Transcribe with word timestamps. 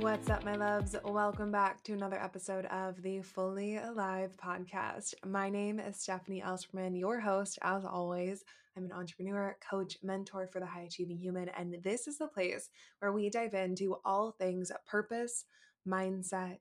What's 0.00 0.28
up, 0.28 0.44
my 0.44 0.54
loves? 0.56 0.94
Welcome 1.04 1.50
back 1.50 1.82
to 1.84 1.94
another 1.94 2.22
episode 2.22 2.66
of 2.66 3.00
the 3.00 3.22
Fully 3.22 3.78
Alive 3.78 4.36
podcast. 4.36 5.14
My 5.24 5.48
name 5.48 5.80
is 5.80 5.96
Stefanie 5.96 6.44
Elsperman, 6.44 6.98
your 6.98 7.18
host, 7.18 7.58
as 7.62 7.84
always. 7.84 8.44
I'm 8.76 8.84
an 8.84 8.92
entrepreneur, 8.92 9.56
coach, 9.68 9.96
mentor 10.02 10.46
for 10.46 10.60
the 10.60 10.66
high 10.66 10.82
achieving 10.82 11.16
human, 11.18 11.48
and 11.48 11.78
this 11.82 12.06
is 12.06 12.18
the 12.18 12.28
place 12.28 12.68
where 12.98 13.12
we 13.12 13.30
dive 13.30 13.54
into 13.54 13.96
all 14.04 14.32
things 14.32 14.70
purpose, 14.86 15.46
mindset, 15.88 16.58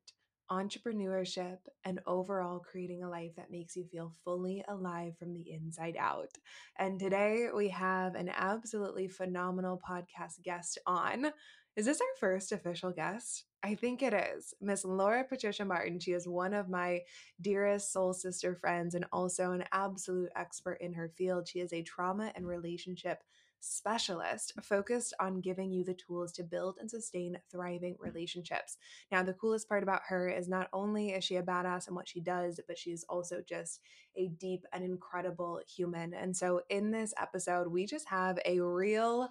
entrepreneurship, 0.52 1.58
and 1.84 2.00
overall 2.06 2.60
creating 2.60 3.04
a 3.04 3.10
life 3.10 3.36
that 3.36 3.52
makes 3.52 3.76
you 3.76 3.84
feel 3.86 4.14
fully 4.24 4.64
alive 4.68 5.18
from 5.18 5.34
the 5.34 5.52
inside 5.52 5.98
out. 6.00 6.32
And 6.78 7.00
today 7.00 7.48
we 7.54 7.70
have 7.70 8.16
an 8.16 8.30
absolutely 8.34 9.08
phenomenal 9.08 9.82
podcast 9.88 10.42
guest 10.44 10.78
on. 10.86 11.32
Is 11.76 11.86
this 11.86 12.00
our 12.00 12.18
first 12.22 12.54
official 12.54 12.92
guest? 12.92 13.44
I 13.62 13.76
think 13.76 14.02
it 14.02 14.14
is. 14.14 14.54
Miss 14.62 14.86
Laura 14.86 15.26
Patricia 15.26 15.66
Martin. 15.66 16.00
She 16.00 16.14
is 16.14 16.26
one 16.26 16.54
of 16.54 16.70
my 16.70 17.02
dearest 17.42 17.92
soul 17.92 18.14
sister 18.14 18.56
friends 18.56 18.96
and 18.96 19.06
also 19.12 19.52
an 19.52 19.66
absolute 19.74 20.30
expert 20.38 20.78
in 20.80 20.94
her 20.94 21.12
field. 21.18 21.50
She 21.50 21.60
is 21.60 21.74
a 21.74 21.82
trauma 21.82 22.32
and 22.36 22.48
relationship 22.48 23.24
specialist 23.66 24.54
focused 24.62 25.14
on 25.20 25.42
giving 25.42 25.72
you 25.72 25.84
the 25.84 25.94
tools 25.94 26.32
to 26.34 26.44
build 26.44 26.78
and 26.80 26.90
sustain 26.90 27.38
thriving 27.52 27.96
relationships. 28.00 28.78
Now, 29.12 29.24
the 29.24 29.34
coolest 29.34 29.68
part 29.68 29.84
about 29.84 30.02
her 30.08 30.30
is 30.30 30.48
not 30.48 30.70
only 30.72 31.10
is 31.10 31.24
she 31.24 31.38
a 31.38 31.44
badass 31.44 31.88
in 31.88 31.96
what 31.96 32.08
she 32.08 32.22
does, 32.22 32.60
but 32.68 32.78
she's 32.78 33.04
also 33.10 33.42
just 33.48 33.80
a 34.16 34.28
deep 34.28 34.66
and 34.72 34.84
incredible 34.84 35.62
human. 35.68 36.14
And 36.14 36.36
so, 36.36 36.62
in 36.70 36.92
this 36.92 37.14
episode, 37.20 37.68
we 37.68 37.86
just 37.86 38.08
have 38.08 38.38
a 38.46 38.60
real 38.60 39.30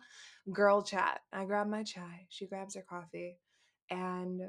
girl 0.53 0.83
chat. 0.83 1.21
I 1.33 1.45
grab 1.45 1.69
my 1.69 1.83
chai, 1.83 2.27
she 2.29 2.47
grabs 2.47 2.75
her 2.75 2.85
coffee, 2.89 3.39
and 3.91 4.43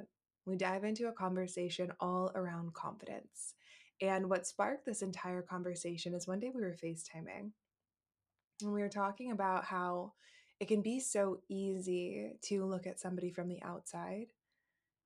we 0.46 0.56
dive 0.56 0.84
into 0.84 1.08
a 1.08 1.14
conversation 1.14 1.92
all 2.00 2.32
around 2.36 2.74
confidence. 2.74 3.54
And 4.02 4.30
what 4.30 4.46
sparked 4.46 4.86
this 4.86 5.02
entire 5.02 5.42
conversation 5.42 6.14
is 6.14 6.28
one 6.28 6.40
day 6.40 6.52
we 6.54 6.62
were 6.62 6.76
FaceTiming 6.84 7.52
and 8.62 8.74
we 8.74 8.82
were 8.82 8.90
talking 8.90 9.32
about 9.32 9.66
how 9.66 10.14
it 10.60 10.68
can 10.68 10.82
be 10.82 11.00
so 11.00 11.40
easy 11.50 12.32
to 12.44 12.66
look 12.66 12.88
at 12.88 13.00
somebody 13.00 13.30
from 13.32 13.50
the 13.50 13.62
outside 13.62 14.28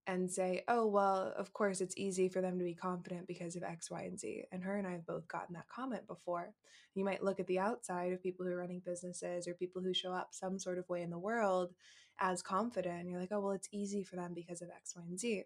and 0.06 0.32
say, 0.32 0.64
oh, 0.68 0.88
well, 0.88 1.34
of 1.38 1.54
course, 1.54 1.82
it's 1.82 1.98
easy 1.98 2.30
for 2.30 2.42
them 2.42 2.58
to 2.58 2.64
be 2.64 2.74
confident 2.74 3.28
because 3.28 3.56
of 3.56 3.64
X, 3.64 3.92
Y, 3.92 4.02
and 4.04 4.20
Z. 4.20 4.46
And 4.52 4.64
her 4.64 4.76
and 4.76 4.88
I 4.88 4.94
have 4.94 5.06
both 5.06 5.28
gotten 5.28 5.54
that 5.54 5.68
comment 5.68 6.08
before. 6.08 6.54
You 6.96 7.06
might 7.06 7.24
look 7.24 7.40
at 7.40 7.48
the 7.48 7.60
outside 7.60 8.12
of 8.12 8.24
people 8.24 8.46
who 8.46 8.52
are 8.52 8.58
running 8.58 8.82
businesses 8.84 9.48
or 9.48 9.54
people 9.54 9.82
who 9.82 9.94
show 9.94 10.12
up 10.12 10.30
some 10.32 10.58
sort 10.58 10.80
of 10.80 10.90
way 10.90 11.04
in 11.04 11.12
the 11.12 11.20
world 11.20 11.74
as 12.20 12.42
confident. 12.42 13.02
And 13.02 13.10
You're 13.10 13.20
like, 13.20 13.32
oh, 13.32 13.40
well, 13.40 13.52
it's 13.52 13.70
easy 13.72 14.04
for 14.04 14.16
them 14.16 14.34
because 14.34 14.62
of 14.62 14.70
X, 14.70 14.96
Y, 14.96 15.04
and 15.08 15.20
Z. 15.20 15.44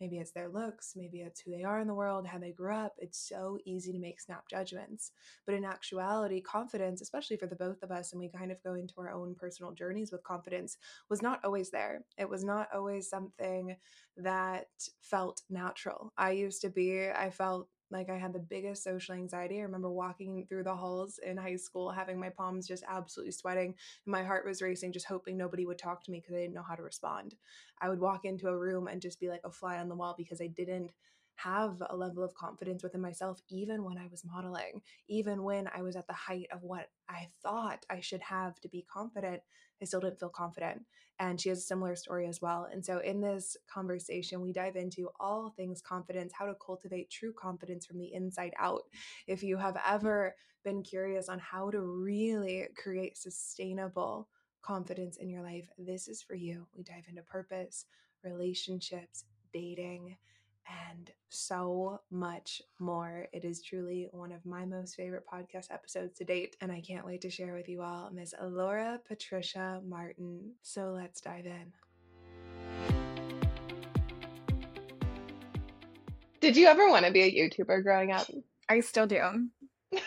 Maybe 0.00 0.18
it's 0.18 0.32
their 0.32 0.48
looks, 0.48 0.94
maybe 0.96 1.20
it's 1.20 1.40
who 1.40 1.50
they 1.50 1.62
are 1.62 1.78
in 1.80 1.86
the 1.86 1.94
world, 1.94 2.26
how 2.26 2.38
they 2.38 2.52
grew 2.52 2.74
up. 2.74 2.94
It's 2.98 3.18
so 3.18 3.58
easy 3.64 3.92
to 3.92 3.98
make 3.98 4.20
snap 4.20 4.48
judgments. 4.48 5.12
But 5.44 5.54
in 5.54 5.64
actuality, 5.64 6.40
confidence, 6.40 7.02
especially 7.02 7.36
for 7.36 7.46
the 7.46 7.56
both 7.56 7.82
of 7.82 7.90
us, 7.90 8.12
and 8.12 8.20
we 8.20 8.28
kind 8.28 8.50
of 8.50 8.62
go 8.62 8.74
into 8.74 8.94
our 8.98 9.10
own 9.10 9.34
personal 9.34 9.72
journeys 9.72 10.10
with 10.10 10.24
confidence, 10.24 10.78
was 11.08 11.20
not 11.20 11.44
always 11.44 11.70
there. 11.70 12.04
It 12.16 12.28
was 12.28 12.44
not 12.44 12.68
always 12.74 13.08
something 13.08 13.76
that 14.16 14.68
felt 15.02 15.42
natural. 15.50 16.12
I 16.16 16.30
used 16.32 16.62
to 16.62 16.70
be, 16.70 17.08
I 17.10 17.30
felt 17.30 17.68
like 17.90 18.08
I 18.08 18.18
had 18.18 18.32
the 18.32 18.38
biggest 18.38 18.82
social 18.84 19.14
anxiety. 19.14 19.58
I 19.58 19.62
remember 19.62 19.90
walking 19.90 20.46
through 20.48 20.64
the 20.64 20.74
halls 20.74 21.18
in 21.18 21.36
high 21.36 21.56
school, 21.56 21.90
having 21.90 22.18
my 22.18 22.30
palms 22.30 22.66
just 22.66 22.84
absolutely 22.88 23.32
sweating. 23.32 23.74
And 24.06 24.12
my 24.12 24.22
heart 24.22 24.46
was 24.46 24.62
racing, 24.62 24.92
just 24.92 25.06
hoping 25.06 25.36
nobody 25.36 25.66
would 25.66 25.78
talk 25.78 26.04
to 26.04 26.10
me 26.10 26.20
because 26.20 26.34
I 26.34 26.40
didn't 26.40 26.54
know 26.54 26.62
how 26.62 26.74
to 26.74 26.82
respond. 26.82 27.34
I 27.80 27.88
would 27.88 28.00
walk 28.00 28.24
into 28.24 28.48
a 28.48 28.56
room 28.58 28.86
and 28.88 29.02
just 29.02 29.20
be 29.20 29.28
like 29.28 29.42
a 29.44 29.50
fly 29.50 29.78
on 29.78 29.88
the 29.88 29.96
wall 29.96 30.14
because 30.16 30.40
I 30.40 30.46
didn't 30.46 30.92
have 31.36 31.82
a 31.88 31.96
level 31.96 32.22
of 32.22 32.34
confidence 32.34 32.82
within 32.82 33.00
myself, 33.00 33.40
even 33.48 33.82
when 33.82 33.96
I 33.96 34.08
was 34.10 34.24
modeling, 34.24 34.82
even 35.08 35.42
when 35.42 35.68
I 35.74 35.82
was 35.82 35.96
at 35.96 36.06
the 36.06 36.12
height 36.12 36.48
of 36.52 36.62
what 36.62 36.90
I 37.08 37.28
thought 37.42 37.86
I 37.88 38.00
should 38.00 38.20
have 38.20 38.60
to 38.60 38.68
be 38.68 38.84
confident. 38.92 39.42
I 39.80 39.84
still 39.84 40.00
didn't 40.00 40.20
feel 40.20 40.28
confident. 40.28 40.84
And 41.18 41.40
she 41.40 41.50
has 41.50 41.58
a 41.58 41.62
similar 41.62 41.96
story 41.96 42.26
as 42.26 42.40
well. 42.40 42.66
And 42.72 42.84
so, 42.84 42.98
in 42.98 43.20
this 43.20 43.56
conversation, 43.70 44.40
we 44.40 44.52
dive 44.52 44.76
into 44.76 45.10
all 45.20 45.50
things 45.50 45.82
confidence, 45.82 46.32
how 46.32 46.46
to 46.46 46.54
cultivate 46.64 47.10
true 47.10 47.32
confidence 47.32 47.84
from 47.84 47.98
the 47.98 48.12
inside 48.14 48.54
out. 48.58 48.82
If 49.26 49.42
you 49.42 49.58
have 49.58 49.76
ever 49.86 50.34
been 50.64 50.82
curious 50.82 51.28
on 51.28 51.38
how 51.38 51.70
to 51.70 51.80
really 51.80 52.68
create 52.76 53.18
sustainable 53.18 54.28
confidence 54.62 55.16
in 55.18 55.28
your 55.28 55.42
life, 55.42 55.68
this 55.78 56.08
is 56.08 56.22
for 56.22 56.34
you. 56.34 56.66
We 56.74 56.84
dive 56.84 57.04
into 57.08 57.22
purpose, 57.22 57.86
relationships, 58.22 59.24
dating 59.52 60.16
and 60.88 61.10
so 61.28 62.00
much 62.10 62.62
more. 62.78 63.26
It 63.32 63.44
is 63.44 63.62
truly 63.62 64.08
one 64.12 64.32
of 64.32 64.44
my 64.44 64.64
most 64.64 64.94
favorite 64.96 65.24
podcast 65.32 65.70
episodes 65.70 66.18
to 66.18 66.24
date, 66.24 66.56
and 66.60 66.70
I 66.72 66.80
can't 66.80 67.06
wait 67.06 67.20
to 67.22 67.30
share 67.30 67.54
with 67.54 67.68
you 67.68 67.82
all 67.82 68.10
Miss 68.12 68.34
Laura 68.42 69.00
Patricia 69.06 69.80
Martin. 69.86 70.52
So 70.62 70.92
let's 70.96 71.20
dive 71.20 71.46
in. 71.46 71.72
Did 76.40 76.56
you 76.56 76.66
ever 76.68 76.88
want 76.88 77.04
to 77.04 77.12
be 77.12 77.22
a 77.22 77.32
YouTuber 77.32 77.82
growing 77.82 78.12
up? 78.12 78.26
I 78.68 78.80
still 78.80 79.06
do. 79.06 79.20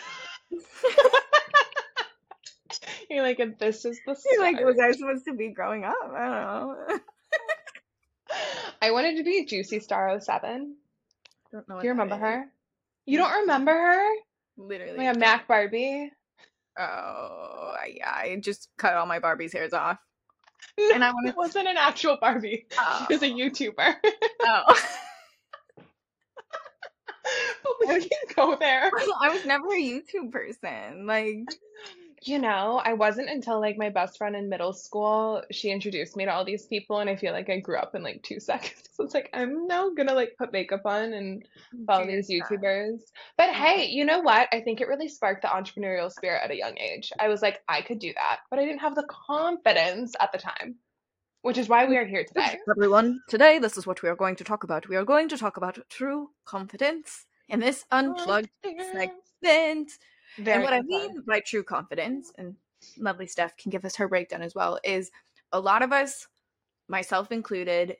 You're 3.10 3.22
like, 3.22 3.38
if 3.38 3.58
this 3.58 3.84
is 3.84 4.00
the 4.06 4.14
start. 4.14 4.32
You're 4.32 4.42
like, 4.42 4.64
was 4.64 4.78
I 4.80 4.92
supposed 4.92 5.26
to 5.26 5.34
be 5.34 5.50
growing 5.50 5.84
up? 5.84 5.94
I 6.02 6.24
don't 6.24 6.88
know. 6.88 6.98
I 8.84 8.90
wanted 8.90 9.16
to 9.16 9.24
be 9.24 9.46
Juicy 9.46 9.80
Star 9.80 10.20
07. 10.20 10.76
Don't 11.50 11.66
know. 11.70 11.80
Do 11.80 11.86
you 11.86 11.92
remember 11.92 12.16
her? 12.16 12.44
You 13.06 13.16
don't 13.16 13.40
remember 13.40 13.72
her? 13.72 14.06
Literally. 14.58 14.98
Like 14.98 15.16
a 15.16 15.18
Mac 15.18 15.48
Barbie. 15.48 16.12
Oh, 16.78 17.74
yeah. 17.88 18.10
I 18.10 18.38
just 18.42 18.68
cut 18.76 18.92
all 18.92 19.06
my 19.06 19.20
Barbie's 19.20 19.54
hairs 19.54 19.72
off. 19.72 19.96
No, 20.78 20.90
and 20.92 21.02
I 21.02 21.10
wanted... 21.12 21.30
it 21.30 21.36
wasn't 21.36 21.66
an 21.66 21.78
actual 21.78 22.18
Barbie. 22.20 22.66
Oh. 22.78 23.06
She 23.08 23.14
was 23.14 23.22
a 23.22 23.32
oh. 23.32 23.36
YouTuber. 23.36 23.94
Oh. 24.42 24.80
but 27.80 27.88
we 27.88 28.00
can 28.00 28.34
go 28.36 28.54
there. 28.56 28.90
I 29.22 29.30
was 29.30 29.46
never 29.46 29.68
a 29.68 29.80
YouTube 29.80 30.30
person. 30.30 31.06
Like 31.06 31.48
you 32.26 32.38
know, 32.38 32.80
I 32.84 32.94
wasn't 32.94 33.28
until 33.28 33.60
like 33.60 33.76
my 33.76 33.90
best 33.90 34.18
friend 34.18 34.34
in 34.34 34.48
middle 34.48 34.72
school, 34.72 35.42
she 35.50 35.70
introduced 35.70 36.16
me 36.16 36.24
to 36.24 36.32
all 36.32 36.44
these 36.44 36.66
people 36.66 37.00
and 37.00 37.10
I 37.10 37.16
feel 37.16 37.32
like 37.32 37.50
I 37.50 37.60
grew 37.60 37.76
up 37.76 37.94
in 37.94 38.02
like 38.02 38.22
two 38.22 38.40
seconds. 38.40 38.88
So 38.92 39.04
it's 39.04 39.14
like 39.14 39.30
I'm 39.34 39.66
now 39.66 39.90
gonna 39.90 40.14
like 40.14 40.34
put 40.38 40.52
makeup 40.52 40.82
on 40.84 41.12
and 41.12 41.46
follow 41.86 42.06
these 42.06 42.30
YouTubers. 42.30 43.00
But 43.36 43.50
hey, 43.50 43.86
you 43.86 44.04
know 44.04 44.20
what? 44.20 44.48
I 44.52 44.60
think 44.60 44.80
it 44.80 44.88
really 44.88 45.08
sparked 45.08 45.42
the 45.42 45.48
entrepreneurial 45.48 46.10
spirit 46.10 46.42
at 46.42 46.50
a 46.50 46.56
young 46.56 46.78
age. 46.78 47.12
I 47.18 47.28
was 47.28 47.42
like, 47.42 47.62
I 47.68 47.82
could 47.82 47.98
do 47.98 48.12
that, 48.14 48.40
but 48.50 48.58
I 48.58 48.64
didn't 48.64 48.80
have 48.80 48.94
the 48.94 49.06
confidence 49.08 50.14
at 50.20 50.32
the 50.32 50.38
time. 50.38 50.76
Which 51.42 51.58
is 51.58 51.68
why 51.68 51.84
we 51.84 51.98
are 51.98 52.06
here 52.06 52.24
today. 52.24 52.58
Everyone, 52.70 53.20
today 53.28 53.58
this 53.58 53.76
is 53.76 53.86
what 53.86 54.02
we 54.02 54.08
are 54.08 54.16
going 54.16 54.36
to 54.36 54.44
talk 54.44 54.64
about. 54.64 54.88
We 54.88 54.96
are 54.96 55.04
going 55.04 55.28
to 55.28 55.36
talk 55.36 55.58
about 55.58 55.78
true 55.90 56.30
confidence 56.46 57.26
in 57.50 57.60
this 57.60 57.84
unplugged 57.90 58.48
segment. 58.62 59.98
Very 60.38 60.56
and 60.56 60.64
what 60.64 60.72
I 60.72 60.82
mean 60.82 61.22
by 61.26 61.40
true 61.40 61.62
confidence, 61.62 62.32
and 62.38 62.56
lovely 62.98 63.26
Steph 63.26 63.56
can 63.56 63.70
give 63.70 63.84
us 63.84 63.96
her 63.96 64.08
breakdown 64.08 64.42
as 64.42 64.54
well, 64.54 64.78
is 64.84 65.10
a 65.52 65.60
lot 65.60 65.82
of 65.82 65.92
us, 65.92 66.26
myself 66.88 67.30
included, 67.30 67.96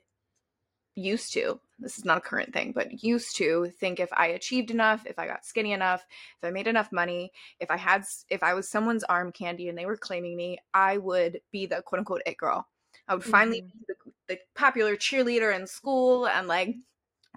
used 0.95 1.33
to, 1.33 1.59
this 1.79 1.97
is 1.97 2.05
not 2.05 2.17
a 2.17 2.21
current 2.21 2.53
thing, 2.53 2.71
but 2.73 3.03
used 3.03 3.35
to 3.37 3.69
think 3.79 3.99
if 3.99 4.11
I 4.13 4.27
achieved 4.27 4.71
enough, 4.71 5.05
if 5.05 5.19
I 5.19 5.27
got 5.27 5.45
skinny 5.45 5.73
enough, 5.73 6.05
if 6.37 6.47
I 6.47 6.51
made 6.51 6.67
enough 6.67 6.91
money, 6.91 7.31
if 7.59 7.69
I 7.69 7.77
had, 7.77 8.03
if 8.29 8.41
I 8.43 8.53
was 8.53 8.69
someone's 8.69 9.03
arm 9.03 9.31
candy 9.31 9.67
and 9.67 9.77
they 9.77 9.85
were 9.85 9.97
claiming 9.97 10.37
me, 10.37 10.57
I 10.73 10.97
would 10.97 11.41
be 11.51 11.65
the 11.65 11.81
quote 11.81 11.99
unquote 11.99 12.21
it 12.25 12.37
girl. 12.37 12.67
I 13.07 13.15
would 13.15 13.23
finally 13.23 13.61
mm-hmm. 13.61 13.77
be 13.77 13.85
the, 13.87 14.35
the 14.35 14.39
popular 14.55 14.95
cheerleader 14.95 15.55
in 15.55 15.67
school 15.67 16.27
and 16.27 16.47
like 16.47 16.75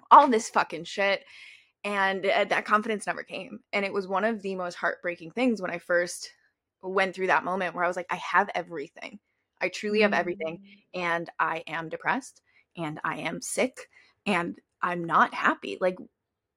all 0.09 0.27
this 0.27 0.49
fucking 0.49 0.85
shit 0.85 1.23
and 1.83 2.25
uh, 2.25 2.45
that 2.45 2.65
confidence 2.65 3.07
never 3.07 3.23
came 3.23 3.59
and 3.73 3.85
it 3.85 3.93
was 3.93 4.07
one 4.07 4.25
of 4.25 4.41
the 4.41 4.55
most 4.55 4.75
heartbreaking 4.75 5.31
things 5.31 5.61
when 5.61 5.71
i 5.71 5.77
first 5.77 6.31
went 6.81 7.15
through 7.15 7.27
that 7.27 7.43
moment 7.43 7.73
where 7.73 7.83
i 7.83 7.87
was 7.87 7.95
like 7.97 8.07
i 8.09 8.15
have 8.15 8.49
everything. 8.55 9.19
I 9.61 9.67
truly 9.67 10.01
have 10.01 10.13
everything 10.13 10.59
mm. 10.59 11.01
and 11.01 11.29
i 11.39 11.63
am 11.67 11.89
depressed 11.89 12.41
and 12.77 12.99
i 13.03 13.17
am 13.17 13.41
sick 13.41 13.77
and 14.25 14.57
i'm 14.81 15.03
not 15.03 15.33
happy. 15.33 15.77
Like 15.81 15.97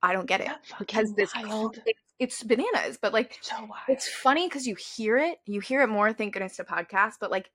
i 0.03 0.13
don't 0.13 0.27
get 0.27 0.41
it 0.41 0.51
because 0.79 1.15
this 1.15 1.33
it's, 1.35 2.01
it's 2.19 2.43
bananas 2.43 2.99
but 3.01 3.13
like 3.13 3.39
so 3.41 3.55
it's 3.89 4.09
funny 4.09 4.49
because 4.49 4.67
you 4.67 4.77
hear 4.77 5.17
it 5.17 5.39
you 5.47 5.61
hear 5.61 5.83
it 5.83 5.89
more 5.89 6.13
thank 6.13 6.33
goodness 6.35 6.57
to 6.57 6.65
podcasts 6.65 7.17
but 7.21 7.31
like 7.31 7.51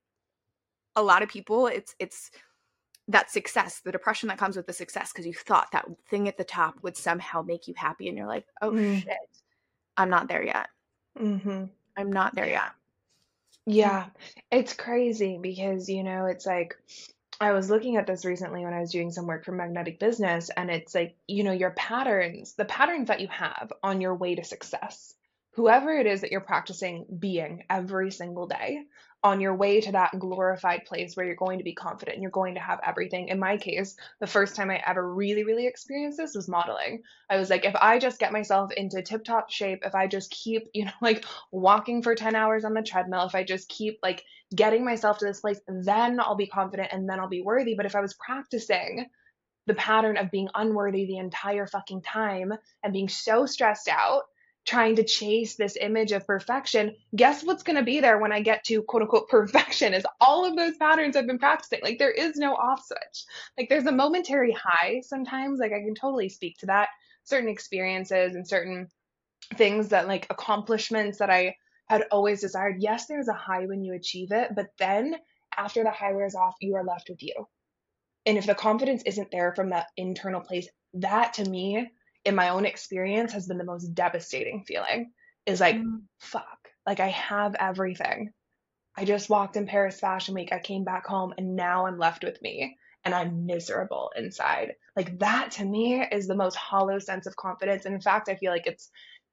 a 0.96 1.02
lot 1.02 1.22
of 1.22 1.28
people 1.28 1.66
it's 1.66 1.94
it's 1.98 2.30
that 3.08 3.30
success, 3.30 3.80
the 3.80 3.92
depression 3.92 4.28
that 4.28 4.38
comes 4.38 4.56
with 4.56 4.66
the 4.66 4.72
success, 4.72 5.12
because 5.12 5.26
you 5.26 5.32
thought 5.32 5.72
that 5.72 5.86
thing 6.10 6.28
at 6.28 6.36
the 6.36 6.44
top 6.44 6.74
would 6.82 6.96
somehow 6.96 7.42
make 7.42 7.66
you 7.66 7.74
happy, 7.76 8.08
and 8.08 8.16
you're 8.16 8.26
like, 8.26 8.44
oh 8.60 8.70
mm. 8.70 9.02
shit, 9.02 9.16
I'm 9.96 10.10
not 10.10 10.28
there 10.28 10.44
yet. 10.44 10.68
Mm-hmm. 11.18 11.64
I'm 11.96 12.12
not 12.12 12.34
there 12.34 12.48
yet. 12.48 12.70
Yeah, 13.66 14.06
it's 14.50 14.72
crazy 14.72 15.38
because, 15.40 15.88
you 15.88 16.02
know, 16.02 16.26
it's 16.26 16.46
like 16.46 16.76
I 17.40 17.52
was 17.52 17.70
looking 17.70 17.96
at 17.96 18.06
this 18.06 18.24
recently 18.24 18.64
when 18.64 18.72
I 18.72 18.80
was 18.80 18.92
doing 18.92 19.10
some 19.10 19.26
work 19.26 19.44
for 19.44 19.52
magnetic 19.52 19.98
business, 19.98 20.50
and 20.56 20.70
it's 20.70 20.94
like, 20.94 21.16
you 21.26 21.44
know, 21.44 21.52
your 21.52 21.70
patterns, 21.70 22.54
the 22.54 22.64
patterns 22.64 23.08
that 23.08 23.20
you 23.20 23.28
have 23.28 23.72
on 23.82 24.00
your 24.00 24.14
way 24.14 24.34
to 24.34 24.44
success, 24.44 25.14
whoever 25.52 25.92
it 25.92 26.06
is 26.06 26.20
that 26.20 26.30
you're 26.30 26.40
practicing 26.40 27.04
being 27.18 27.64
every 27.68 28.10
single 28.10 28.46
day, 28.46 28.80
on 29.24 29.40
your 29.40 29.54
way 29.54 29.80
to 29.80 29.90
that 29.92 30.16
glorified 30.18 30.84
place 30.84 31.16
where 31.16 31.26
you're 31.26 31.34
going 31.34 31.58
to 31.58 31.64
be 31.64 31.72
confident 31.72 32.14
and 32.14 32.22
you're 32.22 32.30
going 32.30 32.54
to 32.54 32.60
have 32.60 32.78
everything. 32.86 33.28
In 33.28 33.38
my 33.38 33.56
case, 33.56 33.96
the 34.20 34.28
first 34.28 34.54
time 34.54 34.70
I 34.70 34.80
ever 34.86 35.12
really, 35.12 35.42
really 35.42 35.66
experienced 35.66 36.18
this 36.18 36.36
was 36.36 36.48
modeling. 36.48 37.02
I 37.28 37.36
was 37.36 37.50
like, 37.50 37.64
if 37.64 37.74
I 37.74 37.98
just 37.98 38.20
get 38.20 38.32
myself 38.32 38.70
into 38.72 39.02
tip 39.02 39.24
top 39.24 39.50
shape, 39.50 39.82
if 39.84 39.94
I 39.94 40.06
just 40.06 40.30
keep, 40.30 40.68
you 40.74 40.84
know, 40.84 40.92
like 41.02 41.24
walking 41.50 42.02
for 42.02 42.14
10 42.14 42.36
hours 42.36 42.64
on 42.64 42.74
the 42.74 42.82
treadmill, 42.82 43.26
if 43.26 43.34
I 43.34 43.42
just 43.42 43.68
keep 43.68 43.98
like 44.02 44.24
getting 44.54 44.84
myself 44.84 45.18
to 45.18 45.24
this 45.24 45.40
place, 45.40 45.60
then 45.66 46.20
I'll 46.20 46.36
be 46.36 46.46
confident 46.46 46.90
and 46.92 47.08
then 47.08 47.18
I'll 47.18 47.28
be 47.28 47.42
worthy. 47.42 47.74
But 47.74 47.86
if 47.86 47.96
I 47.96 48.00
was 48.00 48.14
practicing, 48.14 49.06
the 49.66 49.74
pattern 49.74 50.16
of 50.16 50.30
being 50.30 50.48
unworthy 50.54 51.06
the 51.06 51.18
entire 51.18 51.66
fucking 51.66 52.02
time 52.02 52.54
and 52.82 52.92
being 52.92 53.08
so 53.08 53.46
stressed 53.46 53.88
out 53.88 54.22
trying 54.68 54.96
to 54.96 55.02
chase 55.02 55.54
this 55.54 55.78
image 55.80 56.12
of 56.12 56.26
perfection, 56.26 56.94
guess 57.16 57.42
what's 57.42 57.62
going 57.62 57.78
to 57.78 57.82
be 57.82 58.00
there 58.00 58.18
when 58.18 58.32
I 58.32 58.42
get 58.42 58.64
to 58.64 58.82
quote 58.82 59.02
unquote 59.02 59.28
perfection 59.30 59.94
is 59.94 60.06
all 60.20 60.44
of 60.44 60.56
those 60.56 60.76
patterns 60.76 61.16
I've 61.16 61.26
been 61.26 61.38
practicing. 61.38 61.80
Like 61.82 61.98
there 61.98 62.10
is 62.10 62.36
no 62.36 62.54
off 62.54 62.84
switch. 62.84 63.24
Like 63.56 63.70
there's 63.70 63.86
a 63.86 63.92
momentary 63.92 64.52
high 64.52 65.00
sometimes. 65.06 65.58
Like 65.58 65.72
I 65.72 65.80
can 65.80 65.94
totally 65.94 66.28
speak 66.28 66.58
to 66.58 66.66
that. 66.66 66.90
Certain 67.24 67.48
experiences 67.48 68.34
and 68.34 68.46
certain 68.46 68.88
things 69.56 69.88
that 69.88 70.06
like 70.06 70.26
accomplishments 70.28 71.18
that 71.18 71.30
I 71.30 71.56
had 71.86 72.04
always 72.10 72.42
desired. 72.42 72.76
Yes, 72.80 73.06
there's 73.06 73.28
a 73.28 73.32
high 73.32 73.64
when 73.64 73.82
you 73.82 73.94
achieve 73.94 74.32
it, 74.32 74.50
but 74.54 74.66
then 74.78 75.16
after 75.56 75.82
the 75.82 75.90
high 75.90 76.12
wears 76.12 76.34
off, 76.34 76.56
you 76.60 76.74
are 76.74 76.84
left 76.84 77.08
with 77.08 77.22
you. 77.22 77.48
And 78.26 78.36
if 78.36 78.44
the 78.44 78.54
confidence 78.54 79.02
isn't 79.06 79.30
there 79.30 79.54
from 79.54 79.70
that 79.70 79.86
internal 79.96 80.42
place, 80.42 80.68
that 80.92 81.32
to 81.34 81.48
me 81.48 81.90
in 82.28 82.34
my 82.34 82.50
own 82.50 82.66
experience 82.66 83.32
has 83.32 83.46
been 83.46 83.56
the 83.56 83.64
most 83.64 83.94
devastating 83.94 84.62
feeling 84.64 85.10
is 85.46 85.60
like 85.60 85.76
mm. 85.76 86.02
fuck 86.20 86.68
like 86.86 87.00
i 87.00 87.08
have 87.08 87.56
everything 87.58 88.30
i 88.96 89.04
just 89.04 89.30
walked 89.30 89.56
in 89.56 89.66
paris 89.66 89.98
fashion 89.98 90.34
week 90.34 90.52
i 90.52 90.58
came 90.58 90.84
back 90.84 91.06
home 91.06 91.32
and 91.38 91.56
now 91.56 91.86
i'm 91.86 91.98
left 91.98 92.22
with 92.22 92.40
me 92.42 92.76
and 93.04 93.14
i'm 93.14 93.46
miserable 93.46 94.12
inside 94.14 94.74
like 94.94 95.18
that 95.18 95.52
to 95.52 95.64
me 95.64 96.02
is 96.12 96.26
the 96.26 96.36
most 96.36 96.54
hollow 96.54 96.98
sense 96.98 97.26
of 97.26 97.34
confidence 97.34 97.86
and 97.86 97.94
in 97.94 98.00
fact 98.00 98.28
i 98.28 98.36
feel 98.36 98.52
like 98.52 98.66
it's 98.66 98.90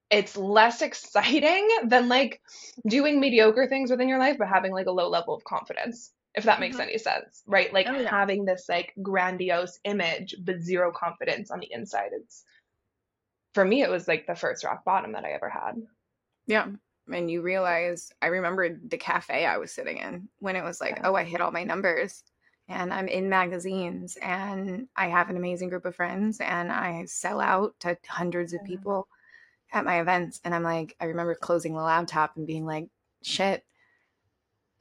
it's 0.09 0.37
less 0.37 0.81
exciting 0.81 1.67
than 1.87 2.07
like 2.07 2.41
doing 2.87 3.19
mediocre 3.19 3.67
things 3.67 3.91
within 3.91 4.07
your 4.07 4.19
life 4.19 4.37
but 4.39 4.47
having 4.47 4.71
like 4.71 4.87
a 4.87 4.91
low 4.91 5.09
level 5.09 5.35
of 5.35 5.43
confidence 5.43 6.13
if 6.33 6.45
that 6.45 6.61
makes 6.61 6.77
mm-hmm. 6.77 6.89
any 6.89 6.97
sense 6.97 7.43
right 7.45 7.73
like 7.73 7.87
oh, 7.89 7.99
yeah. 7.99 8.09
having 8.09 8.45
this 8.45 8.65
like 8.69 8.93
grandiose 9.01 9.79
image 9.83 10.33
but 10.41 10.61
zero 10.61 10.93
confidence 10.93 11.51
on 11.51 11.59
the 11.59 11.67
inside 11.71 12.11
it's 12.13 12.45
for 13.55 13.63
me, 13.63 13.81
it 13.81 13.89
was 13.89 14.07
like 14.07 14.27
the 14.27 14.35
first 14.35 14.65
rock 14.65 14.83
bottom 14.83 15.13
that 15.13 15.23
I 15.23 15.31
ever 15.31 15.49
had. 15.49 15.81
Yeah. 16.45 16.67
And 17.11 17.31
you 17.31 17.41
realize, 17.41 18.11
I 18.21 18.27
remember 18.27 18.77
the 18.85 18.97
cafe 18.97 19.45
I 19.45 19.57
was 19.57 19.71
sitting 19.71 19.97
in 19.97 20.27
when 20.39 20.57
it 20.57 20.63
was 20.63 20.81
like, 20.81 20.97
yeah. 20.97 21.03
oh, 21.05 21.15
I 21.15 21.23
hit 21.23 21.39
all 21.39 21.51
my 21.51 21.63
numbers 21.63 22.21
and 22.67 22.93
I'm 22.93 23.07
in 23.07 23.29
magazines 23.29 24.17
and 24.21 24.89
I 24.97 25.07
have 25.07 25.29
an 25.29 25.37
amazing 25.37 25.69
group 25.69 25.85
of 25.85 25.95
friends 25.95 26.41
and 26.41 26.69
I 26.69 27.05
sell 27.05 27.39
out 27.39 27.75
to 27.79 27.97
hundreds 28.05 28.51
of 28.51 28.63
people 28.65 29.07
at 29.71 29.85
my 29.85 30.01
events. 30.01 30.41
And 30.43 30.53
I'm 30.53 30.63
like, 30.63 30.93
I 30.99 31.05
remember 31.05 31.33
closing 31.33 31.75
the 31.75 31.81
laptop 31.81 32.35
and 32.35 32.45
being 32.45 32.65
like, 32.65 32.89
shit, 33.23 33.63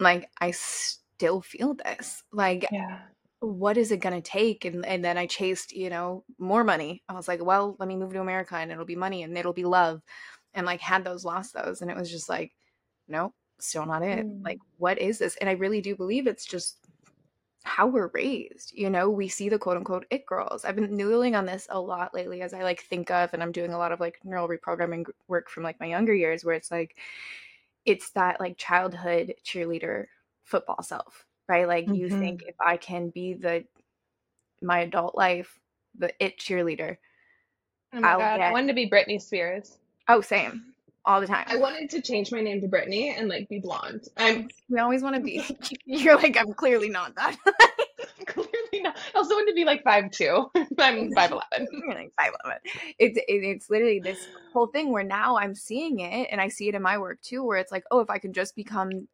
like 0.01 0.29
I 0.41 0.51
still 0.51 1.43
feel 1.43 1.75
this. 1.75 2.25
Like, 2.33 2.67
yeah 2.73 3.03
what 3.47 3.77
is 3.77 3.93
it 3.93 4.01
going 4.01 4.15
to 4.15 4.31
take? 4.31 4.65
And 4.65 4.85
and 4.87 5.05
then 5.05 5.19
i 5.19 5.27
chased 5.27 5.73
you 5.73 5.91
know 5.91 6.25
more 6.39 6.65
money. 6.65 7.03
I 7.09 7.15
was 7.15 7.29
like 7.29 7.45
well 7.45 7.77
let 7.79 7.89
me 7.89 7.97
move 7.97 8.13
to 8.13 8.21
america 8.21 8.57
and 8.57 8.71
it'll 8.71 8.85
be 8.85 8.97
money 8.97 9.23
and 9.23 9.37
it'll 9.37 9.53
be 9.53 9.65
love. 9.65 10.03
And 10.55 10.67
like 10.67 10.81
had 10.81 11.05
those 11.05 11.25
lost 11.25 11.55
those 11.55 11.81
and 11.83 11.91
it 11.91 11.97
was 11.97 12.11
just 12.11 12.29
like 12.29 12.53
no 13.09 13.33
still 13.59 13.87
not 13.87 14.03
it. 14.03 14.27
Mm. 14.27 14.45
like 14.45 14.59
what 14.79 14.99
is 14.99 15.19
this? 15.19 15.37
And 15.37 15.49
i 15.49 15.53
really 15.53 15.81
do 15.81 15.97
believe 15.97 16.27
it's 16.27 16.47
just 16.47 16.79
how 17.65 17.87
we're 17.87 18.11
raised 18.15 18.73
you 18.75 18.91
know? 18.91 19.09
We 19.11 19.29
see 19.29 19.49
the 19.49 19.59
quote 19.59 19.77
unquote 19.79 20.07
it 20.11 20.27
girls. 20.27 20.65
I've 20.65 20.77
been 20.77 20.97
noodling 20.97 21.37
on 21.37 21.47
this 21.47 21.67
a 21.71 21.81
lot 21.81 22.15
lately 22.15 22.43
as 22.43 22.55
i 22.55 22.63
like 22.63 22.81
think 22.83 23.11
of 23.11 23.33
and 23.33 23.43
i'm 23.43 23.53
doing 23.53 23.73
a 23.73 23.79
lot 23.79 23.93
of 23.93 24.01
like 24.01 24.19
neural 24.25 24.49
reprogramming 24.49 25.07
work 25.29 25.49
from 25.51 25.63
like 25.63 25.81
my 25.81 25.87
younger 25.87 26.15
years 26.15 26.45
where 26.45 26.55
it's 26.55 26.71
like 26.71 26.97
it's 27.85 28.11
that 28.11 28.41
like 28.41 28.57
childhood 28.57 29.35
cheerleader 29.45 30.07
football 30.43 30.83
self 30.83 31.27
right? 31.49 31.67
Like 31.69 31.85
mm-hmm. 31.85 31.95
you 31.95 32.09
think 32.09 32.43
if 32.47 32.55
I 32.61 32.77
can 32.77 33.11
be 33.11 33.35
the 33.35 33.65
my 34.63 34.81
adult 34.81 35.15
life, 35.15 35.59
the 35.99 36.13
it 36.19 36.39
cheerleader. 36.39 36.97
Oh 37.93 38.01
my 38.01 38.09
I'll 38.09 38.19
god, 38.19 38.37
get... 38.39 38.49
I 38.49 38.53
wanted 38.53 38.69
to 38.69 38.75
be 38.75 38.89
Britney 38.89 39.21
Spears. 39.21 39.79
Oh, 40.09 40.21
same. 40.21 40.65
All 41.07 41.21
the 41.21 41.27
time. 41.27 41.45
I 41.49 41.57
wanted 41.57 41.91
to 41.91 42.01
change 42.01 42.33
my 42.33 42.41
name 42.41 42.63
to 42.63 42.69
Britney 42.69 43.17
and 43.17 43.29
like 43.29 43.49
be 43.49 43.59
blonde. 43.59 44.09
I'm 44.17 44.49
we 44.71 44.79
always 44.79 45.03
want 45.03 45.17
to 45.17 45.21
be 45.21 45.45
you're 45.85 46.17
like, 46.17 46.37
I'm 46.39 46.55
clearly 46.55 46.89
not 46.89 47.15
that. 47.17 47.37
clearly 48.27 48.81
not. 48.81 48.97
I 49.15 49.19
also 49.19 49.35
want 49.35 49.49
to 49.49 49.55
be 49.55 49.65
like 49.65 49.85
five 49.85 50.11
two. 50.11 50.51
I'm 50.79 51.13
five 51.13 51.31
eleven. 51.31 51.69
like 51.89 52.13
five 52.19 52.33
eleven. 52.43 52.61
It's 52.99 53.19
it, 53.19 53.25
it's 53.29 53.69
literally 53.69 54.01
this 54.01 54.27
whole 54.53 54.67
thing 54.67 54.93
where 54.93 55.05
now 55.05 55.37
I'm 55.37 55.55
seeing 55.55 56.01
it 56.01 56.29
and 56.31 56.41
I 56.41 56.49
see 56.49 56.69
it 56.69 56.75
in 56.75 56.81
my 56.81 56.97
work 56.97 57.21
too, 57.21 57.45
where 57.45 57.59
it's 57.59 57.73
like, 57.73 57.85
oh, 57.91 58.01
if 58.01 58.09
I 58.09 58.19
can 58.19 58.33
just 58.33 58.57
become 58.57 59.07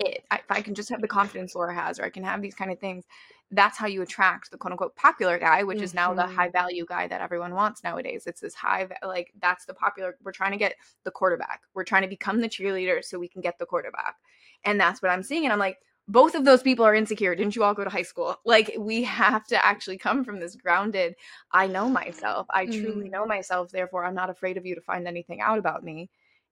it. 0.00 0.24
If 0.32 0.50
I 0.50 0.60
can 0.60 0.74
just 0.74 0.88
have 0.90 1.00
the 1.00 1.08
confidence 1.08 1.54
Laura 1.54 1.74
has, 1.74 1.98
or 1.98 2.04
I 2.04 2.10
can 2.10 2.24
have 2.24 2.42
these 2.42 2.54
kind 2.54 2.70
of 2.70 2.78
things, 2.78 3.04
that's 3.50 3.78
how 3.78 3.86
you 3.86 4.02
attract 4.02 4.50
the 4.50 4.58
quote 4.58 4.72
unquote 4.72 4.94
popular 4.96 5.38
guy, 5.38 5.62
which 5.62 5.76
mm-hmm. 5.76 5.84
is 5.84 5.94
now 5.94 6.12
the 6.14 6.26
high 6.26 6.48
mm-hmm. 6.48 6.52
value 6.52 6.86
guy 6.86 7.08
that 7.08 7.20
everyone 7.20 7.54
wants 7.54 7.82
nowadays. 7.82 8.24
It's 8.26 8.40
this 8.40 8.54
high, 8.54 8.88
like, 9.04 9.32
that's 9.40 9.64
the 9.64 9.74
popular. 9.74 10.16
We're 10.22 10.32
trying 10.32 10.52
to 10.52 10.58
get 10.58 10.74
the 11.04 11.10
quarterback. 11.10 11.62
We're 11.74 11.84
trying 11.84 12.02
to 12.02 12.08
become 12.08 12.40
the 12.40 12.48
cheerleader 12.48 13.02
so 13.02 13.18
we 13.18 13.28
can 13.28 13.40
get 13.40 13.58
the 13.58 13.66
quarterback. 13.66 14.16
And 14.64 14.80
that's 14.80 15.02
what 15.02 15.10
I'm 15.10 15.22
seeing. 15.22 15.44
And 15.44 15.52
I'm 15.52 15.58
like, 15.58 15.78
both 16.08 16.34
of 16.34 16.44
those 16.44 16.62
people 16.62 16.86
are 16.86 16.94
insecure. 16.94 17.34
Didn't 17.34 17.54
you 17.54 17.62
all 17.62 17.74
go 17.74 17.84
to 17.84 17.90
high 17.90 18.02
school? 18.02 18.36
Like, 18.44 18.74
we 18.78 19.02
have 19.04 19.46
to 19.48 19.64
actually 19.64 19.98
come 19.98 20.24
from 20.24 20.40
this 20.40 20.56
grounded, 20.56 21.14
I 21.52 21.66
know 21.66 21.88
myself. 21.88 22.46
I 22.50 22.66
mm-hmm. 22.66 22.82
truly 22.82 23.08
know 23.08 23.26
myself. 23.26 23.70
Therefore, 23.70 24.04
I'm 24.04 24.14
not 24.14 24.30
afraid 24.30 24.56
of 24.56 24.64
you 24.64 24.74
to 24.74 24.80
find 24.80 25.06
anything 25.06 25.40
out 25.40 25.58
about 25.58 25.84
me. 25.84 26.10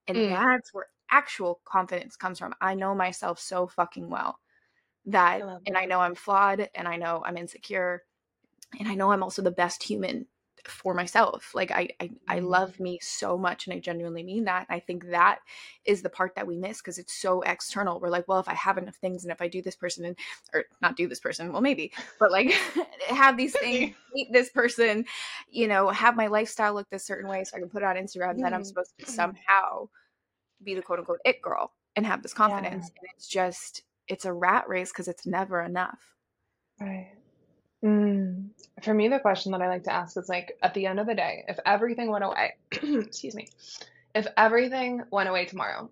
And 0.09 0.17
mm. 0.17 0.29
that's 0.31 0.73
where 0.73 0.87
actual 1.11 1.61
confidence 1.65 2.17
comes 2.17 2.39
from. 2.39 2.55
I 2.61 2.75
know 2.75 2.95
myself 2.95 3.39
so 3.39 3.67
fucking 3.67 4.09
well 4.09 4.39
that, 5.07 5.43
I 5.43 5.57
and 5.67 5.77
I 5.77 5.85
know 5.85 6.01
I'm 6.01 6.15
flawed 6.15 6.69
and 6.75 6.89
I 6.89 6.97
know 6.97 7.23
I'm 7.25 7.37
insecure 7.37 8.03
and 8.79 8.89
I 8.89 8.95
know 8.95 9.13
I'm 9.13 9.23
also 9.23 9.43
the 9.43 9.51
best 9.51 9.83
human 9.83 10.27
for 10.69 10.95
myself. 10.95 11.53
Like 11.55 11.71
I, 11.71 11.89
I, 12.01 12.11
I 12.29 12.37
mm-hmm. 12.39 12.47
love 12.47 12.81
me 12.81 12.99
so 13.01 13.39
much, 13.39 13.67
and 13.67 13.75
I 13.75 13.79
genuinely 13.79 14.23
mean 14.23 14.45
that. 14.45 14.67
And 14.69 14.77
I 14.77 14.81
think 14.81 15.11
that 15.11 15.39
is 15.85 16.03
the 16.03 16.11
part 16.11 16.35
that 16.35 16.47
we 16.47 16.57
miss 16.57 16.79
because 16.79 16.99
it's 16.99 17.15
so 17.15 17.43
external. 17.43 18.01
We're 18.01 18.11
like, 18.11 18.27
well, 18.29 18.41
if 18.41 18.49
I 18.49 18.55
have 18.55 18.79
enough 18.79 18.97
things, 18.97 19.25
and 19.25 19.33
if 19.33 19.41
I 19.41 19.49
do 19.49 19.63
this 19.63 19.77
person, 19.77 20.05
and 20.05 20.17
or 20.53 20.65
not 20.83 20.97
do 20.97 21.09
this 21.09 21.21
person, 21.21 21.53
well, 21.53 21.63
maybe, 21.63 21.93
but 22.19 22.31
like 22.31 22.51
have 23.09 23.37
these 23.37 23.53
things, 23.61 23.95
meet 24.13 24.33
this 24.33 24.51
person, 24.51 25.05
you 25.51 25.69
know, 25.69 25.89
have 25.91 26.17
my 26.17 26.27
lifestyle 26.27 26.75
look 26.75 26.89
this 26.91 27.07
certain 27.07 27.29
way, 27.31 27.45
so 27.45 27.57
I 27.57 27.61
can 27.61 27.69
put 27.69 27.83
it 27.83 27.87
on 27.87 27.97
Instagram. 27.97 28.33
Mm-hmm. 28.33 28.43
Then 28.43 28.55
I'm 28.55 28.65
supposed 28.65 28.93
to 28.99 29.07
somehow 29.07 29.89
be 30.63 30.75
the 30.75 30.83
quote 30.83 30.99
unquote 30.99 31.21
it 31.25 31.43
girl 31.43 31.73
and 31.95 32.07
have 32.07 32.23
this 32.23 32.35
confidence. 32.35 32.91
Yeah. 32.95 33.01
And 33.01 33.11
it's 33.15 33.29
just, 33.29 33.83
it's 34.09 34.25
a 34.25 34.33
rat 34.33 34.69
race 34.69 34.91
because 34.91 35.09
it's 35.09 35.27
never 35.27 35.61
enough. 35.63 35.99
Right. 36.81 37.13
Mm. 37.85 38.49
For 38.83 38.93
me, 38.93 39.09
the 39.09 39.19
question 39.19 39.53
that 39.53 39.63
I 39.63 39.69
like 39.69 39.85
to 39.85 39.93
ask 39.93 40.17
is 40.17 40.29
like, 40.29 40.59
at 40.63 40.75
the 40.75 40.87
end 40.87 41.01
of 41.01 41.07
the 41.07 41.15
day, 41.15 41.45
if 41.49 41.59
everything 41.65 42.11
went 42.11 42.25
away, 42.25 42.55
excuse 42.73 43.35
me, 43.35 43.49
if 44.15 44.27
everything 44.37 45.03
went 45.11 45.29
away 45.29 45.47
tomorrow, 45.47 45.91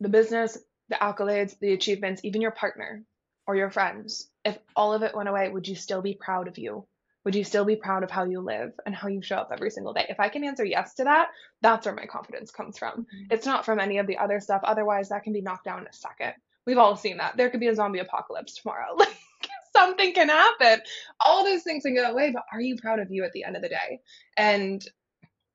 the 0.00 0.08
business, 0.08 0.58
the 0.88 0.96
accolades, 0.96 1.58
the 1.58 1.72
achievements, 1.72 2.22
even 2.24 2.40
your 2.40 2.50
partner 2.50 3.02
or 3.46 3.56
your 3.56 3.70
friends, 3.70 4.28
if 4.44 4.58
all 4.74 4.92
of 4.92 5.02
it 5.02 5.14
went 5.14 5.28
away, 5.28 5.48
would 5.48 5.68
you 5.68 5.74
still 5.74 6.02
be 6.02 6.14
proud 6.14 6.48
of 6.48 6.58
you? 6.58 6.86
Would 7.26 7.34
you 7.34 7.42
still 7.42 7.64
be 7.64 7.74
proud 7.74 8.04
of 8.04 8.10
how 8.10 8.22
you 8.22 8.40
live 8.40 8.70
and 8.86 8.94
how 8.94 9.08
you 9.08 9.20
show 9.20 9.34
up 9.34 9.50
every 9.52 9.68
single 9.72 9.92
day? 9.92 10.06
If 10.08 10.20
I 10.20 10.28
can 10.28 10.44
answer 10.44 10.64
yes 10.64 10.94
to 10.94 11.04
that, 11.04 11.30
that's 11.60 11.84
where 11.84 11.94
my 11.94 12.06
confidence 12.06 12.52
comes 12.52 12.78
from. 12.78 13.00
Mm-hmm. 13.00 13.32
It's 13.32 13.44
not 13.44 13.64
from 13.64 13.80
any 13.80 13.98
of 13.98 14.06
the 14.06 14.18
other 14.18 14.38
stuff. 14.38 14.60
Otherwise, 14.62 15.08
that 15.08 15.24
can 15.24 15.32
be 15.32 15.40
knocked 15.40 15.64
down 15.64 15.80
in 15.80 15.88
a 15.88 15.92
second. 15.92 16.34
We've 16.66 16.78
all 16.78 16.94
seen 16.94 17.16
that. 17.16 17.36
There 17.36 17.50
could 17.50 17.58
be 17.58 17.66
a 17.66 17.74
zombie 17.74 17.98
apocalypse 17.98 18.54
tomorrow. 18.54 18.96
Like 18.96 19.50
something 19.74 20.14
can 20.14 20.28
happen. 20.30 20.80
All 21.20 21.44
those 21.44 21.62
things 21.62 21.82
can 21.82 21.94
go 21.94 22.10
away, 22.10 22.30
but 22.32 22.44
are 22.50 22.60
you 22.60 22.76
proud 22.76 22.98
of 22.98 23.10
you 23.10 23.24
at 23.24 23.32
the 23.32 23.44
end 23.44 23.56
of 23.56 23.62
the 23.62 23.68
day? 23.68 24.00
And 24.36 24.82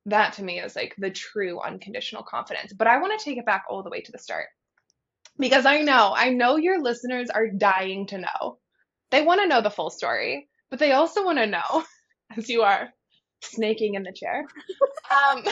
that 0.06 0.34
to 0.34 0.44
me 0.44 0.60
is 0.60 0.76
like 0.76 0.94
the 0.98 1.10
true 1.10 1.60
unconditional 1.60 2.22
confidence. 2.22 2.72
But 2.72 2.86
I 2.86 3.00
want 3.00 3.18
to 3.18 3.26
take 3.26 3.40
it 3.40 3.46
back 3.46 3.64
all 3.68 3.82
the 3.82 3.90
way 3.90 4.02
to 4.02 4.12
the 4.12 4.20
start. 4.20 4.48
Because 5.40 5.66
I 5.66 5.82
know, 5.82 6.14
I 6.16 6.30
know 6.30 6.58
your 6.58 6.84
listeners 6.84 7.32
are 7.32 7.48
dying 7.48 8.06
to 8.08 8.20
know. 8.20 8.60
They 9.10 9.24
want 9.24 9.42
to 9.42 9.48
know 9.48 9.62
the 9.62 9.72
full 9.72 9.90
story 9.90 10.50
but 10.72 10.80
they 10.80 10.94
also 10.94 11.24
want 11.24 11.38
to 11.38 11.46
know, 11.46 11.84
as 12.36 12.50
you 12.50 12.64
are 12.64 12.90
snaking 13.44 13.94
in 13.94 14.04
the 14.04 14.14
chair, 14.14 14.48
um, 15.12 15.44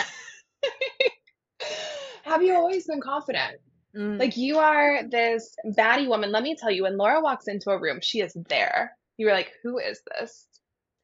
have 2.23 2.41
you 2.41 2.55
always 2.55 2.87
been 2.87 3.01
confident? 3.01 3.57
Mm. 3.95 4.19
Like 4.19 4.37
you 4.37 4.57
are 4.59 5.03
this 5.07 5.55
baddie 5.65 6.07
woman. 6.07 6.31
Let 6.31 6.43
me 6.43 6.55
tell 6.55 6.71
you, 6.71 6.83
when 6.83 6.97
Laura 6.97 7.21
walks 7.21 7.47
into 7.47 7.69
a 7.69 7.79
room, 7.79 7.99
she 8.01 8.21
is 8.21 8.35
there. 8.47 8.95
You 9.17 9.27
were 9.27 9.33
like, 9.33 9.51
who 9.61 9.77
is 9.77 10.01
this? 10.07 10.47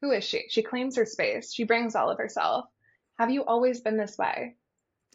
Who 0.00 0.12
is 0.12 0.24
she? 0.24 0.44
She 0.48 0.62
claims 0.62 0.96
her 0.96 1.04
space. 1.04 1.52
She 1.52 1.64
brings 1.64 1.94
all 1.94 2.10
of 2.10 2.18
herself. 2.18 2.66
Have 3.18 3.30
you 3.30 3.44
always 3.44 3.80
been 3.80 3.96
this 3.96 4.16
way? 4.16 4.56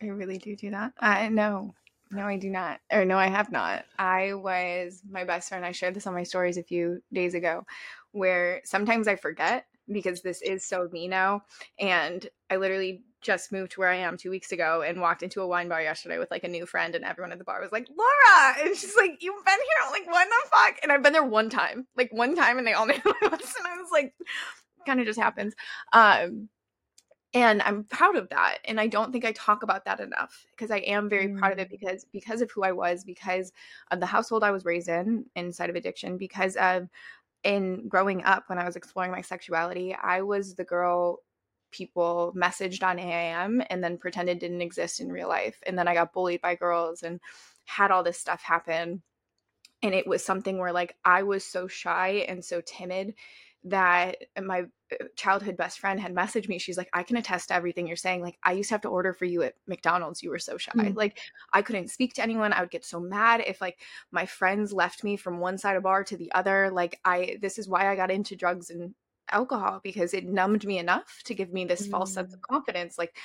I 0.02 0.08
really 0.08 0.38
do 0.38 0.56
do 0.56 0.72
that. 0.72 0.94
I 1.00 1.30
no, 1.30 1.74
no, 2.12 2.26
I 2.26 2.38
do 2.38 2.50
not. 2.50 2.80
Or 2.92 3.06
no, 3.06 3.18
I 3.18 3.28
have 3.28 3.52
not. 3.52 3.86
I 3.98 4.34
was 4.34 5.02
my 5.10 5.24
best 5.24 5.50
friend. 5.50 5.66
I 5.66 5.72
shared 5.72 5.94
this 5.94 6.08
on 6.08 6.14
my 6.14 6.24
stories 6.24 6.58
a 6.58 6.64
few 6.64 7.02
days 7.14 7.36
ago, 7.36 7.66
where 8.12 8.62
sometimes 8.66 9.08
I 9.08 9.16
forget 9.16 9.66
because 9.92 10.22
this 10.22 10.42
is 10.42 10.66
so 10.66 10.88
me 10.92 11.08
now. 11.08 11.44
And 11.80 12.28
I 12.50 12.58
literally 12.58 13.04
just 13.22 13.52
moved 13.52 13.74
to 13.74 13.80
where 13.80 13.90
I 13.90 13.98
am 13.98 14.18
two 14.18 14.30
weeks 14.30 14.52
ago 14.52 14.82
and 14.82 15.00
walked 15.00 15.22
into 15.24 15.42
a 15.42 15.48
wine 15.48 15.70
bar 15.70 15.82
yesterday 15.82 16.18
with 16.18 16.32
like 16.32 16.44
a 16.44 16.48
new 16.48 16.66
friend, 16.66 16.96
and 16.96 17.06
everyone 17.06 17.32
at 17.32 17.38
the 17.38 17.44
bar 17.44 17.62
was 17.62 17.72
like, 17.72 17.88
Laura. 17.96 18.56
And 18.62 18.76
she's 18.76 18.96
like, 18.98 19.18
You've 19.22 19.46
been 19.46 19.54
here? 19.54 19.86
I'm 19.86 19.92
like, 19.92 20.08
what 20.08 20.28
the 20.28 20.50
fuck? 20.50 20.80
And 20.84 20.92
I've 20.92 21.04
been 21.04 21.14
there 21.14 21.24
one 21.24 21.50
time, 21.50 21.88
like 21.96 22.10
one 22.12 22.36
time, 22.36 22.58
and 22.58 22.66
they 22.66 22.74
all 22.74 22.86
knew 22.88 23.00
who 23.04 23.14
I 23.22 23.28
was. 23.28 23.54
And 23.58 23.68
I 23.68 23.78
was 23.78 23.90
like, 23.92 24.14
kind 24.86 25.00
of 25.00 25.06
just 25.06 25.20
happens. 25.20 25.54
Um, 25.94 26.50
and 27.34 27.62
i'm 27.62 27.86
proud 27.86 28.16
of 28.18 28.28
that 28.30 28.58
and 28.66 28.80
i 28.80 28.88
don't 28.88 29.12
think 29.12 29.24
i 29.24 29.32
talk 29.32 29.64
about 29.64 29.86
that 29.86 30.00
enough 30.00 30.46
because 30.52 30.70
i 30.70 30.80
am 30.80 31.10
very 31.10 31.28
mm. 31.28 31.38
proud 31.38 31.54
of 31.54 31.60
it 31.60 31.68
mm. 31.68 31.72
because 31.72 32.06
because 32.12 32.42
of 32.42 32.52
who 32.52 32.64
i 32.64 32.72
was 32.72 33.04
because 33.04 33.52
of 33.92 34.00
the 34.00 34.06
household 34.06 34.44
i 34.44 34.52
was 34.52 34.66
raised 34.66 34.90
in 34.90 35.26
inside 35.36 35.70
of 35.70 35.76
addiction 35.76 36.18
because 36.18 36.56
of 36.58 36.90
in 37.44 37.88
growing 37.88 38.24
up 38.24 38.44
when 38.48 38.60
i 38.60 38.66
was 38.66 38.76
exploring 38.76 39.12
my 39.12 39.22
sexuality 39.22 39.96
i 39.96 40.22
was 40.22 40.56
the 40.56 40.64
girl 40.64 41.20
people 41.72 42.34
messaged 42.36 42.84
on 42.84 43.00
AIM 43.00 43.64
and 43.70 43.84
then 43.84 43.98
pretended 43.98 44.40
didn't 44.40 44.62
exist 44.62 45.00
in 45.00 45.12
real 45.12 45.28
life. 45.28 45.62
And 45.66 45.78
then 45.78 45.88
I 45.88 45.94
got 45.94 46.14
bullied 46.14 46.42
by 46.42 46.56
girls 46.56 47.04
and 47.04 47.20
had 47.66 47.92
all 47.92 48.04
this 48.04 48.18
stuff 48.18 48.42
happen. 48.42 49.02
And 49.82 49.96
it 49.96 50.06
was 50.06 50.24
something 50.24 50.60
where 50.60 50.74
like 50.74 50.96
I 51.04 51.24
was 51.24 51.44
so 51.44 51.68
shy 51.68 52.26
and 52.28 52.46
so 52.46 52.62
timid 52.62 53.16
that 53.66 54.18
my 54.42 54.62
uh, 54.92 55.06
childhood 55.16 55.56
best 55.56 55.80
friend 55.80 56.00
had 56.00 56.16
messaged 56.16 56.50
me. 56.50 56.58
She's 56.58 56.78
like, 56.78 56.90
I 56.94 57.04
can 57.04 57.18
attest 57.18 57.50
to 57.50 57.54
everything 57.54 57.88
you're 57.88 57.96
saying. 57.96 58.22
Like, 58.22 58.38
I 58.44 58.54
used 58.54 58.70
to 58.70 58.74
have 58.74 58.82
to 58.82 58.90
order 58.90 59.14
for 59.14 59.26
you 59.26 59.44
at 59.44 59.54
McDonald's. 59.68 60.24
You 60.24 60.32
were 60.32 60.40
so 60.40 60.58
shy. 60.58 60.72
Mm. 60.76 60.96
Like, 60.96 61.20
I 61.54 61.62
couldn't 61.62 61.90
speak 61.90 62.14
to 62.16 62.24
anyone. 62.24 62.54
I 62.54 62.62
would 62.62 62.72
get 62.72 62.86
so 62.86 63.00
mad 63.00 63.44
if 63.46 63.62
like 63.62 63.80
my 64.12 64.26
friends 64.26 64.74
left 64.74 65.04
me 65.04 65.16
from 65.16 65.40
one 65.40 65.58
side 65.58 65.76
of 65.76 65.84
bar 65.84 66.04
to 66.06 66.18
the 66.18 66.32
other. 66.34 66.72
Like, 66.72 67.00
I, 67.06 67.38
this 67.42 67.60
is 67.60 67.70
why 67.70 67.92
I 67.92 67.96
got 67.96 68.12
into 68.12 68.36
drugs 68.36 68.70
and 68.70 68.96
alcohol 69.32 69.80
because 69.84 70.14
it 70.14 70.26
numbed 70.26 70.66
me 70.66 70.78
enough 70.78 71.22
to 71.26 71.34
give 71.34 71.52
me 71.52 71.66
this 71.66 71.88
mm. 71.88 71.92
false 71.92 72.14
sense 72.14 72.34
of 72.34 72.40
mm. 72.40 72.44
confidence. 72.44 72.98
Like, 72.98 73.16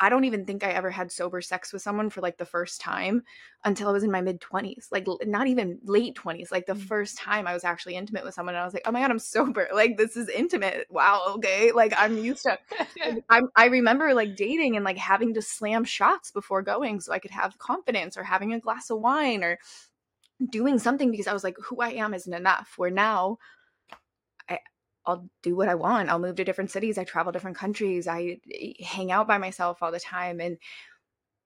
I 0.00 0.08
don't 0.08 0.24
even 0.24 0.44
think 0.44 0.64
I 0.64 0.70
ever 0.70 0.90
had 0.90 1.10
sober 1.10 1.40
sex 1.40 1.72
with 1.72 1.80
someone 1.80 2.10
for 2.10 2.20
like 2.20 2.36
the 2.36 2.44
first 2.44 2.80
time 2.80 3.22
until 3.64 3.88
I 3.88 3.92
was 3.92 4.02
in 4.02 4.10
my 4.10 4.20
mid 4.20 4.40
20s, 4.40 4.88
like 4.90 5.06
not 5.24 5.46
even 5.46 5.78
late 5.84 6.16
20s. 6.16 6.50
Like 6.50 6.66
the 6.66 6.74
mm. 6.74 6.82
first 6.82 7.16
time 7.16 7.46
I 7.46 7.54
was 7.54 7.64
actually 7.64 7.96
intimate 7.96 8.24
with 8.24 8.34
someone, 8.34 8.54
I 8.54 8.64
was 8.64 8.74
like, 8.74 8.82
oh 8.86 8.92
my 8.92 9.00
God, 9.00 9.10
I'm 9.10 9.18
sober. 9.18 9.68
Like, 9.74 9.96
this 9.96 10.16
is 10.16 10.28
intimate. 10.28 10.86
Wow. 10.90 11.22
Okay. 11.36 11.72
Like, 11.72 11.94
I'm 11.96 12.18
used 12.18 12.44
to, 12.44 12.58
I, 13.28 13.42
I 13.56 13.66
remember 13.66 14.14
like 14.14 14.36
dating 14.36 14.76
and 14.76 14.84
like 14.84 14.98
having 14.98 15.34
to 15.34 15.42
slam 15.42 15.84
shots 15.84 16.30
before 16.30 16.62
going 16.62 17.00
so 17.00 17.12
I 17.12 17.18
could 17.18 17.32
have 17.32 17.58
confidence 17.58 18.16
or 18.16 18.22
having 18.22 18.52
a 18.52 18.60
glass 18.60 18.90
of 18.90 19.00
wine 19.00 19.42
or 19.42 19.58
doing 20.50 20.78
something 20.78 21.10
because 21.10 21.26
I 21.26 21.32
was 21.32 21.44
like, 21.44 21.56
who 21.62 21.80
I 21.80 21.90
am 21.90 22.14
isn't 22.14 22.32
enough. 22.32 22.74
Where 22.76 22.90
now, 22.90 23.38
I'll 25.06 25.28
do 25.42 25.54
what 25.56 25.68
I 25.68 25.74
want. 25.74 26.08
I'll 26.08 26.18
move 26.18 26.36
to 26.36 26.44
different 26.44 26.70
cities. 26.70 26.98
I 26.98 27.04
travel 27.04 27.32
different 27.32 27.56
countries. 27.56 28.06
I 28.06 28.38
eh, 28.52 28.72
hang 28.82 29.12
out 29.12 29.28
by 29.28 29.38
myself 29.38 29.82
all 29.82 29.92
the 29.92 30.00
time. 30.00 30.40
And 30.40 30.58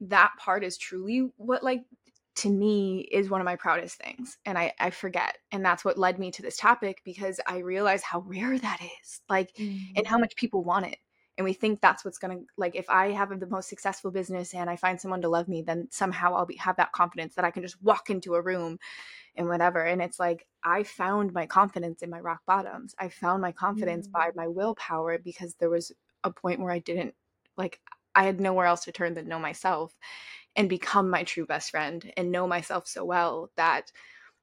that 0.01 0.33
part 0.39 0.65
is 0.65 0.79
truly 0.79 1.31
what, 1.37 1.63
like, 1.63 1.83
to 2.37 2.51
me 2.51 3.01
is 3.01 3.29
one 3.29 3.41
of 3.41 3.45
my 3.45 3.57
proudest 3.57 4.01
things. 4.01 4.39
And 4.47 4.57
I, 4.57 4.73
I 4.79 4.91
forget. 4.91 5.39
And 5.51 5.65
that's 5.65 5.85
what 5.85 5.99
led 5.99 6.19
me 6.19 6.31
to 6.33 6.43
this 6.43 6.57
topic 6.57 7.03
because 7.05 7.41
I 7.47 7.59
realize 7.59 8.03
how 8.03 8.21
rare 8.21 8.57
that 8.59 8.81
is, 9.03 9.21
like, 9.29 9.55
mm-hmm. 9.55 9.97
and 9.97 10.07
how 10.07 10.19
much 10.19 10.37
people 10.37 10.63
want 10.63 10.87
it. 10.87 10.99
And 11.37 11.45
we 11.45 11.53
think 11.53 11.81
that's 11.81 12.05
what's 12.05 12.19
going 12.19 12.37
to, 12.37 12.45
like, 12.57 12.75
if 12.75 12.91
I 12.91 13.13
have 13.13 13.39
the 13.39 13.47
most 13.47 13.69
successful 13.69 14.11
business 14.11 14.55
and 14.55 14.69
I 14.69 14.75
find 14.77 15.01
someone 15.01 15.23
to 15.23 15.29
love 15.29 15.49
me, 15.49 15.63
then 15.63 15.89
somehow 15.91 16.35
I'll 16.35 16.47
be, 16.47 16.57
have 16.57 16.77
that 16.77 16.93
confidence 16.93 17.37
that 17.37 17.45
I 17.45 17.53
can 17.53 17.63
just 17.63 17.81
walk 17.83 18.11
into 18.11 18.35
a 18.35 18.43
room 18.43 18.79
and 19.39 19.49
whatever. 19.49 19.83
And 19.83 20.03
it's 20.03 20.19
like, 20.19 20.47
I 20.65 20.83
found 20.83 21.33
my 21.33 21.47
confidence 21.47 22.03
in 22.03 22.11
my 22.11 22.21
rock 22.21 22.41
bottoms. 22.47 22.95
I 22.99 23.09
found 23.09 23.41
my 23.41 23.53
confidence 23.53 24.09
mm. 24.09 24.13
by 24.13 24.31
my 24.35 24.49
willpower 24.49 25.17
because 25.19 25.55
there 25.55 25.71
was 25.71 25.93
a 26.25 26.31
point 26.31 26.61
where 26.61 26.73
I 26.73 26.81
didn't, 26.81 27.15
like, 27.57 27.81
I 28.15 28.25
had 28.25 28.41
nowhere 28.41 28.67
else 28.67 28.85
to 28.85 28.93
turn 28.93 29.15
than 29.15 29.29
know 29.29 29.39
myself 29.39 29.97
and 30.57 30.69
become 30.69 31.09
my 31.09 31.23
true 31.23 31.47
best 31.47 31.71
friend 31.71 32.13
and 32.17 32.33
know 32.33 32.49
myself 32.49 32.89
so 32.89 33.05
well 33.05 33.51
that 33.57 33.93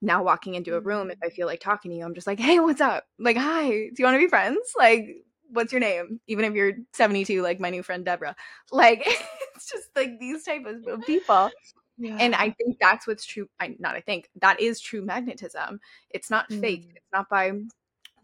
now 0.01 0.23
walking 0.23 0.55
into 0.55 0.75
a 0.75 0.81
room, 0.81 1.11
if 1.11 1.17
I 1.21 1.29
feel 1.29 1.45
like 1.45 1.59
talking 1.59 1.91
to 1.91 1.97
you, 1.97 2.05
I'm 2.05 2.15
just 2.15 2.27
like, 2.27 2.39
hey, 2.39 2.59
what's 2.59 2.81
up? 2.81 3.05
Like, 3.19 3.37
hi, 3.37 3.69
do 3.69 3.93
you 3.97 4.05
want 4.05 4.15
to 4.15 4.19
be 4.19 4.29
friends? 4.29 4.73
Like, 4.77 5.25
what's 5.49 5.73
your 5.73 5.81
name? 5.81 6.21
Even 6.27 6.45
if 6.45 6.53
you're 6.53 6.73
72, 6.93 7.41
like 7.41 7.59
my 7.59 7.69
new 7.69 7.83
friend 7.83 8.05
Deborah. 8.05 8.35
Like, 8.71 9.03
it's 9.55 9.69
just 9.69 9.89
like 9.95 10.19
these 10.19 10.43
type 10.43 10.65
of 10.65 11.05
people 11.05 11.51
yeah. 11.97 12.17
And 12.19 12.35
I 12.35 12.51
think 12.51 12.77
that's 12.79 13.07
what's 13.07 13.25
true. 13.25 13.47
I 13.59 13.75
not 13.79 13.95
I 13.95 14.01
think 14.01 14.29
that 14.41 14.59
is 14.59 14.79
true 14.79 15.01
magnetism. 15.01 15.79
It's 16.09 16.29
not 16.29 16.49
mm. 16.49 16.59
fake. 16.59 16.91
It's 16.95 17.11
not 17.13 17.29
by 17.29 17.53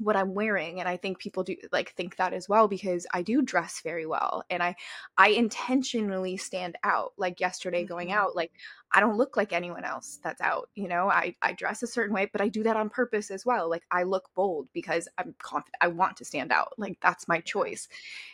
what 0.01 0.15
I'm 0.15 0.33
wearing 0.33 0.79
and 0.79 0.89
I 0.89 0.97
think 0.97 1.19
people 1.19 1.43
do 1.43 1.55
like 1.71 1.91
think 1.91 2.15
that 2.15 2.33
as 2.33 2.49
well 2.49 2.67
because 2.67 3.05
I 3.13 3.21
do 3.21 3.41
dress 3.41 3.81
very 3.83 4.07
well 4.07 4.43
and 4.49 4.63
I 4.63 4.75
I 5.17 5.29
intentionally 5.29 6.37
stand 6.37 6.75
out 6.83 7.13
like 7.17 7.39
yesterday 7.39 7.85
going 7.85 8.07
mm-hmm. 8.07 8.17
out 8.17 8.35
like 8.35 8.51
I 8.93 8.99
don't 8.99 9.17
look 9.17 9.37
like 9.37 9.53
anyone 9.53 9.85
else 9.85 10.19
that's 10.23 10.41
out 10.41 10.69
you 10.73 10.87
know 10.87 11.07
I 11.09 11.35
I 11.43 11.53
dress 11.53 11.83
a 11.83 11.87
certain 11.87 12.15
way 12.15 12.27
but 12.31 12.41
I 12.41 12.47
do 12.47 12.63
that 12.63 12.75
on 12.75 12.89
purpose 12.89 13.29
as 13.29 13.45
well 13.45 13.69
like 13.69 13.83
I 13.91 14.03
look 14.03 14.29
bold 14.33 14.67
because 14.73 15.07
I'm 15.19 15.35
confident 15.37 15.75
I 15.81 15.89
want 15.89 16.17
to 16.17 16.25
stand 16.25 16.51
out 16.51 16.73
like 16.77 16.97
that's 17.01 17.27
my 17.27 17.39
choice 17.39 17.87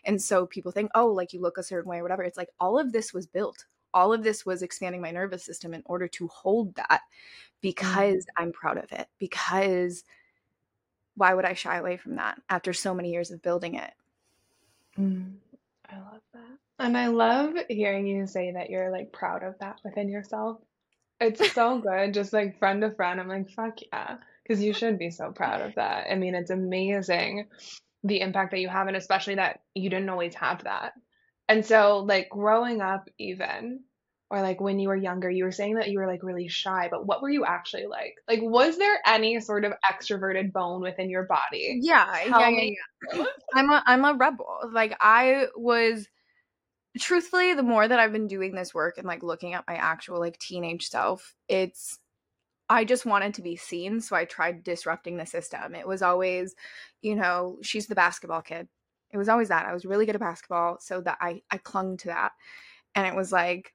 and 0.06 0.22
so 0.22 0.46
people 0.46 0.72
think 0.72 0.90
oh 0.96 1.08
like 1.08 1.34
you 1.34 1.42
look 1.42 1.58
a 1.58 1.64
certain 1.64 1.90
way 1.90 2.00
or 2.00 2.04
whatever 2.04 2.24
it's 2.24 2.38
like 2.38 2.50
all 2.62 2.80
of 2.80 2.94
this 2.94 3.14
was 3.14 3.28
built 3.28 3.66
all 3.94 4.14
of 4.14 4.24
this 4.24 4.46
was 4.46 4.62
expanding 4.62 5.02
my 5.02 5.12
nervous 5.12 5.44
system 5.44 5.74
in 5.74 5.84
order 5.86 6.08
to 6.08 6.28
hold 6.28 6.76
that 6.76 7.02
mm. 7.02 7.62
because 7.62 8.26
mm. 8.26 8.30
I'm 8.38 8.52
proud 8.52 8.78
of 8.78 8.92
it. 8.92 9.08
Because 9.20 10.04
why 11.16 11.34
would 11.34 11.46
I 11.46 11.54
shy 11.54 11.78
away 11.78 11.98
from 11.98 12.16
that 12.16 12.40
after 12.50 12.74
so 12.74 12.94
many 12.94 13.12
years 13.12 13.32
of 13.32 13.42
building 13.42 13.76
it? 13.76 13.92
Mm. 14.98 15.36
I 15.90 15.96
love 15.96 16.22
that. 16.34 16.58
And 16.80 16.98
I 16.98 17.08
love 17.08 17.56
hearing 17.70 18.06
you 18.06 18.28
say 18.28 18.52
that 18.52 18.70
you're 18.70 18.92
like 18.92 19.12
proud 19.12 19.44
of 19.44 19.56
that 19.60 19.80
within 19.84 20.10
yourself. 20.10 20.60
It's 21.20 21.54
so 21.54 21.80
good, 21.84 22.14
just 22.14 22.34
like 22.34 22.60
friend 22.60 22.82
to 22.82 22.92
friend. 22.92 23.20
I'm 23.20 23.28
like, 23.28 23.50
fuck 23.50 23.80
yeah. 23.92 24.18
Because 24.44 24.64
you 24.64 24.74
should 24.74 25.00
be 25.00 25.10
so 25.10 25.32
proud 25.32 25.62
of 25.62 25.76
that. 25.76 26.08
I 26.12 26.16
mean, 26.16 26.36
it's 26.36 26.52
amazing 26.52 27.48
the 28.04 28.22
impact 28.22 28.52
that 28.52 28.60
you 28.60 28.70
have, 28.70 28.88
and 28.88 28.96
especially 28.96 29.36
that 29.36 29.62
you 29.74 29.90
didn't 29.90 30.10
always 30.10 30.36
have 30.36 30.64
that. 30.64 30.94
And 31.50 31.66
so, 31.66 32.00
like, 32.00 32.30
growing 32.30 32.82
up, 32.82 33.10
even, 33.18 33.82
or 34.30 34.42
like 34.42 34.60
when 34.60 34.80
you 34.80 34.90
were 34.90 34.96
younger, 34.96 35.30
you 35.30 35.46
were 35.46 35.52
saying 35.52 35.76
that 35.76 35.90
you 35.90 36.00
were 36.00 36.08
like 36.08 36.24
really 36.24 36.50
shy, 36.50 36.90
but 36.92 37.06
what 37.06 37.22
were 37.22 37.30
you 37.30 37.46
actually 37.46 37.86
like? 37.88 38.16
Like, 38.28 38.40
was 38.42 38.78
there 38.78 39.00
any 39.08 39.40
sort 39.40 39.64
of 39.64 39.74
extroverted 39.90 40.52
bone 40.52 40.82
within 40.82 41.10
your 41.10 41.24
body? 41.24 41.80
Yeah, 41.82 42.26
yeah, 42.26 42.50
yeah, 42.50 42.70
yeah. 43.14 43.26
I'm 43.54 43.70
a 43.70 43.84
I'm 43.86 44.04
a 44.04 44.16
rebel. 44.16 44.70
Like 44.72 44.98
I 45.00 45.46
was 45.56 46.08
truthfully, 47.00 47.54
the 47.54 47.64
more 47.64 47.88
that 47.88 48.00
I've 48.00 48.12
been 48.12 48.28
doing 48.28 48.54
this 48.54 48.74
work 48.74 48.98
and 48.98 49.08
like 49.08 49.24
looking 49.24 49.54
at 49.54 49.68
my 49.68 49.76
actual 49.76 50.20
like 50.20 50.38
teenage 50.40 50.90
self, 50.90 51.36
it's 51.48 51.98
I 52.70 52.84
just 52.84 53.06
wanted 53.06 53.36
to 53.36 53.42
be 53.42 53.56
seen, 53.56 54.02
so 54.02 54.16
I 54.18 54.26
tried 54.26 54.64
disrupting 54.64 55.16
the 55.16 55.26
system. 55.26 55.74
It 55.74 55.88
was 55.88 56.02
always, 56.02 56.54
you 57.02 57.16
know, 57.16 57.60
she's 57.62 57.88
the 57.88 57.96
basketball 57.96 58.42
kid. 58.42 58.68
It 59.18 59.20
was 59.20 59.30
always 59.30 59.50
that. 59.50 59.66
I 59.66 59.74
was 59.74 59.86
really 59.86 60.06
good 60.06 60.16
at 60.16 60.22
basketball, 60.22 60.78
so 60.80 61.02
that 61.02 61.18
I 61.20 61.42
I 61.50 61.58
clung 61.58 61.98
to 61.98 62.08
that. 62.10 62.34
And 62.94 63.08
it 63.08 63.16
was 63.16 63.32
like 63.32 63.74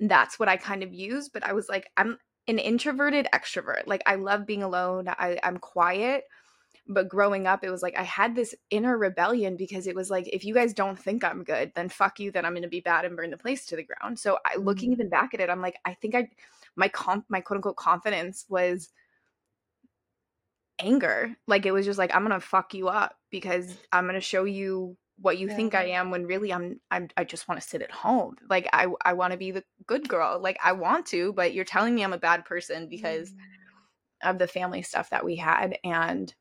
that's 0.00 0.38
what 0.38 0.48
I 0.48 0.56
kind 0.56 0.82
of 0.82 0.92
use. 0.92 1.28
But 1.28 1.44
I 1.44 1.52
was 1.52 1.68
like, 1.68 1.90
I'm 1.98 2.18
an 2.48 2.58
introverted 2.58 3.28
extrovert. 3.34 3.86
Like 3.86 4.02
I 4.06 4.14
love 4.14 4.46
being 4.46 4.62
alone. 4.62 5.08
I, 5.08 5.38
I'm 5.42 5.58
quiet. 5.58 6.24
But 6.86 7.08
growing 7.08 7.46
up, 7.46 7.62
it 7.62 7.70
was 7.70 7.82
like 7.82 7.96
I 7.96 8.02
had 8.02 8.34
this 8.34 8.54
inner 8.70 8.96
rebellion 8.96 9.56
because 9.56 9.86
it 9.86 9.94
was 9.94 10.10
like, 10.10 10.28
if 10.28 10.44
you 10.44 10.54
guys 10.54 10.74
don't 10.74 10.98
think 10.98 11.24
I'm 11.24 11.44
good, 11.44 11.72
then 11.74 11.90
fuck 11.90 12.18
you, 12.20 12.30
then 12.30 12.44
I'm 12.46 12.54
gonna 12.54 12.68
be 12.68 12.80
bad 12.80 13.04
and 13.04 13.16
burn 13.16 13.30
the 13.30 13.36
place 13.36 13.66
to 13.66 13.76
the 13.76 13.84
ground. 13.84 14.18
So 14.18 14.38
I 14.46 14.56
looking 14.56 14.88
mm-hmm. 14.88 15.00
even 15.00 15.08
back 15.10 15.34
at 15.34 15.40
it, 15.40 15.50
I'm 15.50 15.62
like, 15.62 15.78
I 15.84 15.94
think 15.94 16.14
I 16.14 16.28
my 16.76 16.88
comp 16.88 17.26
my 17.28 17.40
quote 17.40 17.58
unquote 17.58 17.76
confidence 17.76 18.46
was 18.48 18.90
anger. 20.78 21.34
Like 21.46 21.66
it 21.66 21.72
was 21.72 21.86
just 21.86 21.98
like, 21.98 22.14
I'm 22.14 22.22
gonna 22.22 22.40
fuck 22.40 22.74
you 22.74 22.88
up 22.88 23.16
because 23.30 23.76
I'm 23.92 24.06
gonna 24.06 24.20
show 24.20 24.44
you 24.44 24.96
what 25.20 25.38
you 25.38 25.48
yeah. 25.48 25.56
think 25.56 25.74
I 25.74 25.84
am 25.90 26.10
when 26.10 26.26
really 26.26 26.52
I'm 26.52 26.80
I'm 26.90 27.08
I 27.16 27.24
just 27.24 27.48
want 27.48 27.60
to 27.60 27.66
sit 27.66 27.82
at 27.82 27.90
home. 27.90 28.36
Like 28.48 28.68
I 28.72 28.86
I 29.04 29.12
want 29.12 29.32
to 29.32 29.38
be 29.38 29.50
the 29.50 29.64
good 29.86 30.08
girl. 30.08 30.40
Like 30.40 30.58
I 30.62 30.72
want 30.72 31.06
to, 31.06 31.32
but 31.32 31.54
you're 31.54 31.64
telling 31.64 31.94
me 31.94 32.02
I'm 32.02 32.12
a 32.12 32.18
bad 32.18 32.44
person 32.44 32.88
because 32.88 33.30
mm. 33.30 34.30
of 34.30 34.38
the 34.38 34.48
family 34.48 34.82
stuff 34.82 35.10
that 35.10 35.24
we 35.24 35.36
had 35.36 35.78
and 35.84 36.34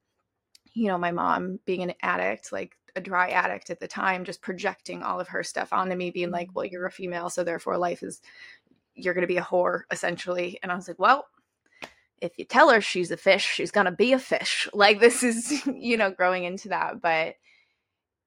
you 0.73 0.87
know, 0.87 0.97
my 0.97 1.11
mom 1.11 1.59
being 1.65 1.83
an 1.83 1.93
addict, 2.01 2.51
like 2.51 2.75
a 2.95 3.01
dry 3.01 3.29
addict 3.29 3.69
at 3.69 3.79
the 3.79 3.87
time, 3.87 4.25
just 4.25 4.41
projecting 4.41 5.03
all 5.03 5.19
of 5.19 5.27
her 5.27 5.43
stuff 5.43 5.71
onto 5.71 5.95
me, 5.95 6.11
being 6.11 6.31
like, 6.31 6.49
Well, 6.53 6.65
you're 6.65 6.85
a 6.85 6.91
female, 6.91 7.29
so 7.29 7.43
therefore 7.43 7.77
life 7.77 8.03
is 8.03 8.21
you're 8.95 9.13
gonna 9.13 9.27
be 9.27 9.37
a 9.37 9.43
whore, 9.43 9.81
essentially. 9.91 10.59
And 10.63 10.71
I 10.71 10.75
was 10.75 10.87
like, 10.87 10.99
Well, 10.99 11.27
if 12.23 12.31
you 12.37 12.45
tell 12.45 12.69
her 12.69 12.79
she's 12.79 13.11
a 13.11 13.17
fish, 13.17 13.45
she's 13.45 13.71
going 13.71 13.85
to 13.85 13.91
be 13.91 14.13
a 14.13 14.19
fish. 14.19 14.67
Like 14.73 14.99
this 14.99 15.23
is, 15.23 15.65
you 15.75 15.97
know, 15.97 16.09
growing 16.09 16.45
into 16.45 16.69
that. 16.69 17.01
But 17.01 17.35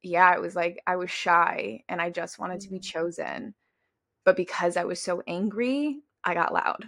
yeah, 0.03 0.35
it 0.35 0.41
was 0.41 0.55
like 0.55 0.81
I 0.87 0.97
was 0.97 1.11
shy 1.11 1.83
and 1.89 2.01
I 2.01 2.11
just 2.11 2.39
wanted 2.39 2.61
to 2.61 2.69
be 2.69 2.77
mm-hmm. 2.77 2.99
chosen. 2.99 3.55
But 4.25 4.37
because 4.37 4.77
I 4.77 4.85
was 4.85 5.01
so 5.01 5.23
angry, 5.27 6.01
I 6.25 6.35
got 6.35 6.53
loud. 6.53 6.85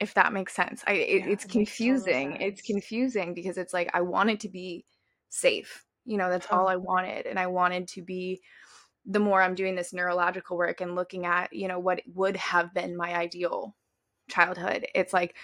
If 0.00 0.14
that 0.14 0.32
makes 0.32 0.54
sense. 0.54 0.82
I 0.86 0.92
it, 0.94 1.24
yeah, 1.24 1.32
it's 1.32 1.44
confusing. 1.44 2.36
It's 2.40 2.62
confusing 2.62 3.34
because 3.34 3.58
it's 3.58 3.74
like 3.74 3.90
I 3.94 4.00
wanted 4.00 4.40
to 4.40 4.48
be 4.48 4.84
safe. 5.28 5.84
You 6.04 6.16
know, 6.16 6.30
that's 6.30 6.50
all 6.50 6.66
I 6.66 6.76
wanted 6.76 7.26
and 7.26 7.38
I 7.38 7.46
wanted 7.46 7.88
to 7.88 8.02
be 8.02 8.40
the 9.04 9.20
more 9.20 9.42
I'm 9.42 9.54
doing 9.54 9.74
this 9.74 9.92
neurological 9.92 10.56
work 10.56 10.80
and 10.80 10.94
looking 10.94 11.26
at, 11.26 11.52
you 11.52 11.68
know, 11.68 11.78
what 11.78 12.02
would 12.14 12.36
have 12.36 12.72
been 12.72 12.96
my 12.96 13.14
ideal 13.14 13.74
childhood. 14.28 14.86
It's 14.94 15.12
like 15.12 15.36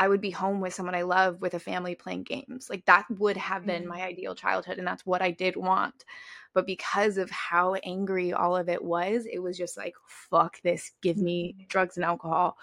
I 0.00 0.08
would 0.08 0.22
be 0.22 0.30
home 0.30 0.60
with 0.60 0.72
someone 0.74 0.94
I 0.94 1.02
love 1.02 1.42
with 1.42 1.52
a 1.52 1.60
family 1.60 1.94
playing 1.94 2.22
games. 2.22 2.68
Like 2.70 2.84
that 2.86 3.04
would 3.10 3.36
have 3.36 3.66
been 3.66 3.82
mm-hmm. 3.82 3.90
my 3.90 4.02
ideal 4.02 4.34
childhood 4.34 4.78
and 4.78 4.86
that's 4.86 5.04
what 5.04 5.20
I 5.20 5.30
did 5.30 5.56
want. 5.56 6.06
But 6.54 6.66
because 6.66 7.18
of 7.18 7.30
how 7.30 7.74
angry 7.84 8.32
all 8.32 8.56
of 8.56 8.68
it 8.68 8.82
was, 8.82 9.26
it 9.30 9.38
was 9.38 9.58
just 9.58 9.76
like 9.76 9.94
fuck 10.08 10.60
this, 10.62 10.92
give 11.02 11.18
me 11.18 11.54
mm-hmm. 11.54 11.66
drugs 11.68 11.96
and 11.96 12.04
alcohol 12.04 12.56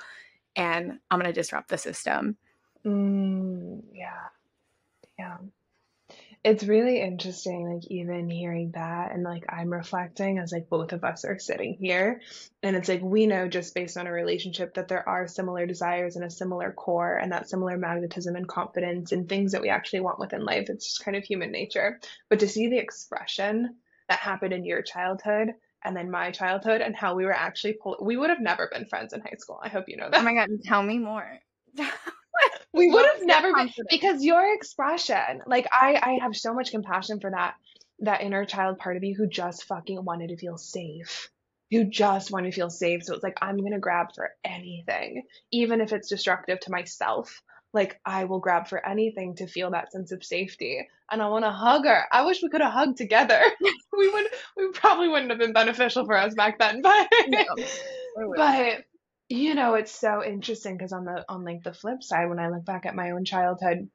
and 0.56 1.00
I'm 1.12 1.20
going 1.20 1.32
to 1.32 1.40
disrupt 1.40 1.70
the 1.70 1.78
system. 1.78 2.38
Mm, 2.84 3.84
yeah. 3.94 4.28
Yeah 5.20 5.38
it's 6.44 6.64
really 6.64 7.02
interesting 7.02 7.74
like 7.74 7.86
even 7.88 8.30
hearing 8.30 8.72
that 8.72 9.12
and 9.12 9.24
like 9.24 9.44
i'm 9.50 9.72
reflecting 9.72 10.38
as 10.38 10.52
like 10.52 10.70
both 10.70 10.94
of 10.94 11.04
us 11.04 11.26
are 11.26 11.40
sitting 11.40 11.76
here. 11.80 12.22
And 12.64 12.76
it's 12.76 12.90
like 12.90 13.02
we 13.02 13.28
know 13.28 13.48
just 13.48 13.76
based 13.76 13.98
on 13.98 14.08
a 14.08 14.12
relationship 14.12 14.74
that 14.76 14.88
there 14.88 15.08
are 15.08 15.28
similar 15.28 15.66
desires 15.66 16.16
and 16.16 16.26
a 16.26 16.30
similar 16.30 16.72
core 16.72 17.18
and 17.18 17.32
that 17.32 17.50
similar 17.50 17.78
magnetism 17.78 18.36
and 18.36 18.48
confidence 18.48 19.12
and 19.12 19.28
things 19.28 19.52
that 19.52 19.62
we 19.62 19.70
actually 19.70 20.02
want 20.02 20.20
within 20.20 20.44
life. 20.44 20.70
It's 20.70 20.86
just 20.86 21.06
kind 21.06 21.16
of 21.16 21.24
human 21.24 21.52
nature. 21.52 22.00
But 22.30 22.40
to 22.40 22.48
see 22.48 22.68
the 22.68 22.78
expression 22.78 23.76
that 24.10 24.20
happened 24.20 24.54
in 24.54 24.66
your 24.66 24.82
childhood 24.82 25.54
and 25.84 25.96
then 25.96 26.12
my 26.12 26.32
childhood 26.32 26.82
and 26.82 26.96
how 26.96 27.16
we 27.16 27.26
were 27.26 27.34
actually 27.34 27.74
pull- 27.74 28.00
we 28.02 28.18
would 28.18 28.30
have 28.30 28.42
never 28.42 28.70
been 28.72 28.86
friends 28.86 29.14
in 29.14 29.22
high 29.22 29.38
school. 29.38 29.60
I 29.62 29.70
hope 29.70 29.86
you 29.88 29.98
know 29.98 30.10
that. 30.10 30.20
Oh 30.20 30.24
my 30.24 30.34
god 30.34 30.50
tell 30.64 30.84
me 30.84 30.98
more 30.98 31.40
we 32.74 32.90
would 32.90 33.06
have 33.06 33.26
never 33.26 33.54
been 33.54 33.72
because 33.90 34.24
your 34.24 34.54
expression 34.54 35.42
like 35.48 35.68
i 35.72 36.00
i 36.02 36.24
have 36.24 36.36
so 36.36 36.54
much 36.54 36.72
compassion 36.72 37.20
for 37.20 37.32
that 37.32 37.56
that 38.00 38.22
inner 38.22 38.46
child 38.46 38.78
part 38.78 38.98
of 38.98 39.04
you 39.04 39.16
who 39.16 39.28
just 39.28 39.64
fucking 39.66 40.04
wanted 40.04 40.30
to 40.30 40.38
feel 40.38 40.58
safe. 40.58 41.30
Who 41.72 41.84
just 41.84 42.32
want 42.32 42.46
to 42.46 42.52
feel 42.52 42.70
safe. 42.70 43.04
So 43.04 43.14
it's 43.14 43.24
like 43.24 43.38
i'm 43.42 43.58
gonna 43.58 43.80
grab 43.80 44.14
for 44.16 44.32
anything 44.46 45.24
even 45.52 45.82
if 45.82 45.92
it's 45.94 46.10
destructive 46.10 46.60
to 46.62 46.72
myself. 46.72 47.42
Like 47.74 48.00
i 48.06 48.26
will 48.26 48.40
grab 48.40 48.68
for 48.68 48.86
anything 48.86 49.36
to 49.36 49.48
feel 49.48 49.72
that 49.72 49.92
sense 49.92 50.12
of 50.12 50.24
safety. 50.24 50.88
And 51.12 51.22
i 51.22 51.28
want 51.28 51.46
to 51.46 51.52
hug 51.52 51.86
her. 51.86 52.04
I 52.12 52.26
wish 52.26 52.42
we 52.42 52.50
could 52.50 52.62
have 52.62 52.74
hugged 52.74 52.98
together. 52.98 53.42
We 53.98 54.10
would 54.10 54.28
we 54.56 54.70
probably 54.74 55.08
wouldn't 55.08 55.32
have 55.32 55.40
been 55.40 55.54
beneficial 55.54 56.06
for 56.06 56.16
us 56.16 56.36
back 56.36 56.60
then 56.60 56.84
but 56.84 57.08
no, 57.28 57.44
but 58.36 58.86
you 59.30 59.56
know, 59.56 59.74
it's 59.76 59.92
so 59.98 60.24
interesting 60.24 60.78
because 60.78 60.94
on 60.94 61.06
the 61.06 61.26
on 61.30 61.44
like 61.44 61.64
the 61.64 61.74
flip 61.74 62.04
side, 62.04 62.30
when 62.30 62.40
I 62.40 62.50
look 62.50 62.66
back 62.66 62.86
at 62.86 62.96
my 62.96 63.12
own 63.12 63.26
childhood, 63.26 63.90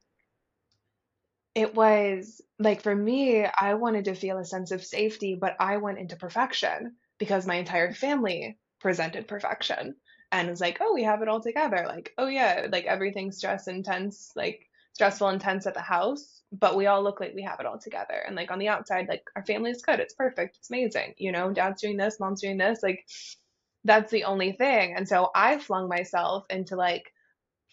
it 1.54 1.74
was 1.74 2.40
like 2.58 2.82
for 2.82 2.94
me, 2.94 3.44
I 3.44 3.74
wanted 3.74 4.06
to 4.06 4.14
feel 4.14 4.38
a 4.38 4.44
sense 4.44 4.70
of 4.70 4.84
safety, 4.84 5.36
but 5.40 5.56
I 5.60 5.78
went 5.78 5.98
into 5.98 6.16
perfection 6.16 6.96
because 7.18 7.46
my 7.46 7.56
entire 7.56 7.92
family 7.92 8.58
presented 8.80 9.28
perfection 9.28 9.94
and 10.32 10.48
was 10.48 10.60
like, 10.60 10.78
oh, 10.80 10.94
we 10.94 11.02
have 11.04 11.22
it 11.22 11.28
all 11.28 11.40
together. 11.40 11.84
Like, 11.86 12.12
oh 12.18 12.26
yeah, 12.26 12.68
like 12.70 12.86
everything's 12.86 13.36
stress 13.36 13.68
intense, 13.68 14.32
like 14.34 14.66
stressful 14.94 15.28
intense 15.28 15.66
at 15.66 15.74
the 15.74 15.80
house, 15.80 16.42
but 16.52 16.76
we 16.76 16.86
all 16.86 17.02
look 17.02 17.20
like 17.20 17.34
we 17.34 17.42
have 17.42 17.60
it 17.60 17.66
all 17.66 17.78
together. 17.78 18.22
And 18.26 18.34
like 18.34 18.50
on 18.50 18.58
the 18.58 18.68
outside, 18.68 19.08
like 19.08 19.22
our 19.36 19.44
family 19.44 19.70
is 19.70 19.82
good, 19.82 20.00
it's 20.00 20.14
perfect, 20.14 20.56
it's 20.58 20.70
amazing. 20.70 21.14
You 21.18 21.32
know, 21.32 21.52
dad's 21.52 21.82
doing 21.82 21.96
this, 21.98 22.18
mom's 22.18 22.40
doing 22.40 22.56
this, 22.56 22.82
like 22.82 23.06
that's 23.84 24.10
the 24.10 24.24
only 24.24 24.52
thing. 24.52 24.94
And 24.96 25.08
so 25.08 25.30
I 25.34 25.58
flung 25.58 25.88
myself 25.88 26.44
into 26.50 26.76
like 26.76 27.12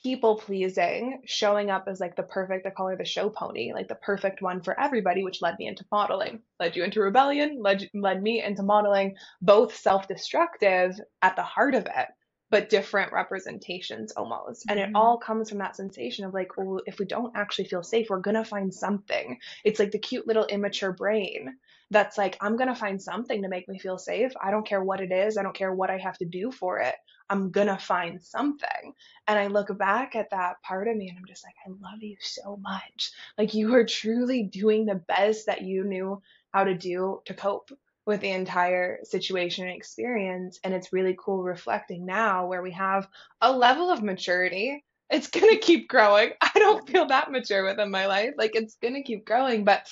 people 0.02 0.38
pleasing, 0.38 1.22
showing 1.26 1.70
up 1.70 1.86
as 1.88 2.00
like 2.00 2.16
the 2.16 2.24
perfect, 2.24 2.66
I 2.66 2.70
call 2.70 2.88
her 2.88 2.96
the 2.96 3.06
show 3.06 3.30
pony, 3.30 3.74
like 3.74 3.88
the 3.88 3.96
perfect 3.96 4.42
one 4.42 4.62
for 4.62 4.80
everybody, 4.80 5.24
which 5.24 5.42
led 5.42 5.58
me 5.60 5.68
into 5.68 5.86
modeling, 5.92 6.42
led 6.60 6.76
you 6.76 6.84
into 6.84 7.02
rebellion, 7.02 7.62
led, 7.62 7.90
led 7.94 8.24
me 8.24 8.42
into 8.42 8.64
modeling, 8.64 9.16
both 9.42 9.76
self 9.76 10.08
destructive 10.08 11.00
at 11.22 11.36
the 11.36 11.44
heart 11.44 11.76
of 11.76 11.86
it, 11.86 12.08
but 12.50 12.70
different 12.70 13.12
representations 13.12 14.14
almost. 14.14 14.66
And 14.70 14.80
it 14.80 14.88
mm-hmm. 14.88 14.96
all 14.96 15.18
comes 15.18 15.50
from 15.50 15.60
that 15.60 15.76
sensation 15.76 16.26
of 16.26 16.34
like, 16.34 16.58
well, 16.58 16.82
if 16.86 16.98
we 16.98 17.06
don't 17.06 17.36
actually 17.36 17.68
feel 17.68 17.84
safe, 17.84 18.08
we're 18.10 18.20
going 18.20 18.36
to 18.36 18.46
find 18.46 18.74
something. 18.74 19.38
It's 19.66 19.80
like 19.80 19.92
the 19.92 20.00
cute 20.00 20.28
little 20.28 20.46
immature 20.46 20.94
brain 20.94 21.58
that's 21.92 22.18
like, 22.18 22.38
I'm 22.42 22.56
going 22.56 22.68
to 22.70 22.76
find 22.76 23.02
something 23.02 23.42
to 23.42 23.50
make 23.50 23.68
me 23.68 23.80
feel 23.80 23.98
safe. 23.98 24.32
I 24.42 24.52
don't 24.52 24.66
care 24.66 24.84
what 24.84 25.02
it 25.02 25.12
is. 25.12 25.38
I 25.38 25.44
don't 25.44 25.56
care 25.56 25.74
what 25.74 25.90
I 25.90 25.98
have 25.98 26.18
to 26.20 26.26
do 26.26 26.52
for 26.52 26.80
it. 26.80 26.96
I'm 27.30 27.52
going 27.52 27.68
to 27.68 27.78
find 27.78 28.22
something. 28.22 28.94
And 29.28 29.40
I 29.40 29.48
look 29.48 29.76
back 29.78 30.16
at 30.16 30.32
that 30.32 30.62
part 30.64 30.88
of 30.88 30.96
me 30.96 31.10
and 31.10 31.18
I'm 31.18 31.26
just 31.26 31.44
like, 31.44 31.56
I 31.66 31.70
love 31.70 32.02
you 32.02 32.18
so 32.20 32.58
much. 32.58 33.12
Like, 33.38 33.54
you 33.54 33.74
are 33.76 33.86
truly 33.86 34.44
doing 34.44 34.86
the 34.86 34.96
best 34.96 35.48
that 35.48 35.62
you 35.62 35.84
knew 35.84 36.22
how 36.54 36.64
to 36.64 36.76
do 36.76 37.22
to 37.26 37.34
cope 37.34 37.72
with 38.06 38.22
the 38.22 38.32
entire 38.32 39.00
situation 39.04 39.68
and 39.68 39.76
experience. 39.76 40.60
And 40.64 40.74
it's 40.74 40.94
really 40.94 41.16
cool 41.18 41.44
reflecting 41.44 42.06
now 42.06 42.48
where 42.48 42.64
we 42.64 42.72
have 42.72 43.08
a 43.42 43.52
level 43.52 43.92
of 43.92 44.02
maturity. 44.02 44.84
It's 45.12 45.30
going 45.30 45.50
to 45.50 45.60
keep 45.60 45.88
growing. 45.88 46.32
I 46.42 46.52
don't 46.56 46.88
feel 46.90 47.08
that 47.08 47.32
mature 47.32 47.66
within 47.66 47.92
my 47.92 48.08
life. 48.08 48.34
Like, 48.38 48.56
it's 48.56 48.76
going 48.82 48.96
to 48.96 49.04
keep 49.04 49.26
growing. 49.26 49.64
But 49.64 49.88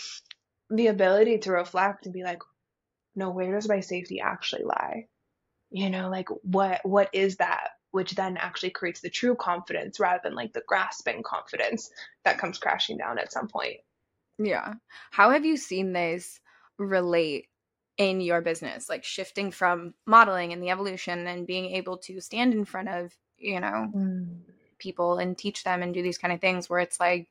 the 0.70 0.88
ability 0.88 1.40
to 1.40 1.52
reflect 1.52 2.06
and 2.06 2.14
be 2.14 2.24
like, 2.24 2.42
no, 3.16 3.32
where 3.32 3.52
does 3.52 3.68
my 3.68 3.80
safety 3.80 4.20
actually 4.20 4.64
lie? 4.64 5.08
You 5.72 5.90
know, 5.90 6.10
like 6.10 6.30
what 6.44 6.82
what 6.84 7.10
is 7.14 7.38
that? 7.38 7.70
Which 7.92 8.16
then 8.16 8.38
actually 8.38 8.70
creates 8.70 9.02
the 9.02 9.10
true 9.10 9.36
confidence 9.36 10.00
rather 10.00 10.20
than 10.24 10.36
like 10.36 10.54
the 10.54 10.64
grasping 10.68 11.24
confidence 11.24 11.90
that 12.24 12.38
comes 12.38 12.58
crashing 12.58 12.98
down 12.98 13.18
at 13.18 13.32
some 13.32 13.48
point. 13.48 13.78
Yeah. 14.38 14.76
How 15.12 15.32
have 15.32 15.46
you 15.46 15.58
seen 15.58 15.94
this 15.94 16.40
relate 16.78 17.48
in 17.98 18.22
your 18.22 18.42
business? 18.42 18.88
Like 18.88 19.04
shifting 19.04 19.52
from 19.52 19.94
modeling 20.06 20.54
and 20.54 20.62
the 20.62 20.70
evolution 20.70 21.26
and 21.28 21.48
being 21.48 21.76
able 21.76 21.98
to 22.00 22.22
stand 22.22 22.54
in 22.54 22.66
front 22.66 22.90
of, 22.90 23.16
you 23.38 23.60
know, 23.60 23.92
mm. 23.96 24.38
people 24.78 25.18
and 25.18 25.38
teach 25.38 25.64
them 25.64 25.82
and 25.82 25.94
do 25.94 26.04
these 26.04 26.20
kind 26.20 26.34
of 26.34 26.40
things 26.40 26.70
where 26.70 26.80
it's 26.80 27.00
like 27.00 27.30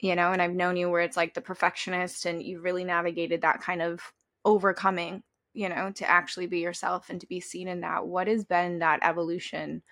you 0.00 0.14
know, 0.14 0.32
and 0.32 0.40
I've 0.40 0.54
known 0.54 0.76
you 0.76 0.88
where 0.88 1.02
it's 1.02 1.16
like 1.16 1.34
the 1.34 1.40
perfectionist 1.40 2.26
and 2.26 2.42
you've 2.42 2.64
really 2.64 2.84
navigated 2.84 3.40
that 3.42 3.60
kind 3.60 3.82
of 3.82 4.00
overcoming, 4.44 5.22
you 5.54 5.68
know, 5.68 5.90
to 5.92 6.08
actually 6.08 6.46
be 6.46 6.60
yourself 6.60 7.10
and 7.10 7.20
to 7.20 7.26
be 7.26 7.40
seen 7.40 7.68
in 7.68 7.80
that. 7.80 8.06
What 8.06 8.28
has 8.28 8.44
been 8.44 8.78
that 8.78 9.00
evolution 9.02 9.82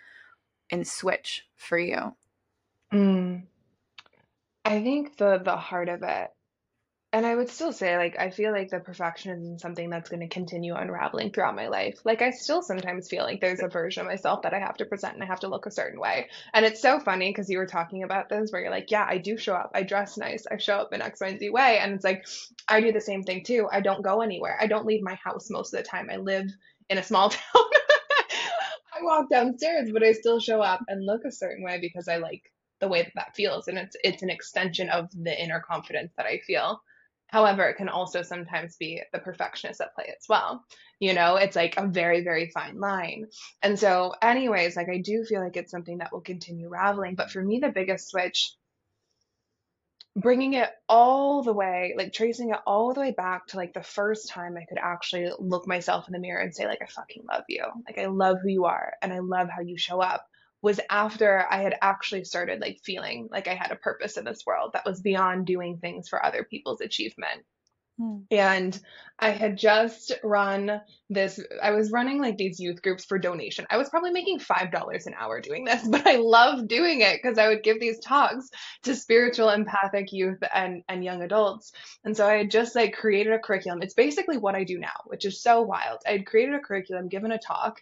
and 0.70 0.86
switch 0.86 1.46
for 1.56 1.78
you? 1.78 2.14
Mm. 2.92 3.42
I 4.64 4.82
think 4.82 5.16
the 5.16 5.38
the 5.38 5.56
heart 5.56 5.88
of 5.88 6.02
it 6.02 6.30
and 7.12 7.24
I 7.24 7.34
would 7.34 7.48
still 7.48 7.72
say, 7.72 7.96
like, 7.96 8.18
I 8.18 8.30
feel 8.30 8.52
like 8.52 8.68
the 8.68 8.78
perfectionism 8.78 9.54
is 9.54 9.62
something 9.62 9.88
that's 9.88 10.10
going 10.10 10.20
to 10.20 10.28
continue 10.28 10.74
unraveling 10.74 11.30
throughout 11.30 11.54
my 11.54 11.68
life. 11.68 12.00
Like, 12.04 12.20
I 12.20 12.30
still 12.30 12.62
sometimes 12.62 13.08
feel 13.08 13.22
like 13.22 13.40
there's 13.40 13.62
a 13.62 13.68
version 13.68 14.02
of 14.02 14.08
myself 14.08 14.42
that 14.42 14.52
I 14.52 14.58
have 14.58 14.76
to 14.78 14.84
present 14.84 15.14
and 15.14 15.22
I 15.22 15.26
have 15.26 15.40
to 15.40 15.48
look 15.48 15.66
a 15.66 15.70
certain 15.70 16.00
way. 16.00 16.28
And 16.52 16.66
it's 16.66 16.82
so 16.82 16.98
funny 16.98 17.30
because 17.30 17.48
you 17.48 17.58
were 17.58 17.66
talking 17.66 18.02
about 18.02 18.28
this 18.28 18.50
where 18.50 18.60
you're 18.60 18.72
like, 18.72 18.90
yeah, 18.90 19.06
I 19.08 19.18
do 19.18 19.38
show 19.38 19.54
up. 19.54 19.70
I 19.72 19.84
dress 19.84 20.18
nice. 20.18 20.46
I 20.50 20.58
show 20.58 20.76
up 20.78 20.92
in 20.92 21.00
X, 21.00 21.20
Y, 21.20 21.28
and 21.28 21.38
Z 21.38 21.48
way. 21.50 21.78
And 21.78 21.94
it's 21.94 22.04
like, 22.04 22.26
I 22.68 22.80
do 22.80 22.92
the 22.92 23.00
same 23.00 23.22
thing 23.22 23.44
too. 23.44 23.68
I 23.70 23.80
don't 23.80 24.02
go 24.02 24.20
anywhere. 24.20 24.58
I 24.60 24.66
don't 24.66 24.84
leave 24.86 25.02
my 25.02 25.14
house 25.14 25.48
most 25.48 25.72
of 25.72 25.78
the 25.78 25.88
time. 25.88 26.10
I 26.10 26.16
live 26.16 26.50
in 26.90 26.98
a 26.98 27.02
small 27.04 27.30
town. 27.30 27.40
I 27.54 29.02
walk 29.02 29.30
downstairs, 29.30 29.90
but 29.92 30.02
I 30.02 30.12
still 30.12 30.40
show 30.40 30.60
up 30.60 30.80
and 30.88 31.06
look 31.06 31.24
a 31.24 31.32
certain 31.32 31.64
way 31.64 31.78
because 31.80 32.08
I 32.08 32.16
like 32.16 32.42
the 32.80 32.88
way 32.88 33.04
that 33.04 33.12
that 33.14 33.36
feels. 33.36 33.68
And 33.68 33.78
it's, 33.78 33.96
it's 34.02 34.22
an 34.22 34.30
extension 34.30 34.90
of 34.90 35.08
the 35.12 35.40
inner 35.40 35.60
confidence 35.60 36.12
that 36.16 36.26
I 36.26 36.40
feel. 36.40 36.82
However, 37.28 37.64
it 37.64 37.76
can 37.76 37.88
also 37.88 38.22
sometimes 38.22 38.76
be 38.76 39.02
the 39.12 39.18
perfectionist 39.18 39.80
at 39.80 39.94
play 39.94 40.14
as 40.16 40.26
well. 40.28 40.64
You 41.00 41.12
know, 41.12 41.36
it's 41.36 41.56
like 41.56 41.76
a 41.76 41.86
very, 41.86 42.22
very 42.22 42.50
fine 42.50 42.78
line. 42.78 43.26
And 43.62 43.78
so, 43.78 44.14
anyways, 44.22 44.76
like 44.76 44.88
I 44.88 44.98
do 44.98 45.24
feel 45.24 45.42
like 45.42 45.56
it's 45.56 45.70
something 45.70 45.98
that 45.98 46.12
will 46.12 46.20
continue 46.20 46.68
raveling. 46.68 47.16
But 47.16 47.30
for 47.30 47.42
me, 47.42 47.58
the 47.58 47.68
biggest 47.68 48.08
switch, 48.08 48.52
bringing 50.14 50.54
it 50.54 50.70
all 50.88 51.42
the 51.42 51.52
way, 51.52 51.94
like 51.98 52.12
tracing 52.12 52.50
it 52.50 52.60
all 52.66 52.94
the 52.94 53.00
way 53.00 53.10
back 53.10 53.48
to 53.48 53.56
like 53.56 53.74
the 53.74 53.82
first 53.82 54.30
time 54.30 54.56
I 54.56 54.64
could 54.64 54.78
actually 54.78 55.30
look 55.38 55.66
myself 55.66 56.06
in 56.08 56.12
the 56.12 56.20
mirror 56.20 56.40
and 56.40 56.54
say, 56.54 56.66
like, 56.66 56.80
I 56.80 56.86
fucking 56.86 57.24
love 57.30 57.44
you. 57.48 57.64
Like, 57.86 57.98
I 57.98 58.06
love 58.06 58.38
who 58.42 58.48
you 58.48 58.64
are 58.66 58.94
and 59.02 59.12
I 59.12 59.18
love 59.18 59.48
how 59.50 59.60
you 59.62 59.76
show 59.76 60.00
up 60.00 60.26
was 60.66 60.81
after 60.90 61.46
I 61.48 61.62
had 61.62 61.76
actually 61.81 62.24
started 62.24 62.61
like 62.61 62.81
feeling 62.83 63.29
like 63.31 63.46
I 63.46 63.55
had 63.55 63.70
a 63.70 63.76
purpose 63.76 64.16
in 64.16 64.24
this 64.24 64.42
world 64.44 64.72
that 64.72 64.85
was 64.85 65.00
beyond 65.00 65.46
doing 65.46 65.79
things 65.79 66.09
for 66.09 66.26
other 66.26 66.42
people's 66.42 66.81
achievement. 66.81 67.44
Mm. 68.00 68.24
And 68.33 68.81
I 69.16 69.31
had 69.31 69.57
just 69.59 70.11
run 70.24 70.81
this, 71.08 71.40
I 71.62 71.70
was 71.70 71.92
running 71.92 72.20
like 72.20 72.36
these 72.36 72.58
youth 72.58 72.82
groups 72.82 73.04
for 73.04 73.18
donation. 73.18 73.66
I 73.70 73.76
was 73.76 73.88
probably 73.88 74.10
making 74.10 74.40
$5 74.40 75.06
an 75.06 75.14
hour 75.18 75.40
doing 75.40 75.64
this, 75.64 75.86
but 75.88 76.06
I 76.06 76.16
love 76.16 76.66
doing 76.66 77.00
it 77.00 77.20
because 77.22 77.38
I 77.38 77.48
would 77.48 77.62
give 77.62 77.80
these 77.80 78.00
talks 78.00 78.48
to 78.84 78.94
spiritual 78.94 79.50
empathic 79.50 80.12
youth 80.12 80.38
and, 80.52 80.82
and 80.88 81.04
young 81.04 81.22
adults. 81.22 81.72
And 82.04 82.16
so 82.16 82.26
I 82.26 82.34
had 82.38 82.50
just 82.50 82.74
like 82.74 82.94
created 82.94 83.32
a 83.32 83.38
curriculum. 83.38 83.82
It's 83.82 83.94
basically 83.94 84.38
what 84.38 84.54
I 84.54 84.64
do 84.64 84.78
now, 84.78 85.00
which 85.04 85.24
is 85.24 85.42
so 85.42 85.62
wild. 85.62 86.00
I 86.06 86.12
had 86.12 86.26
created 86.26 86.54
a 86.54 86.60
curriculum, 86.60 87.08
given 87.08 87.32
a 87.32 87.38
talk, 87.38 87.80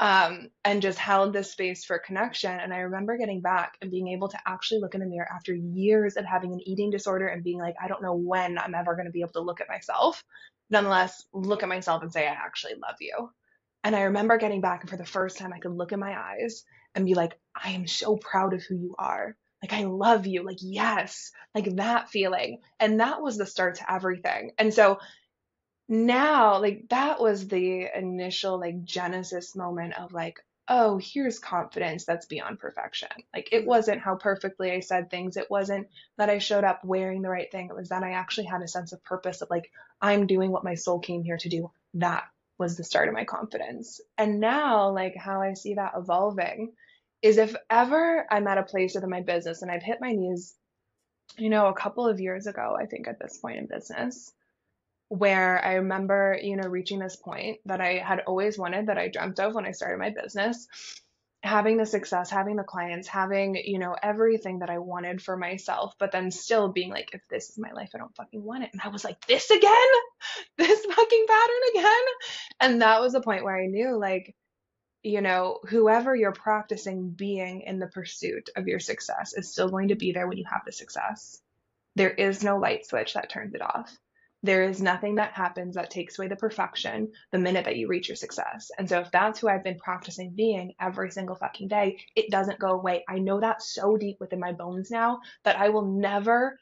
um, 0.00 0.48
and 0.64 0.82
just 0.82 0.98
held 0.98 1.32
this 1.32 1.52
space 1.52 1.84
for 1.84 1.98
connection. 1.98 2.52
And 2.52 2.72
I 2.72 2.78
remember 2.78 3.16
getting 3.16 3.40
back 3.40 3.76
and 3.80 3.90
being 3.90 4.08
able 4.08 4.28
to 4.28 4.38
actually 4.46 4.80
look 4.80 4.94
in 4.94 5.00
the 5.00 5.06
mirror 5.06 5.28
after 5.34 5.54
years 5.54 6.16
of 6.16 6.24
having 6.24 6.52
an 6.52 6.60
eating 6.68 6.90
disorder 6.90 7.26
and 7.26 7.42
being 7.42 7.58
like, 7.58 7.74
I 7.82 7.88
don't 7.88 8.02
know 8.02 8.14
when 8.14 8.58
I'm 8.58 8.74
ever 8.74 8.94
going 8.94 9.06
to 9.06 9.12
be 9.12 9.22
able 9.22 9.32
to 9.32 9.40
look 9.40 9.60
at 9.60 9.68
myself. 9.68 10.22
Nonetheless, 10.70 11.24
look 11.32 11.62
at 11.62 11.68
myself 11.68 12.02
and 12.02 12.12
say, 12.12 12.26
I 12.26 12.32
actually 12.32 12.74
love 12.74 12.96
you. 13.00 13.30
And 13.84 13.96
I 13.96 14.02
remember 14.02 14.38
getting 14.38 14.60
back, 14.60 14.82
and 14.82 14.90
for 14.90 14.96
the 14.96 15.06
first 15.06 15.38
time, 15.38 15.52
I 15.52 15.60
could 15.60 15.72
look 15.72 15.92
in 15.92 16.00
my 16.00 16.18
eyes 16.18 16.64
and 16.94 17.06
be 17.06 17.14
like, 17.14 17.38
I 17.54 17.70
am 17.70 17.86
so 17.86 18.16
proud 18.16 18.54
of 18.54 18.62
who 18.62 18.76
you 18.76 18.94
are. 18.98 19.36
Like, 19.62 19.72
I 19.72 19.84
love 19.84 20.26
you. 20.26 20.44
Like, 20.44 20.58
yes, 20.60 21.32
like 21.54 21.76
that 21.76 22.10
feeling. 22.10 22.60
And 22.80 23.00
that 23.00 23.22
was 23.22 23.38
the 23.38 23.46
start 23.46 23.76
to 23.76 23.92
everything. 23.92 24.52
And 24.58 24.74
so 24.74 24.98
now 25.88 26.60
like 26.60 26.84
that 26.90 27.20
was 27.20 27.48
the 27.48 27.88
initial 27.96 28.60
like 28.60 28.84
genesis 28.84 29.56
moment 29.56 29.94
of 29.98 30.12
like 30.12 30.40
oh 30.68 30.98
here's 31.02 31.38
confidence 31.38 32.04
that's 32.04 32.26
beyond 32.26 32.58
perfection 32.58 33.08
like 33.34 33.48
it 33.52 33.66
wasn't 33.66 34.00
how 34.00 34.14
perfectly 34.14 34.70
i 34.70 34.80
said 34.80 35.10
things 35.10 35.38
it 35.38 35.50
wasn't 35.50 35.86
that 36.18 36.28
i 36.28 36.38
showed 36.38 36.64
up 36.64 36.84
wearing 36.84 37.22
the 37.22 37.30
right 37.30 37.50
thing 37.50 37.68
it 37.68 37.76
was 37.76 37.88
that 37.88 38.02
i 38.02 38.12
actually 38.12 38.46
had 38.46 38.62
a 38.62 38.68
sense 38.68 38.92
of 38.92 39.02
purpose 39.04 39.40
of 39.40 39.48
like 39.50 39.70
i'm 40.00 40.26
doing 40.26 40.50
what 40.50 40.64
my 40.64 40.74
soul 40.74 40.98
came 40.98 41.22
here 41.22 41.38
to 41.38 41.48
do. 41.48 41.70
That 41.94 42.24
was 42.58 42.76
the 42.76 42.84
start 42.84 43.08
of 43.08 43.14
my 43.14 43.24
confidence. 43.24 44.00
And 44.16 44.40
now 44.40 44.90
like 44.90 45.16
how 45.16 45.40
i 45.42 45.54
see 45.54 45.74
that 45.74 45.92
evolving 45.96 46.72
is 47.22 47.38
if 47.38 47.56
ever 47.68 48.26
i'm 48.30 48.46
at 48.46 48.58
a 48.58 48.62
place 48.62 48.94
within 48.94 49.10
my 49.10 49.22
business 49.22 49.62
and 49.62 49.70
i've 49.70 49.82
hit 49.82 50.00
my 50.00 50.12
knees 50.12 50.54
you 51.36 51.50
know 51.50 51.66
a 51.66 51.74
couple 51.74 52.06
of 52.06 52.20
years 52.20 52.46
ago 52.46 52.76
i 52.80 52.86
think 52.86 53.08
at 53.08 53.18
this 53.18 53.38
point 53.38 53.58
in 53.58 53.66
business 53.66 54.32
where 55.08 55.64
I 55.64 55.74
remember, 55.74 56.38
you 56.42 56.56
know, 56.56 56.68
reaching 56.68 56.98
this 56.98 57.16
point 57.16 57.60
that 57.64 57.80
I 57.80 57.94
had 57.94 58.20
always 58.20 58.58
wanted, 58.58 58.86
that 58.86 58.98
I 58.98 59.08
dreamt 59.08 59.40
of 59.40 59.54
when 59.54 59.64
I 59.64 59.72
started 59.72 59.98
my 59.98 60.10
business, 60.10 60.68
having 61.42 61.76
the 61.76 61.86
success, 61.86 62.30
having 62.30 62.56
the 62.56 62.64
clients, 62.64 63.06
having, 63.06 63.54
you 63.54 63.78
know, 63.78 63.96
everything 64.02 64.58
that 64.58 64.70
I 64.70 64.78
wanted 64.78 65.22
for 65.22 65.36
myself, 65.36 65.94
but 65.98 66.10
then 66.10 66.30
still 66.30 66.68
being 66.68 66.90
like, 66.90 67.10
if 67.12 67.20
this 67.28 67.50
is 67.50 67.58
my 67.58 67.72
life, 67.72 67.90
I 67.94 67.98
don't 67.98 68.14
fucking 68.16 68.42
want 68.42 68.64
it. 68.64 68.70
And 68.72 68.80
I 68.82 68.88
was 68.88 69.04
like, 69.04 69.24
this 69.26 69.50
again? 69.50 69.70
This 70.56 70.84
fucking 70.84 71.26
pattern 71.28 71.56
again? 71.70 72.04
And 72.58 72.82
that 72.82 73.00
was 73.00 73.12
the 73.12 73.20
point 73.20 73.44
where 73.44 73.56
I 73.56 73.66
knew, 73.66 73.96
like, 73.96 74.34
you 75.04 75.20
know, 75.20 75.60
whoever 75.68 76.14
you're 76.16 76.32
practicing 76.32 77.10
being 77.10 77.60
in 77.60 77.78
the 77.78 77.86
pursuit 77.86 78.50
of 78.56 78.66
your 78.66 78.80
success 78.80 79.32
is 79.34 79.52
still 79.52 79.68
going 79.68 79.88
to 79.88 79.94
be 79.94 80.10
there 80.10 80.26
when 80.26 80.36
you 80.36 80.44
have 80.50 80.62
the 80.66 80.72
success. 80.72 81.40
There 81.94 82.10
is 82.10 82.42
no 82.42 82.58
light 82.58 82.86
switch 82.86 83.14
that 83.14 83.30
turns 83.30 83.54
it 83.54 83.62
off 83.62 83.96
there 84.42 84.62
is 84.62 84.80
nothing 84.80 85.16
that 85.16 85.32
happens 85.32 85.74
that 85.74 85.90
takes 85.90 86.18
away 86.18 86.28
the 86.28 86.36
perfection 86.36 87.10
the 87.32 87.38
minute 87.38 87.64
that 87.64 87.76
you 87.76 87.88
reach 87.88 88.08
your 88.08 88.16
success. 88.16 88.70
And 88.78 88.88
so 88.88 89.00
if 89.00 89.10
that's 89.10 89.40
who 89.40 89.48
I've 89.48 89.64
been 89.64 89.78
practicing 89.78 90.30
being 90.30 90.74
every 90.80 91.10
single 91.10 91.34
fucking 91.34 91.68
day, 91.68 91.98
it 92.14 92.30
doesn't 92.30 92.60
go 92.60 92.70
away. 92.70 93.04
I 93.08 93.18
know 93.18 93.40
that 93.40 93.62
so 93.62 93.96
deep 93.96 94.18
within 94.20 94.38
my 94.38 94.52
bones 94.52 94.90
now 94.90 95.20
that 95.44 95.58
I 95.58 95.70
will 95.70 95.86
never 95.86 96.58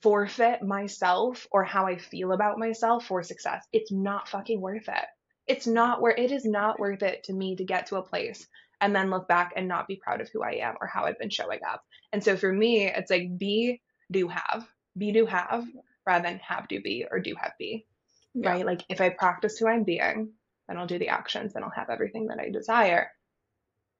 forfeit 0.00 0.62
myself 0.62 1.46
or 1.52 1.64
how 1.64 1.86
I 1.86 1.96
feel 1.96 2.32
about 2.32 2.58
myself 2.58 3.06
for 3.06 3.22
success. 3.22 3.64
It's 3.72 3.92
not 3.92 4.28
fucking 4.28 4.60
worth 4.60 4.88
it. 4.88 5.06
It's 5.46 5.66
not 5.66 6.00
where 6.00 6.14
it 6.14 6.32
is 6.32 6.44
not 6.44 6.80
worth 6.80 7.02
it 7.02 7.24
to 7.24 7.32
me 7.32 7.56
to 7.56 7.64
get 7.64 7.86
to 7.86 7.96
a 7.96 8.02
place 8.02 8.46
and 8.80 8.94
then 8.94 9.10
look 9.10 9.28
back 9.28 9.52
and 9.56 9.68
not 9.68 9.86
be 9.86 9.96
proud 9.96 10.20
of 10.20 10.28
who 10.32 10.42
I 10.42 10.54
am 10.62 10.74
or 10.80 10.86
how 10.88 11.04
I've 11.04 11.18
been 11.18 11.30
showing 11.30 11.60
up. 11.68 11.84
And 12.12 12.22
so 12.22 12.36
for 12.36 12.52
me, 12.52 12.86
it's 12.86 13.10
like 13.10 13.38
be, 13.38 13.80
do, 14.10 14.28
have, 14.28 14.66
be, 14.96 15.12
do, 15.12 15.26
have 15.26 15.64
rather 16.06 16.28
than 16.28 16.38
have 16.38 16.68
do 16.68 16.80
be 16.80 17.06
or 17.10 17.20
do 17.20 17.34
have 17.40 17.52
be. 17.58 17.86
Yeah. 18.34 18.50
Right? 18.50 18.66
Like 18.66 18.82
if 18.88 19.00
I 19.00 19.10
practice 19.10 19.58
who 19.58 19.68
I'm 19.68 19.84
being, 19.84 20.32
then 20.68 20.78
I'll 20.78 20.86
do 20.86 20.98
the 20.98 21.08
actions, 21.08 21.52
then 21.52 21.64
I'll 21.64 21.70
have 21.70 21.90
everything 21.90 22.26
that 22.28 22.38
I 22.38 22.50
desire. 22.50 23.10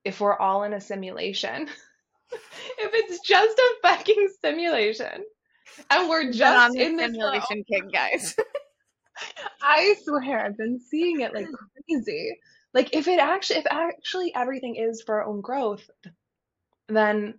If 0.05 0.21
we're 0.21 0.37
all 0.37 0.65
in 0.65 0.73
a 0.73 0.81
simulation, 0.81 1.69
if 2.33 2.91
it's 2.95 3.21
just 3.21 3.59
a 3.59 3.75
fucking 3.83 4.29
simulation, 4.41 5.25
and 5.91 6.09
we're 6.09 6.33
just 6.33 6.77
in 6.77 6.97
the 6.97 7.05
simulation 7.05 7.65
kid, 7.65 7.93
guys. 7.93 8.35
I 9.63 9.95
swear, 10.03 10.45
I've 10.45 10.57
been 10.57 10.81
seeing 10.81 11.21
it 11.21 11.35
like 11.35 11.47
crazy. 11.87 12.39
Like 12.75 12.95
if 12.95 13.07
it 13.07 13.21
actually, 13.21 13.61
if 13.61 13.67
actually 13.71 14.35
everything 14.35 14.77
is 14.77 15.03
for 15.03 15.17
our 15.21 15.25
own 15.25 15.41
growth, 15.41 15.89
then 16.89 17.35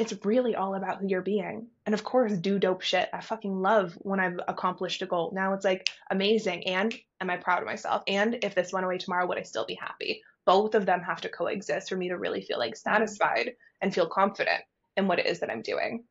it's 0.00 0.24
really 0.24 0.56
all 0.56 0.74
about 0.74 0.98
who 0.98 1.08
you're 1.08 1.20
being. 1.20 1.66
And 1.84 1.94
of 1.94 2.04
course, 2.04 2.32
do 2.32 2.58
dope 2.58 2.80
shit. 2.80 3.10
I 3.12 3.20
fucking 3.20 3.60
love 3.60 3.92
when 4.00 4.18
I've 4.18 4.40
accomplished 4.48 5.02
a 5.02 5.06
goal. 5.06 5.30
Now 5.34 5.52
it's 5.52 5.64
like 5.64 5.90
amazing. 6.10 6.66
And 6.66 6.98
am 7.20 7.28
I 7.28 7.36
proud 7.36 7.60
of 7.60 7.66
myself? 7.66 8.02
And 8.08 8.38
if 8.42 8.54
this 8.54 8.72
went 8.72 8.86
away 8.86 8.96
tomorrow, 8.96 9.26
would 9.26 9.36
I 9.36 9.42
still 9.42 9.66
be 9.66 9.74
happy? 9.74 10.22
Both 10.46 10.74
of 10.74 10.86
them 10.86 11.02
have 11.02 11.20
to 11.20 11.28
coexist 11.28 11.90
for 11.90 11.96
me 11.96 12.08
to 12.08 12.16
really 12.16 12.40
feel 12.40 12.58
like 12.58 12.76
satisfied 12.76 13.52
and 13.82 13.94
feel 13.94 14.06
confident 14.06 14.62
in 14.96 15.06
what 15.06 15.18
it 15.18 15.26
is 15.26 15.40
that 15.40 15.50
I'm 15.50 15.60
doing. 15.60 16.04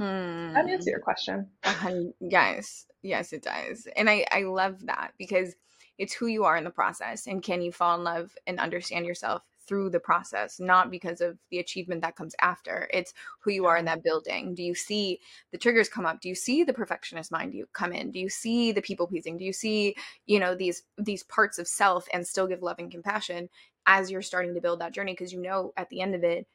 Hmm. 0.00 0.52
That 0.52 0.68
answer 0.68 0.90
your 0.90 1.00
question. 1.00 1.46
Uh, 1.62 1.90
yes, 2.20 2.86
yes, 3.02 3.32
it 3.32 3.42
does. 3.42 3.86
And 3.96 4.10
I, 4.10 4.26
I 4.32 4.42
love 4.42 4.86
that 4.86 5.12
because 5.18 5.54
it's 5.98 6.14
who 6.14 6.26
you 6.26 6.44
are 6.44 6.56
in 6.56 6.64
the 6.64 6.70
process. 6.70 7.28
And 7.28 7.44
can 7.44 7.62
you 7.62 7.70
fall 7.70 7.96
in 7.96 8.02
love 8.02 8.32
and 8.44 8.58
understand 8.58 9.06
yourself 9.06 9.42
through 9.66 9.90
the 9.90 10.00
process, 10.00 10.60
not 10.60 10.90
because 10.90 11.20
of 11.20 11.38
the 11.50 11.58
achievement 11.58 12.02
that 12.02 12.16
comes 12.16 12.34
after. 12.40 12.88
It's 12.92 13.12
who 13.40 13.50
you 13.50 13.66
are 13.66 13.76
in 13.76 13.84
that 13.86 14.02
building. 14.02 14.54
Do 14.54 14.62
you 14.62 14.74
see 14.74 15.20
the 15.52 15.58
triggers 15.58 15.88
come 15.88 16.06
up? 16.06 16.20
Do 16.20 16.28
you 16.28 16.34
see 16.34 16.64
the 16.64 16.74
perfectionist 16.74 17.32
mind 17.32 17.54
you 17.54 17.66
come 17.72 17.92
in? 17.92 18.10
Do 18.10 18.18
you 18.18 18.28
see 18.28 18.72
the 18.72 18.82
people 18.82 19.06
pleasing? 19.06 19.36
Do 19.38 19.44
you 19.44 19.52
see, 19.52 19.96
you 20.26 20.38
know, 20.38 20.54
these 20.54 20.82
these 20.98 21.22
parts 21.24 21.58
of 21.58 21.68
self 21.68 22.06
and 22.12 22.26
still 22.26 22.46
give 22.46 22.62
love 22.62 22.78
and 22.78 22.90
compassion 22.90 23.48
as 23.86 24.10
you're 24.10 24.22
starting 24.22 24.54
to 24.54 24.60
build 24.60 24.80
that 24.80 24.94
journey? 24.94 25.12
Because 25.12 25.32
you 25.32 25.40
know 25.40 25.72
at 25.76 25.88
the 25.90 26.00
end 26.00 26.14
of 26.14 26.24
it, 26.24 26.46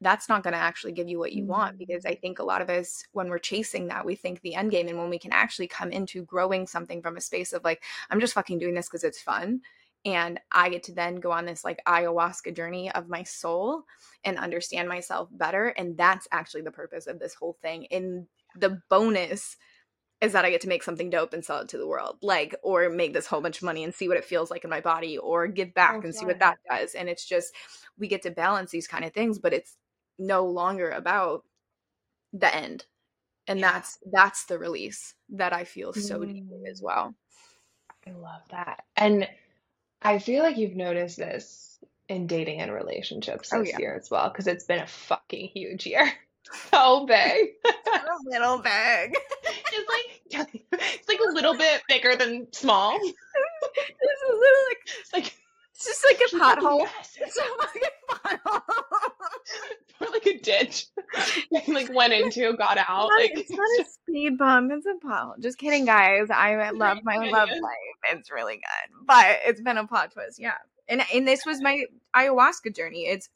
that's 0.00 0.28
not 0.28 0.42
going 0.42 0.52
to 0.52 0.58
actually 0.58 0.92
give 0.92 1.08
you 1.08 1.18
what 1.18 1.32
you 1.32 1.44
want 1.44 1.78
because 1.78 2.04
I 2.04 2.12
mm. 2.12 2.20
think 2.20 2.38
a 2.38 2.44
lot 2.44 2.60
of 2.60 2.68
us, 2.68 3.04
when 3.12 3.28
we're 3.28 3.38
chasing 3.38 3.88
that, 3.88 4.04
we 4.04 4.14
think 4.14 4.40
the 4.40 4.54
end 4.54 4.70
game. 4.70 4.88
And 4.88 4.98
when 4.98 5.08
we 5.08 5.18
can 5.18 5.32
actually 5.32 5.68
come 5.68 5.90
into 5.90 6.24
growing 6.24 6.66
something 6.66 7.00
from 7.00 7.16
a 7.16 7.20
space 7.20 7.52
of 7.52 7.64
like, 7.64 7.82
I'm 8.10 8.20
just 8.20 8.34
fucking 8.34 8.58
doing 8.58 8.74
this 8.74 8.86
because 8.86 9.04
it's 9.04 9.22
fun 9.22 9.60
and 10.04 10.38
I 10.52 10.68
get 10.68 10.82
to 10.84 10.92
then 10.92 11.16
go 11.16 11.32
on 11.32 11.46
this 11.46 11.64
like 11.64 11.82
ayahuasca 11.86 12.54
journey 12.54 12.90
of 12.92 13.08
my 13.08 13.22
soul 13.22 13.84
and 14.24 14.38
understand 14.38 14.88
myself 14.88 15.28
better. 15.32 15.68
And 15.68 15.96
that's 15.96 16.28
actually 16.30 16.62
the 16.62 16.70
purpose 16.70 17.06
of 17.06 17.18
this 17.18 17.34
whole 17.34 17.56
thing. 17.62 17.86
And 17.90 18.26
the 18.56 18.80
bonus 18.90 19.56
is 20.20 20.32
that 20.32 20.44
I 20.44 20.50
get 20.50 20.60
to 20.62 20.68
make 20.68 20.82
something 20.82 21.10
dope 21.10 21.32
and 21.32 21.44
sell 21.44 21.60
it 21.60 21.68
to 21.70 21.78
the 21.78 21.86
world, 21.86 22.18
like, 22.22 22.54
or 22.62 22.88
make 22.88 23.12
this 23.12 23.26
whole 23.26 23.40
bunch 23.40 23.58
of 23.58 23.64
money 23.64 23.84
and 23.84 23.94
see 23.94 24.08
what 24.08 24.16
it 24.16 24.24
feels 24.24 24.50
like 24.50 24.64
in 24.64 24.70
my 24.70 24.80
body, 24.80 25.18
or 25.18 25.46
give 25.48 25.74
back 25.74 25.96
oh, 25.96 26.00
and 26.02 26.14
see 26.14 26.24
what 26.24 26.38
that 26.38 26.56
does. 26.70 26.94
And 26.94 27.08
it's 27.08 27.26
just, 27.26 27.52
we 27.98 28.08
get 28.08 28.22
to 28.22 28.30
balance 28.30 28.70
these 28.70 28.86
kind 28.86 29.04
of 29.04 29.12
things, 29.12 29.38
but 29.38 29.52
it's 29.52 29.76
no 30.18 30.46
longer 30.46 30.90
about 30.90 31.42
the 32.32 32.54
end. 32.54 32.86
And 33.46 33.60
yeah. 33.60 33.72
that's 33.72 33.98
that's 34.10 34.44
the 34.46 34.58
release 34.58 35.14
that 35.30 35.52
I 35.52 35.64
feel 35.64 35.92
so 35.92 36.20
mm. 36.20 36.32
deeply 36.32 36.62
as 36.70 36.80
well. 36.80 37.14
I 38.06 38.12
love 38.12 38.42
that. 38.50 38.84
And 38.96 39.28
I 40.04 40.18
feel 40.18 40.42
like 40.42 40.58
you've 40.58 40.76
noticed 40.76 41.16
this 41.16 41.78
in 42.08 42.26
dating 42.26 42.60
and 42.60 42.72
relationships 42.72 43.50
oh, 43.52 43.60
this 43.60 43.70
yeah. 43.70 43.78
year 43.78 43.94
as 43.94 44.10
well, 44.10 44.28
because 44.28 44.46
it's 44.46 44.64
been 44.64 44.80
a 44.80 44.86
fucking 44.86 45.48
huge 45.48 45.86
year. 45.86 46.12
So 46.70 47.06
big. 47.06 47.52
a 47.64 48.00
little 48.26 48.58
big. 48.58 49.16
It's 49.72 49.88
like 49.88 50.48
it's 50.72 51.08
like 51.08 51.18
a 51.18 51.32
little 51.32 51.56
bit 51.56 51.82
bigger 51.88 52.16
than 52.16 52.52
small. 52.52 53.00
It's 53.76 54.22
a 54.28 54.32
little 54.32 54.64
like 54.68 55.24
like 55.24 55.43
just 55.84 56.04
like 56.08 56.20
a 56.20 56.36
pothole. 56.36 56.88
It's 57.20 57.36
a 57.36 57.42
fucking 57.42 57.82
pothole. 58.10 58.60
Or 60.00 60.08
like 60.10 60.26
a 60.26 60.38
ditch. 60.38 60.86
like 61.68 61.92
went 61.94 62.12
into, 62.12 62.52
got 62.56 62.78
out. 62.78 63.10
It's 63.18 63.30
like 63.30 63.44
it's 63.44 63.50
not 63.50 63.80
a 63.80 63.84
speed 63.84 64.38
bump. 64.38 64.72
It's 64.72 64.86
a 64.86 65.06
pothole. 65.06 65.38
Just 65.38 65.58
kidding, 65.58 65.84
guys. 65.84 66.30
I 66.30 66.70
love 66.70 66.98
my 67.04 67.16
love 67.16 67.48
life. 67.48 68.10
It's 68.10 68.30
really 68.30 68.56
good, 68.56 69.06
but 69.06 69.38
it's 69.44 69.60
been 69.60 69.78
a 69.78 69.86
plot 69.86 70.12
twist. 70.12 70.40
Yeah, 70.40 70.54
and 70.88 71.02
and 71.14 71.28
this 71.28 71.46
was 71.46 71.60
my 71.60 71.84
ayahuasca 72.16 72.74
journey. 72.74 73.06
It's 73.06 73.28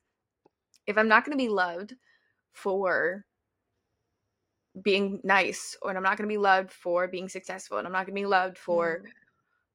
if 0.87 0.99
I'm 0.99 1.09
not 1.09 1.25
going 1.25 1.39
to 1.39 1.43
be 1.43 1.49
loved 1.49 1.95
for 2.53 3.25
being 4.83 5.21
nice, 5.23 5.77
or 5.81 5.97
I'm 5.97 6.03
not 6.03 6.17
going 6.17 6.29
to 6.29 6.33
be 6.33 6.39
loved 6.39 6.73
for 6.73 7.07
being 7.07 7.29
successful, 7.29 7.79
and 7.79 7.87
I'm 7.87 7.93
not 7.93 8.07
going 8.07 8.17
to 8.17 8.21
be 8.21 8.27
loved 8.27 8.59
for 8.59 9.03
mm 9.05 9.11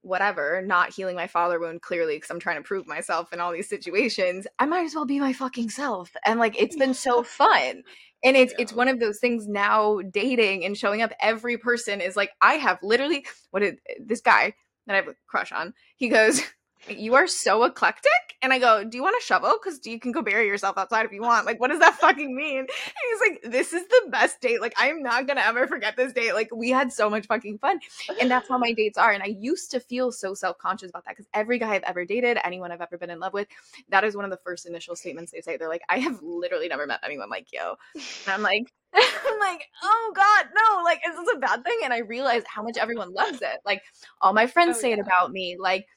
whatever, 0.04 0.62
not 0.62 0.94
healing 0.94 1.16
my 1.16 1.28
father 1.28 1.60
wound 1.60 1.82
clearly 1.82 2.18
because 2.18 2.30
I'm 2.30 2.39
trying 2.39 2.58
to 2.58 2.68
prove 2.68 2.86
myself 2.88 3.34
in 3.34 3.39
all 3.39 3.52
these 3.52 3.70
situations, 3.70 4.46
I 4.60 4.66
might 4.66 4.86
as 4.86 4.96
well 4.96 5.06
be 5.06 5.20
my 5.20 5.34
fucking 5.34 5.70
self. 5.70 6.12
And 6.26 6.39
like 6.39 6.60
it's 6.62 6.76
been 6.76 6.94
so 6.94 7.24
fun. 7.24 7.84
And 8.24 8.38
it's 8.38 8.54
yeah. 8.54 8.63
it's 8.63 8.74
one 8.74 8.88
of 8.88 9.00
those 9.00 9.20
things 9.20 9.48
now 9.48 10.00
dating 10.12 10.63
and 10.63 10.78
showing 10.78 11.02
up 11.02 11.12
every 11.20 11.58
person 11.58 12.00
is 12.02 12.16
like 12.16 12.32
I 12.42 12.54
have 12.56 12.80
literally 12.84 13.26
what 13.52 13.62
did 13.62 13.80
this 14.00 14.22
guy 14.22 14.54
that 14.88 14.94
I 14.94 14.98
have 14.98 15.08
a 15.08 15.16
crush 15.28 15.52
on. 15.52 15.74
He 15.96 16.10
goes 16.10 16.42
you 16.89 17.15
are 17.15 17.28
so 17.28 17.63
eclectic. 17.63 18.12
And 18.41 18.52
I 18.52 18.60
go, 18.60 18.84
do 18.84 18.98
you 18.98 19.04
want 19.04 19.15
a 19.17 19.26
shovel? 19.26 19.58
Because 19.62 19.80
you 19.86 20.00
can 20.00 20.12
go 20.12 20.22
bury 20.22 20.48
yourself 20.48 20.78
outside 20.78 21.06
if 21.06 21.12
you 21.12 21.22
want. 21.22 21.46
Like, 21.46 21.60
what 21.60 21.69
does 21.69 21.80
that 21.80 21.96
fucking 22.00 22.36
mean? 22.36 22.60
And 22.60 22.69
he's 22.69 23.30
like, 23.30 23.41
this 23.52 23.74
is 23.74 23.88
the 23.88 24.10
best 24.10 24.41
date. 24.41 24.62
Like, 24.62 24.74
I'm 24.78 25.02
not 25.02 25.28
going 25.28 25.38
to 25.38 25.46
ever 25.46 25.67
forget 25.67 25.96
this 25.96 26.13
date. 26.13 26.34
Like, 26.34 26.50
we 26.54 26.69
had 26.69 26.91
so 26.91 27.10
much 27.10 27.28
fucking 27.28 27.60
fun. 27.60 27.80
And 28.19 28.30
that's 28.30 28.50
how 28.50 28.58
my 28.58 28.74
dates 28.74 28.98
are. 28.98 29.12
And 29.12 29.24
I 29.24 29.28
used 29.28 29.72
to 29.72 29.80
feel 29.80 30.12
so 30.12 30.34
self 30.34 30.58
conscious 30.58 30.89
about 30.89 31.06
that 31.06 31.12
because 31.12 31.28
every 31.34 31.58
guy 31.60 31.74
I've 31.74 31.84
ever 31.84 32.06
dated, 32.06 32.38
anyone 32.43 32.72
I've 32.72 32.82
ever 32.82 32.98
been 32.98 33.10
in 33.10 33.19
love 33.19 33.34
with, 33.34 33.48
that 33.89 34.04
is 34.04 34.15
one 34.15 34.26
of 34.26 34.32
the 34.32 34.39
first 34.43 34.65
initial 34.65 34.96
statements 34.96 35.32
they 35.32 35.41
say. 35.41 35.58
They're 35.58 35.69
like, 35.69 35.84
I 35.89 36.00
have 36.00 36.19
literally 36.22 36.67
never 36.67 36.86
met 36.86 37.00
anyone 37.04 37.30
like 37.30 37.48
you. 37.54 37.76
And 37.96 38.04
I'm 38.28 38.41
like, 38.41 38.74
I'm 38.93 39.39
like, 39.39 39.65
oh 39.84 40.13
God, 40.15 40.46
no, 40.54 40.84
like, 40.84 41.00
is 41.08 41.15
this 41.15 41.36
a 41.36 41.39
bad 41.39 41.63
thing? 41.63 41.80
And 41.84 41.93
I 41.93 42.00
realized 42.00 42.46
how 42.48 42.62
much 42.62 42.78
everyone 42.78 43.13
loves 43.13 43.41
it. 43.41 43.60
Like, 43.65 43.82
all 44.22 44.34
my 44.34 44.48
friends 44.48 44.78
oh, 44.78 44.82
say 44.82 44.89
yeah. 44.89 44.98
it 44.98 45.00
about 45.00 45.32
me. 45.32 45.58
Like, 45.60 45.88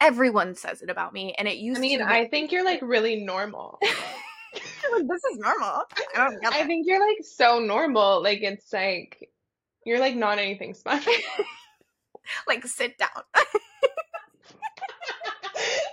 everyone 0.00 0.54
says 0.54 0.82
it 0.82 0.90
about 0.90 1.12
me 1.12 1.34
and 1.36 1.48
it 1.48 1.58
used 1.58 1.78
I 1.78 1.80
mean, 1.80 2.02
I 2.02 2.26
think 2.26 2.52
you're 2.52 2.64
like 2.64 2.80
really 2.82 3.24
normal. 3.24 3.78
this 3.82 5.24
is 5.32 5.38
normal. 5.38 5.84
I, 6.16 6.30
I 6.44 6.64
think 6.64 6.86
you're 6.86 7.06
like 7.06 7.18
so 7.22 7.58
normal. 7.58 8.22
Like 8.22 8.42
it's 8.42 8.72
like 8.72 9.30
you're 9.84 9.98
like 9.98 10.16
not 10.16 10.38
anything 10.38 10.74
special. 10.74 11.12
like 12.46 12.66
sit 12.66 12.98
down. 12.98 13.08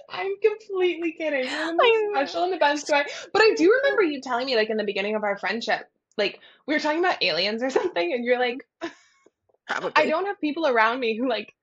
I'm 0.09 0.33
completely 0.41 1.11
kidding. 1.11 1.49
You're 1.49 1.67
the 1.67 1.73
most 1.73 2.13
special 2.13 2.43
and 2.45 2.53
the 2.53 2.57
best 2.57 2.89
way. 2.89 3.05
But 3.33 3.41
I 3.41 3.53
do 3.57 3.71
remember 3.83 4.03
you 4.03 4.21
telling 4.21 4.45
me 4.45 4.55
like 4.55 4.69
in 4.69 4.77
the 4.77 4.83
beginning 4.83 5.15
of 5.15 5.23
our 5.23 5.37
friendship, 5.37 5.89
like 6.17 6.39
we 6.65 6.73
were 6.73 6.79
talking 6.79 6.99
about 6.99 7.21
aliens 7.21 7.61
or 7.61 7.69
something, 7.69 8.13
and 8.13 8.23
you're 8.23 8.39
like, 8.39 8.65
Probably. 9.67 9.91
I 9.95 10.07
don't 10.07 10.25
have 10.25 10.39
people 10.39 10.67
around 10.67 10.99
me 10.99 11.17
who 11.17 11.27
like 11.27 11.53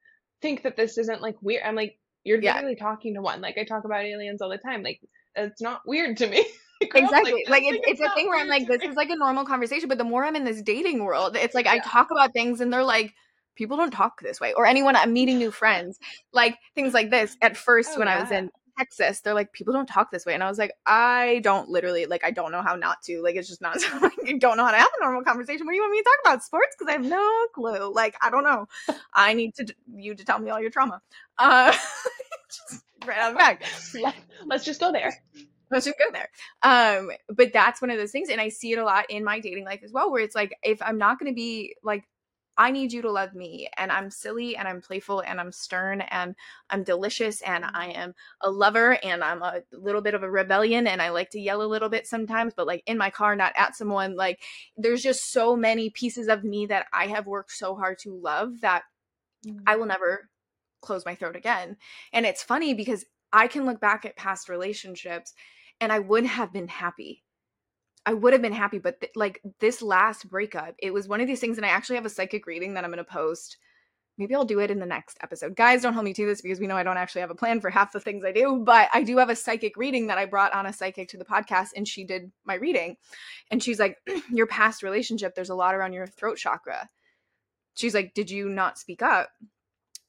think 0.40 0.62
that 0.64 0.76
this 0.76 0.98
isn't 0.98 1.22
like 1.22 1.37
weird. 1.40 1.62
I'm 1.64 1.76
like, 1.76 1.98
you're 2.25 2.41
yeah. 2.41 2.55
literally 2.55 2.77
talking 2.77 3.15
to 3.15 3.23
one. 3.23 3.41
Like 3.41 3.59
I 3.59 3.65
talk 3.65 3.85
about 3.85 4.05
aliens 4.05 4.41
all 4.41 4.49
the 4.49 4.59
time. 4.59 4.83
Like 4.83 5.01
it's 5.35 5.61
not 5.61 5.83
weird 5.87 6.17
to 6.19 6.27
me. 6.27 6.47
exactly. 6.81 7.45
Like, 7.49 7.49
like, 7.49 7.63
it's, 7.65 7.79
it's, 7.87 8.01
it's 8.01 8.11
a 8.11 8.15
thing 8.15 8.29
where 8.29 8.41
I'm 8.41 8.49
like, 8.49 8.67
this 8.67 8.83
is 8.83 8.97
like 8.97 9.11
a 9.11 9.17
normal 9.17 9.45
conversation. 9.45 9.89
But 9.89 9.99
the 9.99 10.05
more 10.05 10.25
I'm 10.25 10.37
in 10.37 10.45
this 10.45 10.63
dating 10.63 11.05
world, 11.05 11.37
it's 11.37 11.55
like 11.55 11.67
yeah. 11.67 11.73
I 11.73 11.79
talk 11.79 12.11
about 12.11 12.33
things 12.33 12.61
and 12.61 12.73
they're 12.73 12.85
like, 12.85 13.13
people 13.57 13.77
don't 13.77 13.91
talk 13.91 14.21
this 14.21 14.41
way. 14.41 14.53
Or 14.55 14.67
anyone 14.67 14.97
I'm 14.97 15.13
meeting 15.13 15.39
new 15.39 15.51
friends, 15.51 15.99
like 16.33 16.57
things 16.75 16.95
like 16.95 17.11
this. 17.11 17.37
At 17.43 17.57
first, 17.57 17.91
oh, 17.95 17.99
when 17.99 18.09
yeah. 18.09 18.17
I 18.17 18.21
was 18.21 18.31
in 18.31 18.51
Texas, 18.79 19.21
they're 19.21 19.35
like, 19.35 19.53
people 19.53 19.73
don't 19.73 19.87
talk 19.87 20.11
this 20.11 20.27
way. 20.27 20.35
And 20.35 20.43
I 20.43 20.49
was 20.49 20.59
like, 20.59 20.73
I 20.87 21.41
don't 21.43 21.69
literally, 21.69 22.07
like, 22.07 22.25
I 22.25 22.31
don't 22.31 22.53
know 22.53 22.63
how 22.63 22.75
not 22.75 23.03
to. 23.03 23.23
Like, 23.23 23.37
it's 23.37 23.49
just 23.49 23.61
not, 23.61 23.77
I 23.93 24.33
don't 24.39 24.57
know 24.57 24.65
how 24.65 24.71
to 24.71 24.77
have 24.77 24.91
a 24.99 25.05
normal 25.05 25.23
conversation. 25.23 25.67
What 25.67 25.73
do 25.73 25.77
you 25.77 25.83
want 25.83 25.93
me 25.93 25.99
to 25.99 26.05
talk 26.05 26.33
about? 26.33 26.45
Sports? 26.45 26.77
Because 26.79 26.91
I 26.91 26.97
have 26.97 27.05
no 27.05 27.47
clue. 27.55 27.93
Like, 27.93 28.17
I 28.23 28.31
don't 28.31 28.45
know. 28.45 28.67
I 29.15 29.35
need 29.35 29.55
to 29.57 29.67
you 29.95 30.15
to 30.15 30.25
tell 30.25 30.39
me 30.39 30.51
all 30.51 30.61
your 30.61 30.71
trauma. 30.71 31.01
Uh, 31.39 31.73
just 32.49 32.85
right 33.07 33.19
out 33.19 33.29
of 33.31 33.35
the 33.35 33.39
bag. 33.39 33.65
Let's 34.47 34.65
just 34.65 34.81
go 34.81 34.93
there. 34.93 35.13
Let's 35.71 35.87
just 35.87 35.99
go 35.99 36.05
there. 36.13 36.29
Um, 36.63 37.11
but 37.35 37.53
that's 37.53 37.81
one 37.81 37.91
of 37.91 37.99
those 37.99 38.13
things. 38.13 38.29
And 38.29 38.41
I 38.41 38.51
see 38.51 38.73
it 38.73 38.79
a 38.79 38.85
lot 38.85 39.07
in 39.11 39.25
my 39.25 39.41
dating 39.41 39.65
life 39.65 39.81
as 39.83 39.93
well, 39.93 40.11
where 40.11 40.23
it's 40.23 40.35
like, 40.35 40.55
if 40.63 40.83
I'm 40.83 40.99
not 40.99 41.19
going 41.19 41.33
to 41.33 41.35
be 41.35 41.77
like 41.83 42.05
I 42.62 42.70
need 42.70 42.92
you 42.92 43.03
to 43.03 43.11
love 43.11 43.35
me. 43.35 43.68
And 43.77 43.90
I'm 43.90 44.09
silly 44.09 44.57
and 44.57 44.68
I'm 44.68 44.81
playful 44.81 45.18
and 45.27 45.40
I'm 45.40 45.51
stern 45.51 46.01
and 46.03 46.37
I'm 46.70 46.85
delicious 46.85 47.42
and 47.42 47.64
I 47.64 47.87
am 47.87 48.14
a 48.40 48.48
lover 48.48 49.01
and 49.03 49.25
I'm 49.25 49.42
a 49.42 49.62
little 49.72 50.01
bit 50.01 50.14
of 50.14 50.22
a 50.22 50.31
rebellion 50.31 50.87
and 50.87 51.03
I 51.03 51.11
like 51.11 51.31
to 51.31 51.40
yell 51.40 51.62
a 51.62 51.66
little 51.66 51.88
bit 51.88 52.07
sometimes, 52.07 52.55
but 52.55 52.68
like 52.68 52.85
in 52.87 52.96
my 52.96 53.11
car, 53.11 53.35
not 53.35 53.53
at 53.57 53.75
someone. 53.75 54.14
Like 54.14 54.42
there's 54.77 55.03
just 55.03 55.33
so 55.33 55.57
many 55.57 55.90
pieces 55.90 56.29
of 56.29 56.44
me 56.44 56.66
that 56.66 56.87
I 56.92 57.09
have 57.09 57.27
worked 57.27 57.51
so 57.51 57.75
hard 57.75 57.98
to 58.03 58.14
love 58.14 58.61
that 58.61 58.85
I 59.66 59.75
will 59.75 59.87
mm. 59.87 59.88
never 59.88 60.31
close 60.83 61.05
my 61.05 61.16
throat 61.16 61.35
again. 61.35 61.77
And 62.12 62.25
it's 62.25 62.44
funny 62.44 62.75
because 62.75 63.05
I 63.33 63.48
can 63.48 63.66
look 63.66 63.81
back 63.81 64.05
at 64.05 64.14
past 64.14 64.48
relationships 64.48 65.35
and 65.81 65.90
I 65.90 65.98
would 65.98 66.27
have 66.27 66.53
been 66.53 66.68
happy 66.68 67.25
I 68.05 68.15
would 68.15 68.33
have 68.33 68.43
been 68.43 68.53
happy, 68.53 68.79
but 68.79 69.01
th- 69.01 69.12
like 69.15 69.41
this 69.61 69.81
last 69.81 70.29
breakup, 70.29 70.75
it 70.79 70.93
was 70.93 71.09
one 71.09 71.21
of 71.21 71.27
these 71.27 71.41
things, 71.41 71.57
and 71.57 71.65
I 71.65 71.71
actually 71.71 71.97
have 71.97 72.07
a 72.07 72.11
psychic 72.11 72.47
reading 72.47 72.75
that 72.75 72.85
I'm 72.85 72.91
going 72.91 72.99
to 72.99 73.05
post. 73.05 73.59
Maybe 74.19 74.35
I'll 74.35 74.45
do 74.45 74.61
it 74.61 74.71
in 74.71 74.79
the 74.79 74.87
next 74.87 75.19
episode. 75.23 75.57
Guys, 75.57 75.83
don't 75.83 75.95
hold 75.95 76.05
me 76.05 76.12
to 76.15 76.27
this 76.27 76.43
because 76.43 76.61
we 76.61 76.67
know 76.67 76.77
I 76.77 76.83
don't 76.83 76.99
actually 76.99 77.23
have 77.23 77.31
a 77.31 77.35
plan 77.35 77.61
for 77.61 77.71
half 77.71 77.93
the 77.93 78.01
things 78.01 78.25
I 78.25 78.33
do, 78.33 78.62
but 78.65 78.88
I 78.93 79.03
do 79.03 79.17
have 79.19 79.31
a 79.31 79.37
psychic 79.37 79.77
reading 79.77 80.09
that 80.09 80.19
I 80.19 80.27
brought 80.27 80.53
on 80.53 80.67
a 80.67 80.73
psychic 80.73 81.09
to 81.11 81.17
the 81.17 81.25
podcast, 81.25 81.69
and 81.77 81.87
she 81.87 82.05
did 82.05 82.31
my 82.45 82.55
reading. 82.55 82.97
And 83.51 83.62
she's 83.62 83.79
like, 83.79 83.99
Your 84.31 84.47
past 84.47 84.83
relationship, 84.83 85.35
there's 85.35 85.51
a 85.51 85.55
lot 85.55 85.75
around 85.75 85.93
your 85.93 86.07
throat 86.07 86.37
chakra. 86.38 86.88
She's 87.75 87.95
like, 87.95 88.15
Did 88.15 88.31
you 88.31 88.49
not 88.49 88.79
speak 88.79 89.01
up? 89.01 89.31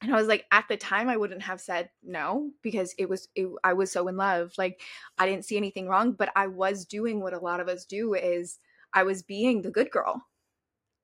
And 0.04 0.14
i 0.14 0.18
was 0.18 0.28
like 0.28 0.44
at 0.52 0.66
the 0.68 0.76
time 0.76 1.08
i 1.08 1.16
wouldn't 1.16 1.42
have 1.42 1.60
said 1.60 1.88
no 2.02 2.50
because 2.62 2.94
it 2.98 3.08
was 3.08 3.28
it, 3.34 3.48
i 3.64 3.72
was 3.72 3.90
so 3.90 4.06
in 4.08 4.16
love 4.16 4.52
like 4.58 4.80
i 5.18 5.26
didn't 5.26 5.44
see 5.44 5.56
anything 5.56 5.88
wrong 5.88 6.12
but 6.12 6.30
i 6.36 6.46
was 6.46 6.84
doing 6.84 7.20
what 7.20 7.34
a 7.34 7.38
lot 7.38 7.60
of 7.60 7.68
us 7.68 7.84
do 7.84 8.14
is 8.14 8.58
i 8.92 9.02
was 9.02 9.22
being 9.22 9.62
the 9.62 9.70
good 9.70 9.90
girl. 9.90 10.22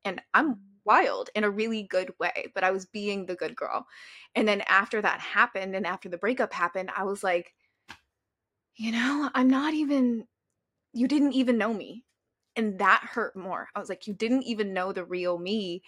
And 0.04 0.20
i'm 0.34 0.54
mm. 0.54 0.58
wild 0.84 1.30
in 1.34 1.44
a 1.44 1.50
really 1.50 1.82
good 1.82 2.12
way 2.18 2.46
but 2.54 2.64
i 2.64 2.70
was 2.70 2.86
being 2.86 3.26
the 3.26 3.36
good 3.36 3.56
girl. 3.56 3.86
And 4.34 4.46
then 4.46 4.62
after 4.68 5.02
that 5.02 5.20
happened 5.20 5.74
and 5.74 5.86
after 5.86 6.08
the 6.08 6.18
breakup 6.18 6.52
happened 6.52 6.90
i 6.96 7.04
was 7.04 7.22
like 7.22 7.54
you 8.76 8.92
know 8.92 9.30
i'm 9.34 9.48
not 9.48 9.74
even 9.74 10.26
you 10.92 11.08
didn't 11.08 11.32
even 11.32 11.58
know 11.58 11.72
me. 11.72 12.04
And 12.56 12.78
that 12.80 13.02
hurt 13.04 13.36
more. 13.36 13.68
I 13.74 13.78
was 13.78 13.88
like 13.88 14.06
you 14.06 14.14
didn't 14.14 14.42
even 14.42 14.74
know 14.74 14.92
the 14.92 15.04
real 15.04 15.38
me 15.38 15.82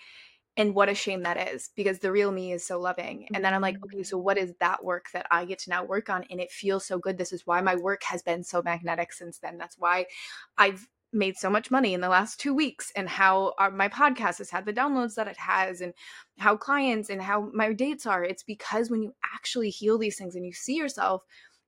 and 0.56 0.74
what 0.74 0.88
a 0.88 0.94
shame 0.94 1.22
that 1.22 1.54
is 1.54 1.70
because 1.76 1.98
the 1.98 2.12
real 2.12 2.30
me 2.30 2.52
is 2.52 2.64
so 2.64 2.78
loving 2.78 3.26
and 3.34 3.44
then 3.44 3.54
i'm 3.54 3.62
like 3.62 3.76
okay 3.84 3.98
mm-hmm. 3.98 4.04
so 4.04 4.18
what 4.18 4.38
is 4.38 4.54
that 4.60 4.84
work 4.84 5.06
that 5.12 5.26
i 5.30 5.44
get 5.44 5.58
to 5.58 5.70
now 5.70 5.84
work 5.84 6.10
on? 6.10 6.24
And 6.30 6.40
it 6.40 6.50
feels 6.50 6.84
so 6.84 6.98
good 6.98 7.18
this 7.18 7.32
is 7.32 7.46
why 7.46 7.60
my 7.60 7.76
work 7.76 8.02
has 8.04 8.22
been 8.22 8.44
so 8.44 8.62
magnetic 8.62 9.12
since 9.12 9.38
then 9.38 9.58
that's 9.58 9.78
why 9.78 10.06
i've 10.58 10.86
made 11.12 11.36
so 11.36 11.50
much 11.50 11.70
money 11.70 11.92
in 11.92 12.00
the 12.00 12.08
last 12.08 12.40
two 12.40 12.54
weeks 12.54 12.90
and 12.96 13.06
how 13.06 13.52
our, 13.58 13.70
my 13.70 13.88
podcast 13.88 14.38
has 14.38 14.48
had 14.48 14.64
the 14.64 14.72
downloads 14.72 15.14
that 15.14 15.28
it 15.28 15.36
has 15.36 15.82
and 15.82 15.92
how 16.38 16.56
clients 16.56 17.10
and 17.10 17.20
how 17.20 17.50
my 17.52 17.72
dates 17.72 18.06
are 18.06 18.24
it's 18.24 18.42
because 18.42 18.90
when 18.90 19.02
you 19.02 19.12
actually 19.34 19.68
heal 19.68 19.98
these 19.98 20.16
things 20.16 20.34
and 20.34 20.46
you 20.46 20.52
see 20.52 20.74
yourself 20.74 21.22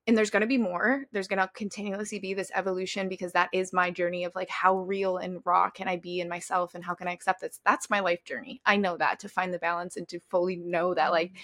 and 0.07 0.15
there's 0.15 0.29
going 0.29 0.41
to 0.41 0.47
be 0.47 0.57
more. 0.57 1.05
There's 1.11 1.27
going 1.27 1.39
to 1.39 1.49
continuously 1.53 2.19
be 2.19 2.33
this 2.33 2.51
evolution 2.53 3.09
because 3.09 3.31
that 3.31 3.49
is 3.51 3.73
my 3.73 3.89
journey 3.89 4.23
of 4.23 4.35
like 4.35 4.49
how 4.49 4.77
real 4.77 5.17
and 5.17 5.41
raw 5.45 5.69
can 5.69 5.87
i 5.87 5.97
be 5.97 6.19
in 6.19 6.29
myself 6.29 6.75
and 6.75 6.83
how 6.83 6.93
can 6.93 7.07
i 7.07 7.11
accept 7.11 7.41
this? 7.41 7.59
That's 7.65 7.89
my 7.89 8.01
life 8.01 8.23
journey. 8.23 8.61
I 8.65 8.77
know 8.77 8.97
that 8.97 9.19
to 9.21 9.29
find 9.29 9.53
the 9.53 9.59
balance 9.59 9.97
and 9.97 10.07
to 10.09 10.19
fully 10.29 10.57
know 10.57 10.93
that 10.93 11.11
like 11.11 11.31
mm-hmm. 11.31 11.39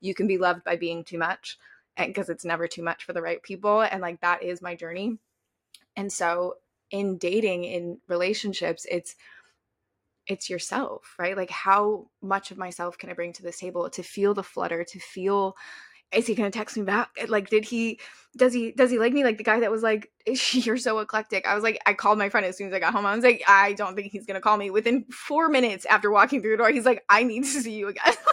you 0.00 0.14
can 0.14 0.26
be 0.26 0.38
loved 0.38 0.64
by 0.64 0.76
being 0.76 1.04
too 1.04 1.18
much 1.18 1.58
and 1.96 2.08
because 2.08 2.30
it's 2.30 2.44
never 2.44 2.66
too 2.66 2.82
much 2.82 3.04
for 3.04 3.12
the 3.12 3.22
right 3.22 3.42
people 3.42 3.82
and 3.82 4.00
like 4.00 4.20
that 4.22 4.42
is 4.42 4.62
my 4.62 4.74
journey. 4.74 5.18
And 5.94 6.10
so 6.10 6.54
in 6.90 7.18
dating 7.18 7.64
in 7.64 7.98
relationships 8.08 8.86
it's 8.90 9.16
it's 10.26 10.48
yourself 10.48 11.14
right? 11.18 11.36
Like 11.36 11.50
how 11.50 12.06
much 12.22 12.50
of 12.50 12.56
myself 12.56 12.96
can 12.96 13.10
i 13.10 13.12
bring 13.12 13.34
to 13.34 13.42
this 13.42 13.58
table 13.58 13.90
to 13.90 14.02
feel 14.02 14.32
the 14.32 14.42
flutter 14.42 14.84
to 14.84 14.98
feel 14.98 15.54
is 16.12 16.26
he 16.26 16.34
gonna 16.34 16.50
text 16.50 16.76
me 16.76 16.84
back? 16.84 17.10
Like 17.28 17.50
did 17.50 17.64
he 17.64 17.98
does 18.36 18.52
he 18.52 18.72
does 18.72 18.90
he 18.90 18.98
like 18.98 19.12
me? 19.12 19.24
Like 19.24 19.38
the 19.38 19.44
guy 19.44 19.60
that 19.60 19.70
was 19.70 19.82
like 19.82 20.10
you're 20.52 20.76
so 20.76 20.98
eclectic. 20.98 21.46
I 21.46 21.54
was 21.54 21.64
like 21.64 21.80
i 21.86 21.94
called 21.94 22.18
my 22.18 22.28
friend 22.28 22.46
as 22.46 22.56
soon 22.56 22.68
as 22.68 22.74
i 22.74 22.78
got 22.78 22.92
home. 22.92 23.06
I 23.06 23.14
was 23.14 23.24
like 23.24 23.42
i 23.48 23.72
don't 23.74 23.96
think 23.96 24.12
he's 24.12 24.26
gonna 24.26 24.40
call 24.40 24.56
me. 24.56 24.70
Within 24.70 25.04
four 25.10 25.48
minutes 25.48 25.84
after 25.86 26.10
walking 26.10 26.40
through 26.40 26.52
the 26.52 26.56
door 26.58 26.70
he's 26.70 26.84
like 26.84 27.04
i 27.08 27.22
need 27.22 27.44
to 27.44 27.60
see 27.60 27.74
you 27.74 27.88
again. 27.88 28.14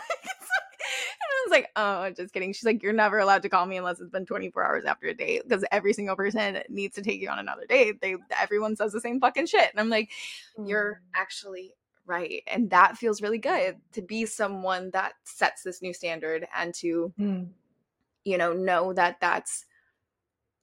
And 0.86 1.30
i 1.32 1.44
was 1.46 1.52
like 1.52 1.70
oh 1.76 2.10
just 2.12 2.34
kidding. 2.34 2.52
She's 2.54 2.66
like 2.66 2.84
you're 2.84 2.94
never 2.94 3.20
allowed 3.20 3.42
to 3.44 3.50
call 3.50 3.66
me 3.66 3.78
unless 3.78 4.00
it's 4.00 4.12
been 4.12 4.26
24 4.26 4.66
hours 4.66 4.86
after 4.86 5.08
a 5.08 5.14
date 5.14 5.44
because 5.48 5.64
every 5.72 5.94
single 5.94 6.16
person 6.16 6.60
needs 6.70 6.96
to 6.96 7.02
take 7.02 7.22
you 7.22 7.30
on 7.30 7.40
another 7.40 7.66
date. 7.68 8.02
They 8.02 8.18
everyone 8.40 8.76
says 8.76 8.92
the 8.92 9.00
same 9.00 9.20
fucking 9.20 9.46
shit. 9.48 9.70
And 9.72 9.80
i'm 9.80 9.90
like 9.90 10.12
you're 10.58 10.96
mm. 10.96 11.20
actually 11.20 11.74
right. 12.06 12.44
And 12.48 12.70
that 12.72 12.98
feels 12.98 13.22
really 13.22 13.38
good 13.38 13.78
to 13.94 14.02
be 14.02 14.26
someone 14.26 14.92
that 14.92 15.14
sets 15.24 15.64
this 15.64 15.82
new 15.82 15.94
standard 15.94 16.46
and 16.56 16.74
to 16.76 17.14
mm 17.18 17.48
you 18.26 18.38
know 18.38 18.54
know 18.54 18.94
that 18.94 19.18
that's 19.22 19.66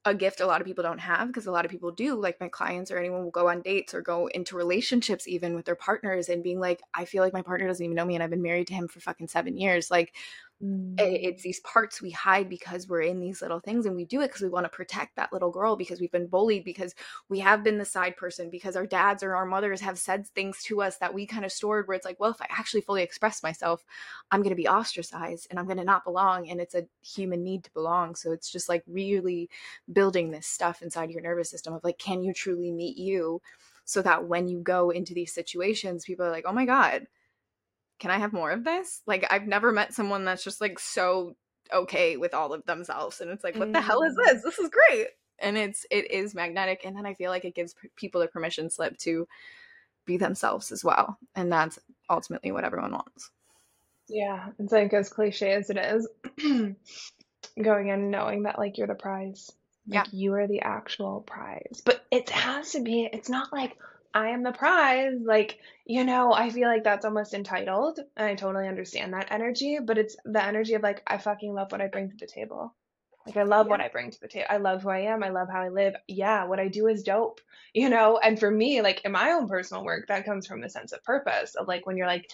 a 0.07 0.15
gift 0.15 0.41
a 0.41 0.47
lot 0.47 0.63
of 0.63 0.67
people 0.67 0.83
don't 0.83 0.99
have 0.99 1.27
because 1.27 1.47
a 1.47 1.53
lot 1.53 1.67
of 1.67 1.71
people 1.71 1.91
do 1.91 2.15
like 2.15 2.41
my 2.41 2.49
clients 2.49 2.91
or 2.91 2.97
anyone 2.97 3.23
will 3.23 3.31
go 3.31 3.51
on 3.51 3.61
dates 3.61 3.93
or 3.93 4.01
go 4.01 4.29
into 4.29 4.57
relationships 4.57 5.29
even 5.29 5.55
with 5.55 5.67
their 5.67 5.75
partners 5.75 6.31
and 6.31 6.43
being 6.43 6.59
like 6.59 6.81
i 6.95 7.05
feel 7.05 7.23
like 7.23 7.35
my 7.35 7.43
partner 7.43 7.67
doesn't 7.67 7.85
even 7.85 7.95
know 7.95 8.07
me 8.07 8.15
and 8.15 8.25
i've 8.25 8.31
been 8.31 8.41
married 8.41 8.67
to 8.67 8.73
him 8.73 8.89
for 8.89 9.01
fucking 9.01 9.29
seven 9.29 9.59
years. 9.59 9.91
Like 9.91 10.15
mm. 10.63 10.95
it's 10.99 11.43
these 11.43 11.61
parts 11.61 12.03
we 12.03 12.11
hide 12.11 12.49
because 12.49 12.89
we're 12.89 13.01
in 13.03 13.21
these 13.21 13.41
little 13.43 13.61
things 13.61 13.87
and 13.87 13.97
we 13.97 14.05
do 14.05 14.21
it 14.21 14.29
because 14.29 14.43
we 14.43 14.49
want 14.49 14.65
to 14.65 14.71
protect 14.71 15.17
that 15.17 15.33
little 15.33 15.51
girl 15.51 15.77
because 15.77 16.01
we've 16.01 16.13
been 16.13 16.27
bullied 16.27 16.65
because 16.65 16.95
we 17.29 17.39
have 17.41 17.65
been 17.65 17.79
the 17.79 17.85
side 17.85 18.17
person 18.17 18.51
because 18.51 18.77
our 18.77 18.87
dads 18.87 19.23
or 19.23 19.35
our 19.35 19.47
mothers 19.47 19.81
have 19.81 19.99
said 19.99 20.27
things 20.27 20.63
to 20.63 20.83
us 20.83 20.99
that 20.99 21.15
we 21.15 21.27
kind 21.27 21.45
of 21.45 21.53
stored 21.53 21.87
where 21.87 21.97
it's 21.97 22.05
like 22.05 22.21
well 22.21 22.31
if 22.31 22.43
i 22.43 22.47
actually 22.51 22.81
fully 22.81 23.03
express 23.03 23.43
myself 23.43 23.85
i'm 24.31 24.41
going 24.41 24.51
to 24.51 24.57
be 24.57 24.69
ostracized 24.69 25.47
and 25.51 25.59
i'm 25.59 25.67
going 25.67 25.79
to 25.79 25.85
not 25.85 26.05
belong 26.05 26.49
and 26.49 26.61
it's 26.61 26.75
a 26.75 26.87
human 27.03 27.43
need 27.43 27.65
to 27.65 27.73
belong 27.73 28.15
so 28.15 28.33
it's 28.33 28.51
just 28.51 28.69
like 28.69 28.83
really 28.87 29.49
building 29.93 30.31
this 30.31 30.47
stuff 30.47 30.83
inside 30.83 31.11
your 31.11 31.23
nervous 31.23 31.51
system 31.51 31.75
of 31.75 31.85
like 31.85 31.99
can 31.99 32.23
you 32.23 32.33
truly 32.33 32.71
meet 32.71 32.97
you 32.97 33.41
so 33.85 34.03
that 34.03 34.27
when 34.27 34.49
you 34.49 34.61
go 34.61 34.91
into 34.91 35.15
these 35.15 35.33
situations 35.33 36.05
people 36.05 36.25
are 36.25 36.31
like 36.31 36.45
oh 36.47 36.53
my 36.53 36.65
god 36.65 37.07
can 38.01 38.11
I 38.11 38.19
have 38.19 38.33
more 38.33 38.51
of 38.51 38.65
this? 38.65 39.03
Like 39.07 39.27
I've 39.31 39.47
never 39.47 39.71
met 39.71 39.95
someone 39.95 40.25
that's 40.25 40.43
just 40.43 40.61
like 40.61 40.79
so 40.79 41.37
okay 41.73 42.17
with 42.17 42.35
all 42.35 42.53
of 42.53 42.65
themselves 42.67 43.21
and 43.21 43.31
it's 43.31 43.45
like 43.45 43.55
what 43.55 43.69
mm. 43.69 43.75
the 43.75 43.81
hell 43.81 44.03
is 44.03 44.15
mm. 44.15 44.25
this? 44.25 44.43
This 44.43 44.59
is 44.59 44.71
great. 44.71 45.09
And 45.39 45.57
it's 45.57 45.87
it 45.91 46.11
is 46.11 46.35
magnetic 46.35 46.83
and 46.85 46.97
then 46.97 47.07
I 47.07 47.15
feel 47.15 47.31
like 47.31 47.45
it 47.45 47.55
gives 47.55 47.75
p- 47.75 47.89
people 47.95 48.23
a 48.23 48.27
permission 48.27 48.71
slip 48.71 48.97
to 48.99 49.29
be 50.07 50.17
themselves 50.17 50.73
as 50.73 50.83
well. 50.83 51.19
And 51.37 51.53
that's 51.53 51.79
ultimately 52.09 52.51
what 52.51 52.65
everyone 52.65 52.93
wants. 52.93 53.31
Yeah, 54.09 54.49
it's 54.59 54.73
like 54.73 54.93
as 54.93 55.09
cliche 55.09 55.53
as 55.53 55.71
it 55.71 55.79
is, 55.79 56.09
going 57.63 57.89
in 57.89 58.11
knowing 58.11 58.43
that 58.43 58.59
like 58.59 58.77
you're 58.77 58.89
the 58.89 58.95
prize. 58.95 59.51
Like 59.87 60.07
yeah. 60.07 60.11
you 60.13 60.35
are 60.35 60.49
the 60.49 60.63
actual 60.63 61.21
prize. 61.21 61.83
But 61.85 62.05
it 62.11 62.29
has 62.31 62.73
to 62.73 62.83
be, 62.83 63.09
it's 63.11 63.29
not 63.29 63.53
like, 63.53 63.77
I 64.15 64.29
am 64.29 64.43
the 64.43 64.53
prize. 64.53 65.19
Like, 65.23 65.59
you 65.85 66.05
know, 66.05 66.33
I 66.33 66.51
feel 66.51 66.69
like 66.69 66.85
that's 66.85 67.05
almost 67.05 67.35
entitled. 67.35 68.01
And 68.17 68.27
I 68.27 68.35
totally 68.35 68.69
understand 68.69 69.13
that 69.13 69.31
energy, 69.31 69.79
but 69.83 69.99
it's 69.99 70.17
the 70.25 70.45
energy 70.45 70.75
of 70.75 70.83
like, 70.83 71.03
I 71.07 71.19
fucking 71.19 71.55
love 71.55 71.73
what 71.73 71.81
I 71.81 71.87
bring 71.87 72.11
to 72.11 72.17
the 72.17 72.27
table. 72.27 72.75
Like, 73.27 73.37
I 73.37 73.43
love 73.43 73.67
yeah. 73.67 73.71
what 73.71 73.81
I 73.81 73.89
bring 73.89 74.11
to 74.11 74.21
the 74.21 74.29
table. 74.29 74.47
I 74.49 74.57
love 74.57 74.83
who 74.83 74.89
I 74.89 75.01
am. 75.01 75.23
I 75.23 75.29
love 75.29 75.49
how 75.49 75.61
I 75.61 75.69
live. 75.69 75.95
Yeah, 76.09 76.45
what 76.45 76.59
I 76.59 76.69
do 76.69 76.87
is 76.87 77.03
dope, 77.03 77.41
you 77.75 77.89
know? 77.91 78.19
And 78.19 78.41
for 78.41 78.51
me, 78.51 78.81
like 78.81 79.03
in 79.05 79.13
my 79.13 79.33
own 79.33 79.47
personal 79.47 79.85
work, 79.85 80.09
that 80.09 80.25
comes 80.25 80.47
from 80.47 80.61
the 80.61 80.71
sense 80.71 80.93
of 80.93 81.05
purpose 81.05 81.55
of 81.55 81.69
like 81.69 81.87
when 81.87 81.97
you're 81.97 82.07
like, 82.07 82.31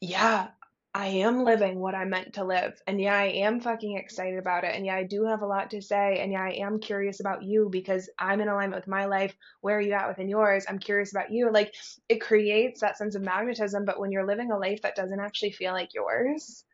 yeah, 0.00 0.48
I 0.92 1.06
am 1.06 1.44
living 1.44 1.78
what 1.78 1.94
I 1.94 2.04
meant 2.04 2.34
to 2.34 2.44
live. 2.44 2.80
And 2.86 3.00
yeah, 3.00 3.14
I 3.14 3.26
am 3.26 3.60
fucking 3.60 3.96
excited 3.96 4.38
about 4.38 4.64
it. 4.64 4.74
And 4.74 4.84
yeah, 4.84 4.96
I 4.96 5.04
do 5.04 5.24
have 5.24 5.42
a 5.42 5.46
lot 5.46 5.70
to 5.70 5.80
say. 5.80 6.18
And 6.20 6.32
yeah, 6.32 6.42
I 6.42 6.50
am 6.64 6.80
curious 6.80 7.20
about 7.20 7.44
you 7.44 7.68
because 7.70 8.10
I'm 8.18 8.40
in 8.40 8.48
alignment 8.48 8.80
with 8.82 8.88
my 8.88 9.04
life. 9.04 9.34
Where 9.60 9.78
are 9.78 9.80
you 9.80 9.92
at 9.92 10.08
within 10.08 10.28
yours? 10.28 10.66
I'm 10.68 10.80
curious 10.80 11.12
about 11.12 11.30
you. 11.30 11.52
Like 11.52 11.74
it 12.08 12.20
creates 12.20 12.80
that 12.80 12.98
sense 12.98 13.14
of 13.14 13.22
magnetism. 13.22 13.84
But 13.84 14.00
when 14.00 14.10
you're 14.10 14.26
living 14.26 14.50
a 14.50 14.58
life 14.58 14.82
that 14.82 14.96
doesn't 14.96 15.20
actually 15.20 15.52
feel 15.52 15.72
like 15.72 15.94
yours, 15.94 16.64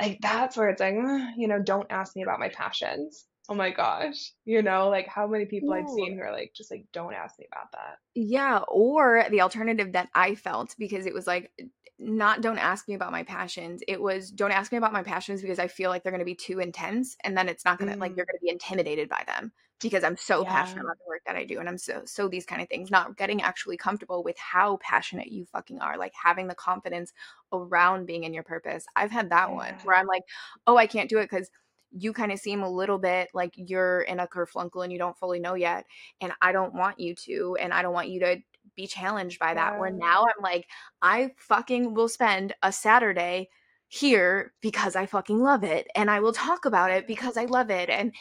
like 0.00 0.18
that's 0.20 0.56
where 0.56 0.68
it's 0.70 0.80
like, 0.80 0.94
mm, 0.94 1.30
you 1.36 1.46
know, 1.46 1.60
don't 1.62 1.90
ask 1.90 2.16
me 2.16 2.22
about 2.22 2.40
my 2.40 2.48
passions. 2.48 3.26
Oh 3.52 3.54
my 3.54 3.70
gosh. 3.70 4.32
You 4.46 4.62
know, 4.62 4.88
like 4.88 5.06
how 5.06 5.26
many 5.26 5.44
people 5.44 5.74
I've 5.74 5.90
seen 5.90 6.16
who 6.16 6.22
are 6.22 6.32
like, 6.32 6.54
just 6.56 6.70
like, 6.70 6.86
don't 6.90 7.12
ask 7.12 7.38
me 7.38 7.46
about 7.52 7.70
that. 7.72 7.98
Yeah. 8.14 8.60
Or 8.66 9.26
the 9.30 9.42
alternative 9.42 9.92
that 9.92 10.08
I 10.14 10.36
felt 10.36 10.74
because 10.78 11.04
it 11.04 11.12
was 11.12 11.26
like, 11.26 11.52
not 11.98 12.40
don't 12.40 12.56
ask 12.56 12.88
me 12.88 12.94
about 12.94 13.12
my 13.12 13.24
passions. 13.24 13.82
It 13.86 14.00
was 14.00 14.30
don't 14.30 14.52
ask 14.52 14.72
me 14.72 14.78
about 14.78 14.94
my 14.94 15.02
passions 15.02 15.42
because 15.42 15.58
I 15.58 15.68
feel 15.68 15.90
like 15.90 16.02
they're 16.02 16.12
going 16.12 16.20
to 16.20 16.24
be 16.24 16.34
too 16.34 16.60
intense 16.60 17.14
and 17.24 17.36
then 17.36 17.46
it's 17.46 17.66
not 17.66 17.78
going 17.78 17.90
to 17.90 17.96
mm. 17.96 18.00
like 18.00 18.16
you're 18.16 18.24
going 18.24 18.38
to 18.38 18.42
be 18.42 18.50
intimidated 18.50 19.10
by 19.10 19.22
them 19.26 19.52
because 19.82 20.02
I'm 20.02 20.16
so 20.16 20.42
yeah. 20.42 20.48
passionate 20.48 20.84
about 20.84 20.96
the 20.96 21.08
work 21.08 21.20
that 21.26 21.36
I 21.36 21.44
do 21.44 21.60
and 21.60 21.68
I'm 21.68 21.76
so 21.76 22.02
so 22.06 22.26
these 22.26 22.46
kind 22.46 22.62
of 22.62 22.68
things 22.68 22.90
not 22.90 23.18
getting 23.18 23.42
actually 23.42 23.76
comfortable 23.76 24.24
with 24.24 24.36
how 24.38 24.78
passionate 24.80 25.30
you 25.30 25.44
fucking 25.52 25.80
are 25.80 25.98
like 25.98 26.14
having 26.20 26.48
the 26.48 26.54
confidence 26.54 27.12
around 27.52 28.06
being 28.06 28.24
in 28.24 28.32
your 28.32 28.44
purpose. 28.44 28.86
I've 28.96 29.10
had 29.10 29.28
that 29.30 29.50
yeah. 29.50 29.54
one 29.54 29.74
where 29.84 29.96
I'm 29.96 30.06
like, 30.06 30.22
"Oh, 30.66 30.78
I 30.78 30.86
can't 30.86 31.10
do 31.10 31.18
it 31.18 31.28
cuz 31.28 31.50
you 31.92 32.12
kind 32.12 32.32
of 32.32 32.38
seem 32.38 32.62
a 32.62 32.70
little 32.70 32.98
bit 32.98 33.28
like 33.34 33.52
you're 33.56 34.00
in 34.02 34.18
a 34.20 34.26
kerflunkle 34.26 34.82
and 34.82 34.92
you 34.92 34.98
don't 34.98 35.16
fully 35.18 35.38
know 35.38 35.54
yet 35.54 35.84
and 36.20 36.32
I 36.40 36.52
don't 36.52 36.74
want 36.74 36.98
you 36.98 37.14
to 37.26 37.56
and 37.60 37.72
I 37.72 37.82
don't 37.82 37.92
want 37.92 38.08
you 38.08 38.20
to 38.20 38.36
be 38.76 38.86
challenged 38.86 39.38
by 39.38 39.54
that. 39.54 39.74
Yeah. 39.74 39.78
Where 39.78 39.90
now 39.90 40.24
I'm 40.24 40.42
like, 40.42 40.68
I 41.00 41.32
fucking 41.36 41.94
will 41.94 42.08
spend 42.08 42.54
a 42.62 42.72
Saturday 42.72 43.48
here 43.88 44.52
because 44.60 44.96
I 44.96 45.06
fucking 45.06 45.38
love 45.38 45.64
it. 45.64 45.86
And 45.94 46.10
I 46.10 46.20
will 46.20 46.32
talk 46.32 46.64
about 46.64 46.90
it 46.90 47.06
because 47.06 47.36
I 47.36 47.44
love 47.44 47.70
it. 47.70 47.90
And 47.90 48.14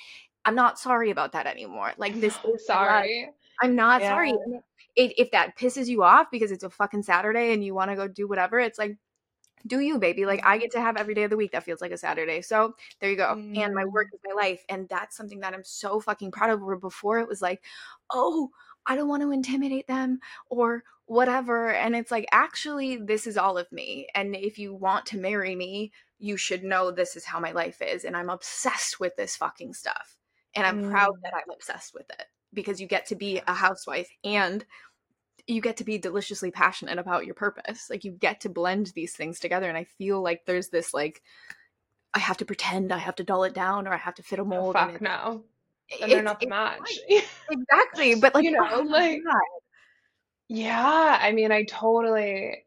I'm 0.44 0.56
not 0.56 0.80
sorry 0.80 1.12
about 1.12 1.32
that 1.34 1.48
anymore. 1.48 1.94
Like 1.98 2.20
this 2.20 2.38
is 2.54 2.66
sorry. 2.66 3.30
I'm 3.62 3.76
not 3.76 4.02
yeah. 4.02 4.10
sorry. 4.10 4.34
It, 4.96 5.14
if 5.18 5.32
that 5.32 5.58
pisses 5.58 5.88
you 5.88 6.04
off 6.04 6.28
because 6.32 6.52
it's 6.52 6.64
a 6.64 6.70
fucking 6.70 7.04
Saturday 7.04 7.54
and 7.54 7.64
you 7.64 7.74
want 7.74 7.92
to 7.92 7.96
go 7.96 8.08
do 8.08 8.28
whatever, 8.28 8.60
it's 8.60 8.80
like, 8.80 8.98
do 9.66 9.80
you, 9.80 9.98
baby? 10.00 10.26
Like 10.26 10.42
I 10.44 10.58
get 10.58 10.72
to 10.72 10.82
have 10.82 10.98
every 10.98 11.14
day 11.14 11.24
of 11.24 11.30
the 11.30 11.38
week 11.38 11.52
that 11.52 11.64
feels 11.64 11.82
like 11.82 11.92
a 11.92 11.98
Saturday. 11.98 12.42
So 12.42 12.76
there 13.00 13.10
you 13.10 13.18
go. 13.18 13.36
Mm. 13.36 13.58
And 13.58 13.74
my 13.74 13.86
work 13.86 14.08
is 14.14 14.20
my 14.26 14.34
life. 14.34 14.64
And 14.70 14.88
that's 14.90 15.16
something 15.16 15.40
that 15.42 15.54
I'm 15.54 15.64
so 15.64 16.00
fucking 16.00 16.32
proud 16.32 16.50
of. 16.50 16.62
Where 16.62 16.78
before 16.78 17.20
it 17.20 17.28
was 17.28 17.42
like, 17.42 17.64
oh, 18.12 18.50
I 18.86 18.96
don't 18.96 19.08
want 19.08 19.22
to 19.22 19.32
intimidate 19.32 19.88
them 19.88 20.20
or 20.50 20.84
whatever. 21.06 21.72
And 21.72 21.96
it's 21.96 22.12
like, 22.12 22.26
actually, 22.32 22.98
this 22.98 23.28
is 23.28 23.38
all 23.38 23.58
of 23.58 23.72
me. 23.72 24.08
And 24.16 24.36
if 24.36 24.58
you 24.58 24.74
want 24.74 25.06
to 25.08 25.18
marry 25.18 25.56
me, 25.56 25.92
you 26.20 26.38
should 26.38 26.64
know 26.64 26.92
this 26.92 27.16
is 27.16 27.26
how 27.26 27.40
my 27.40 27.52
life 27.52 27.82
is. 27.82 28.06
And 28.06 28.16
I'm 28.16 28.30
obsessed 28.30 29.00
with 29.00 29.16
this 29.16 29.36
fucking 29.36 29.74
stuff. 29.74 30.18
And 30.56 30.66
I'm 30.66 30.84
mm. 30.84 30.92
proud 30.92 31.16
that 31.24 31.34
I'm 31.36 31.54
obsessed 31.54 31.94
with 31.94 32.10
it 32.10 32.26
because 32.54 32.82
you 32.82 32.88
get 32.88 33.06
to 33.08 33.16
be 33.16 33.42
a 33.48 33.54
housewife 33.54 34.10
and 34.24 34.66
you 35.48 35.62
get 35.62 35.78
to 35.78 35.84
be 35.84 35.98
deliciously 35.98 36.52
passionate 36.52 37.00
about 37.00 37.26
your 37.26 37.36
purpose. 37.36 37.90
Like 37.90 38.04
you 38.04 38.12
get 38.12 38.42
to 38.42 38.50
blend 38.50 38.88
these 38.88 39.14
things 39.14 39.40
together. 39.40 39.68
And 39.68 39.78
I 39.78 39.84
feel 39.84 40.22
like 40.22 40.46
there's 40.46 40.70
this 40.70 40.94
like, 40.94 41.22
I 42.14 42.20
have 42.20 42.38
to 42.38 42.46
pretend, 42.46 42.92
I 42.92 42.98
have 42.98 43.16
to 43.16 43.24
dull 43.24 43.44
it 43.46 43.54
down, 43.54 43.88
or 43.88 43.94
I 43.94 43.98
have 43.98 44.16
to 44.16 44.24
fit 44.24 44.40
a 44.40 44.42
oh, 44.42 44.46
mold. 44.46 44.76
Oh, 44.78 44.88
fuck 44.88 45.02
no 45.02 45.44
and 46.00 46.12
they're 46.12 46.24
not 46.24 46.40
the 46.40 46.48
match. 46.48 47.00
exactly. 47.50 48.16
But 48.22 48.36
like, 48.36 48.44
you 48.44 48.58
oh 48.60 48.82
know, 48.82 48.90
like, 48.90 49.22
yeah, 50.48 51.20
I 51.22 51.32
mean, 51.32 51.52
I 51.52 51.64
totally 51.64 52.66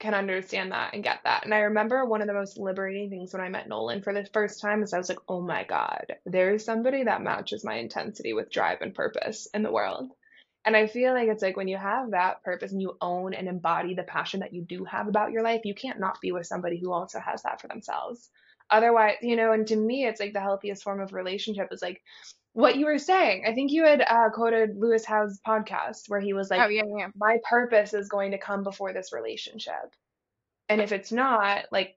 can 0.00 0.14
understand 0.14 0.72
that 0.72 0.94
and 0.94 1.02
get 1.02 1.20
that. 1.24 1.44
And 1.44 1.54
I 1.54 1.60
remember 1.60 2.04
one 2.04 2.20
of 2.20 2.26
the 2.26 2.34
most 2.34 2.58
liberating 2.58 3.10
things 3.10 3.32
when 3.32 3.42
I 3.42 3.48
met 3.48 3.68
Nolan 3.68 4.02
for 4.02 4.12
the 4.12 4.26
first 4.32 4.60
time 4.60 4.82
is 4.82 4.92
I 4.92 4.98
was 4.98 5.08
like, 5.08 5.18
oh 5.28 5.40
my 5.40 5.64
God, 5.64 6.14
there's 6.26 6.64
somebody 6.64 7.04
that 7.04 7.22
matches 7.22 7.64
my 7.64 7.74
intensity 7.74 8.32
with 8.32 8.50
drive 8.50 8.78
and 8.80 8.94
purpose 8.94 9.48
in 9.54 9.62
the 9.62 9.72
world. 9.72 10.10
And 10.64 10.76
I 10.76 10.86
feel 10.86 11.12
like 11.12 11.28
it's 11.28 11.42
like 11.42 11.56
when 11.56 11.68
you 11.68 11.76
have 11.76 12.12
that 12.12 12.42
purpose 12.42 12.72
and 12.72 12.80
you 12.80 12.96
own 13.00 13.34
and 13.34 13.48
embody 13.48 13.94
the 13.94 14.02
passion 14.02 14.40
that 14.40 14.54
you 14.54 14.62
do 14.62 14.84
have 14.84 15.08
about 15.08 15.30
your 15.30 15.42
life, 15.42 15.60
you 15.64 15.74
can't 15.74 16.00
not 16.00 16.20
be 16.22 16.32
with 16.32 16.46
somebody 16.46 16.78
who 16.78 16.90
also 16.90 17.20
has 17.20 17.42
that 17.42 17.60
for 17.60 17.68
themselves. 17.68 18.30
Otherwise, 18.70 19.16
you 19.20 19.36
know, 19.36 19.52
and 19.52 19.66
to 19.66 19.76
me, 19.76 20.06
it's 20.06 20.20
like 20.20 20.32
the 20.32 20.40
healthiest 20.40 20.82
form 20.82 21.00
of 21.00 21.12
relationship 21.12 21.68
is 21.70 21.82
like 21.82 22.00
what 22.54 22.76
you 22.76 22.86
were 22.86 22.98
saying. 22.98 23.44
I 23.46 23.52
think 23.52 23.72
you 23.72 23.84
had 23.84 24.00
uh, 24.00 24.30
quoted 24.30 24.78
Lewis 24.78 25.04
Howes' 25.04 25.38
podcast 25.46 26.08
where 26.08 26.20
he 26.20 26.32
was 26.32 26.50
like, 26.50 26.60
"Oh 26.60 26.68
yeah, 26.68 26.84
yeah, 26.96 27.08
my 27.14 27.38
purpose 27.48 27.92
is 27.92 28.08
going 28.08 28.30
to 28.30 28.38
come 28.38 28.62
before 28.62 28.94
this 28.94 29.12
relationship, 29.12 29.94
and 30.70 30.80
if 30.80 30.92
it's 30.92 31.12
not, 31.12 31.66
like, 31.72 31.96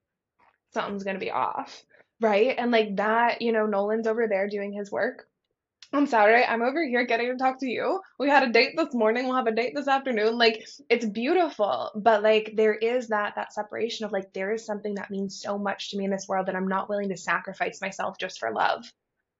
something's 0.74 1.04
going 1.04 1.16
to 1.16 1.26
be 1.26 1.32
off, 1.32 1.84
right?" 2.20 2.56
And 2.58 2.72
like 2.72 2.98
that, 2.98 3.42
you 3.42 3.54
know, 3.54 3.66
Nolan's 3.66 4.08
over 4.08 4.28
there 4.28 4.50
doing 4.50 4.74
his 4.74 4.92
work 4.92 5.26
on 5.94 6.08
Saturday. 6.08 6.44
I'm 6.44 6.62
over 6.62 6.86
here 6.86 7.06
getting 7.06 7.32
to 7.32 7.38
talk 7.38 7.60
to 7.62 7.68
you. 7.68 8.00
We 8.20 8.30
had 8.30 8.44
a 8.44 8.52
date 8.52 8.74
this 8.76 8.94
morning. 8.94 9.26
We'll 9.26 9.36
have 9.36 9.48
a 9.48 9.52
date 9.52 9.74
this 9.76 9.88
afternoon. 9.88 10.38
Like 10.38 10.66
it's 10.90 11.06
beautiful, 11.06 11.92
but 11.96 12.24
like 12.24 12.54
there 12.56 12.76
is 12.76 13.08
that 13.10 13.36
that 13.36 13.54
separation 13.54 14.06
of 14.06 14.12
like 14.12 14.34
there 14.34 14.54
is 14.54 14.66
something 14.66 14.96
that 14.96 15.12
means 15.12 15.42
so 15.42 15.58
much 15.58 15.92
to 15.92 15.98
me 15.98 16.06
in 16.06 16.12
this 16.12 16.28
world 16.28 16.48
that 16.48 16.56
I'm 16.56 16.68
not 16.68 16.90
willing 16.90 17.10
to 17.10 17.18
sacrifice 17.18 17.82
myself 17.82 18.18
just 18.20 18.40
for 18.40 18.52
love 18.52 18.86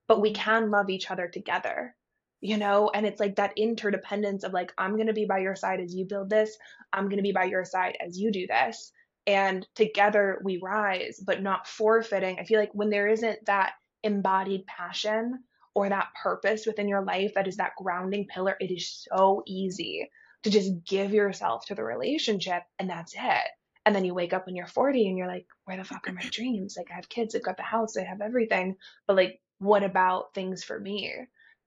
but 0.08 0.22
we 0.22 0.34
can 0.34 0.72
love 0.72 0.90
each 0.90 1.12
other 1.12 1.28
together 1.28 1.96
you 2.42 2.58
know 2.58 2.90
and 2.94 3.06
it's 3.06 3.20
like 3.20 3.36
that 3.36 3.54
interdependence 3.58 4.44
of 4.44 4.54
like 4.54 4.72
i'm 4.78 4.96
going 4.96 5.08
to 5.08 5.14
be 5.14 5.26
by 5.26 5.40
your 5.40 5.56
side 5.56 5.80
as 5.80 5.94
you 5.94 6.06
build 6.06 6.30
this 6.30 6.58
i'm 6.94 7.06
going 7.06 7.18
to 7.18 7.24
be 7.24 7.32
by 7.32 7.46
your 7.46 7.66
side 7.66 7.98
as 8.06 8.18
you 8.18 8.32
do 8.32 8.48
this 8.48 8.92
and 9.26 9.68
together 9.76 10.40
we 10.44 10.60
rise 10.62 11.20
but 11.26 11.42
not 11.42 11.68
forfeiting 11.68 12.38
i 12.40 12.44
feel 12.44 12.60
like 12.60 12.74
when 12.74 12.90
there 12.90 13.08
isn't 13.08 13.46
that 13.46 13.74
embodied 14.04 14.66
passion 14.68 15.44
or 15.78 15.90
that 15.90 16.08
purpose 16.24 16.66
within 16.66 16.88
your 16.90 17.04
life 17.04 17.34
that 17.36 17.48
is 17.48 17.58
that 17.58 17.76
grounding 17.78 18.26
pillar 18.34 18.58
it 18.60 18.72
is 18.72 19.06
so 19.08 19.44
easy 19.46 20.10
to 20.42 20.50
just 20.50 20.72
give 20.86 21.14
yourself 21.14 21.68
to 21.68 21.76
the 21.76 21.84
relationship 21.84 22.64
and 22.80 22.90
that's 22.90 23.14
it. 23.14 23.48
And 23.86 23.96
then 23.96 24.04
you 24.04 24.16
wake 24.16 24.34
up 24.34 24.48
when 24.48 24.56
you're 24.56 24.66
40 24.66 25.08
and 25.08 25.20
you're 25.20 25.28
like 25.28 25.46
where 25.66 25.78
the 25.78 25.84
fuck 25.84 26.08
are 26.08 26.14
my 26.14 26.28
dreams? 26.32 26.74
Like 26.76 26.88
i 26.92 26.96
have 26.96 27.10
kids 27.10 27.36
i've 27.36 27.44
got 27.44 27.58
the 27.58 27.64
house 27.64 27.96
i 27.96 28.02
have 28.02 28.22
everything. 28.22 28.76
But 29.06 29.18
like 29.18 29.40
what 29.60 29.84
about 29.84 30.34
things 30.34 30.64
for 30.64 30.80
me 30.80 31.14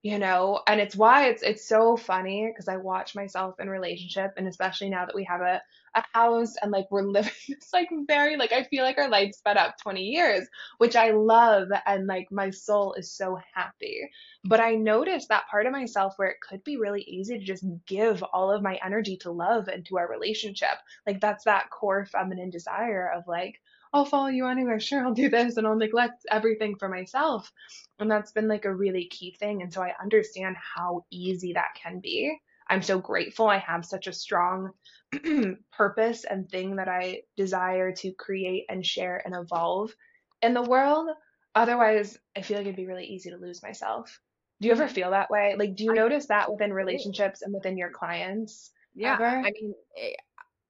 you 0.02 0.18
know 0.18 0.60
and 0.66 0.80
it's 0.80 0.96
why 0.96 1.28
it's 1.28 1.42
it's 1.42 1.66
so 1.66 1.96
funny 1.96 2.46
because 2.46 2.68
i 2.68 2.76
watch 2.76 3.14
myself 3.14 3.60
in 3.60 3.68
relationship 3.68 4.32
and 4.36 4.48
especially 4.48 4.88
now 4.88 5.04
that 5.04 5.14
we 5.14 5.24
have 5.24 5.42
a, 5.42 5.60
a 5.94 6.02
house 6.14 6.54
and 6.62 6.70
like 6.70 6.86
we're 6.90 7.02
living 7.10 7.32
this 7.48 7.70
like 7.72 7.88
very 8.06 8.36
like 8.36 8.52
i 8.52 8.62
feel 8.64 8.82
like 8.82 8.96
our 8.96 9.10
life 9.10 9.34
sped 9.34 9.58
up 9.58 9.76
20 9.82 10.00
years 10.00 10.48
which 10.78 10.96
i 10.96 11.10
love 11.10 11.68
and 11.86 12.06
like 12.06 12.28
my 12.30 12.50
soul 12.50 12.94
is 12.94 13.12
so 13.12 13.38
happy. 13.54 14.08
But 14.44 14.60
i 14.60 14.74
noticed 14.74 15.28
that 15.28 15.48
part 15.50 15.66
of 15.66 15.72
myself 15.72 16.14
where 16.16 16.28
it 16.28 16.40
could 16.40 16.64
be 16.64 16.78
really 16.78 17.02
easy 17.02 17.38
to 17.38 17.44
just 17.44 17.64
give 17.86 18.22
all 18.22 18.50
of 18.50 18.62
my 18.62 18.78
energy 18.84 19.18
to 19.18 19.30
love 19.30 19.68
and 19.68 19.84
to 19.86 19.98
our 19.98 20.08
relationship 20.08 20.78
like 21.06 21.20
that's 21.20 21.44
that 21.44 21.68
core 21.70 22.06
feminine 22.06 22.50
desire 22.50 23.10
of 23.14 23.24
like 23.26 23.60
I'll 23.92 24.04
follow 24.04 24.28
you 24.28 24.46
anywhere. 24.46 24.78
Sure, 24.80 25.04
I'll 25.04 25.14
do 25.14 25.28
this 25.28 25.56
and 25.56 25.66
I'll 25.66 25.76
neglect 25.76 26.24
everything 26.30 26.76
for 26.76 26.88
myself. 26.88 27.52
And 27.98 28.10
that's 28.10 28.32
been 28.32 28.48
like 28.48 28.64
a 28.64 28.74
really 28.74 29.06
key 29.06 29.36
thing. 29.38 29.62
And 29.62 29.72
so 29.72 29.82
I 29.82 29.92
understand 30.00 30.56
how 30.56 31.04
easy 31.10 31.52
that 31.54 31.74
can 31.80 32.00
be. 32.00 32.36
I'm 32.68 32.82
so 32.82 33.00
grateful 33.00 33.48
I 33.48 33.58
have 33.58 33.84
such 33.84 34.06
a 34.06 34.12
strong 34.12 34.70
purpose 35.72 36.24
and 36.24 36.48
thing 36.48 36.76
that 36.76 36.88
I 36.88 37.22
desire 37.36 37.92
to 37.96 38.12
create 38.12 38.66
and 38.68 38.86
share 38.86 39.20
and 39.24 39.34
evolve 39.34 39.92
in 40.40 40.54
the 40.54 40.62
world. 40.62 41.08
Otherwise, 41.54 42.16
I 42.36 42.42
feel 42.42 42.58
like 42.58 42.66
it'd 42.66 42.76
be 42.76 42.86
really 42.86 43.06
easy 43.06 43.30
to 43.30 43.36
lose 43.36 43.60
myself. 43.60 44.20
Do 44.60 44.68
you 44.68 44.72
ever 44.72 44.86
feel 44.86 45.10
that 45.10 45.30
way? 45.30 45.56
Like, 45.58 45.74
do 45.74 45.84
you 45.84 45.94
notice 45.94 46.26
that 46.26 46.50
within 46.50 46.72
relationships 46.72 47.42
and 47.42 47.52
within 47.52 47.76
your 47.76 47.90
clients? 47.90 48.70
Yeah. 48.94 49.14
Ever? 49.14 49.24
I 49.24 49.50
mean, 49.50 49.74
eh, 49.98 50.12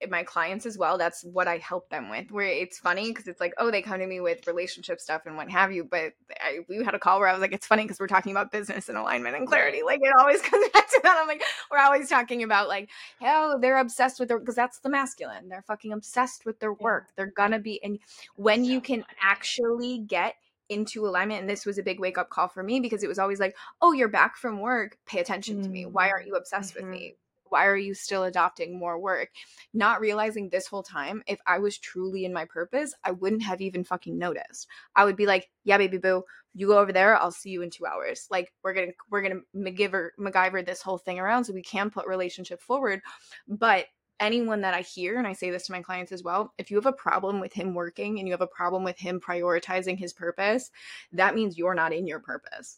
my 0.09 0.23
clients 0.23 0.65
as 0.65 0.77
well 0.77 0.97
that's 0.97 1.23
what 1.23 1.47
i 1.47 1.57
help 1.57 1.89
them 1.89 2.09
with 2.09 2.31
where 2.31 2.47
it's 2.47 2.79
funny 2.79 3.09
because 3.09 3.27
it's 3.27 3.39
like 3.39 3.53
oh 3.57 3.69
they 3.69 3.81
come 3.81 3.99
to 3.99 4.07
me 4.07 4.19
with 4.19 4.45
relationship 4.47 4.99
stuff 4.99 5.23
and 5.25 5.35
what 5.37 5.49
have 5.49 5.71
you 5.71 5.83
but 5.83 6.13
I, 6.41 6.59
we 6.67 6.83
had 6.83 6.95
a 6.95 6.99
call 6.99 7.19
where 7.19 7.27
i 7.27 7.33
was 7.33 7.41
like 7.41 7.53
it's 7.53 7.67
funny 7.67 7.83
because 7.83 7.99
we're 7.99 8.07
talking 8.07 8.31
about 8.31 8.51
business 8.51 8.89
and 8.89 8.97
alignment 8.97 9.35
and 9.35 9.47
clarity 9.47 9.81
like 9.85 9.99
it 10.01 10.13
always 10.19 10.41
comes 10.41 10.67
back 10.69 10.89
to 10.89 10.99
that 11.03 11.19
i'm 11.21 11.27
like 11.27 11.43
we're 11.69 11.79
always 11.79 12.09
talking 12.09 12.43
about 12.43 12.67
like 12.67 12.89
oh 13.21 13.57
they're 13.61 13.77
obsessed 13.77 14.19
with 14.19 14.29
their 14.29 14.39
because 14.39 14.55
that's 14.55 14.79
the 14.79 14.89
masculine 14.89 15.49
they're 15.49 15.63
fucking 15.63 15.93
obsessed 15.93 16.45
with 16.45 16.59
their 16.59 16.73
work 16.73 17.09
they're 17.15 17.33
gonna 17.35 17.59
be 17.59 17.81
and 17.83 17.99
when 18.35 18.63
you 18.63 18.81
can 18.81 19.03
actually 19.21 19.99
get 19.99 20.35
into 20.71 21.05
alignment 21.05 21.41
and 21.41 21.49
this 21.49 21.65
was 21.65 21.77
a 21.77 21.83
big 21.83 21.99
wake 21.99 22.17
up 22.17 22.29
call 22.29 22.47
for 22.47 22.63
me 22.63 22.79
because 22.79 23.03
it 23.03 23.07
was 23.07 23.19
always 23.19 23.41
like 23.41 23.55
oh 23.81 23.91
you're 23.91 24.07
back 24.07 24.37
from 24.37 24.61
work 24.61 24.97
pay 25.05 25.19
attention 25.19 25.55
mm-hmm. 25.55 25.65
to 25.65 25.69
me 25.69 25.85
why 25.85 26.09
aren't 26.09 26.25
you 26.25 26.35
obsessed 26.35 26.75
mm-hmm. 26.75 26.89
with 26.89 26.99
me 26.99 27.15
why 27.51 27.65
are 27.65 27.77
you 27.77 27.93
still 27.93 28.23
adopting 28.23 28.79
more 28.79 28.97
work? 28.97 29.29
Not 29.73 29.99
realizing 29.99 30.49
this 30.49 30.67
whole 30.67 30.83
time, 30.83 31.21
if 31.27 31.39
I 31.45 31.59
was 31.59 31.77
truly 31.77 32.25
in 32.25 32.33
my 32.33 32.45
purpose, 32.45 32.93
I 33.03 33.11
wouldn't 33.11 33.43
have 33.43 33.61
even 33.61 33.83
fucking 33.83 34.17
noticed. 34.17 34.67
I 34.95 35.05
would 35.05 35.17
be 35.17 35.25
like, 35.25 35.49
yeah, 35.63 35.77
baby 35.77 35.97
boo, 35.97 36.23
you 36.53 36.67
go 36.67 36.79
over 36.79 36.93
there, 36.93 37.17
I'll 37.17 37.31
see 37.31 37.49
you 37.49 37.61
in 37.61 37.69
two 37.69 37.85
hours. 37.85 38.27
Like 38.31 38.53
we're 38.63 38.73
gonna 38.73 38.91
we're 39.09 39.21
gonna 39.21 39.41
MacGyver 39.55 40.09
MacGyver 40.19 40.65
this 40.65 40.81
whole 40.81 40.97
thing 40.97 41.19
around 41.19 41.43
so 41.43 41.53
we 41.53 41.61
can 41.61 41.89
put 41.89 42.07
relationship 42.07 42.61
forward. 42.61 43.01
But 43.47 43.87
anyone 44.19 44.61
that 44.61 44.73
I 44.73 44.81
hear, 44.81 45.17
and 45.17 45.27
I 45.27 45.33
say 45.33 45.49
this 45.49 45.65
to 45.65 45.71
my 45.73 45.81
clients 45.81 46.11
as 46.11 46.23
well, 46.23 46.53
if 46.57 46.71
you 46.71 46.77
have 46.77 46.85
a 46.85 46.93
problem 46.93 47.39
with 47.39 47.53
him 47.53 47.73
working 47.73 48.19
and 48.19 48.27
you 48.27 48.33
have 48.33 48.41
a 48.41 48.47
problem 48.47 48.83
with 48.83 48.97
him 48.97 49.19
prioritizing 49.19 49.97
his 49.97 50.13
purpose, 50.13 50.71
that 51.11 51.35
means 51.35 51.57
you're 51.57 51.75
not 51.75 51.93
in 51.93 52.07
your 52.07 52.19
purpose 52.19 52.77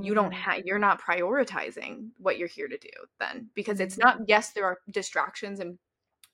you 0.00 0.14
don't 0.14 0.32
mm-hmm. 0.32 0.50
have 0.50 0.64
you're 0.64 0.78
not 0.78 1.00
prioritizing 1.00 2.08
what 2.18 2.38
you're 2.38 2.48
here 2.48 2.68
to 2.68 2.78
do 2.78 2.88
then 3.20 3.48
because 3.54 3.80
it's 3.80 3.96
mm-hmm. 3.96 4.18
not 4.18 4.28
yes 4.28 4.52
there 4.52 4.64
are 4.64 4.78
distractions 4.90 5.60
and 5.60 5.78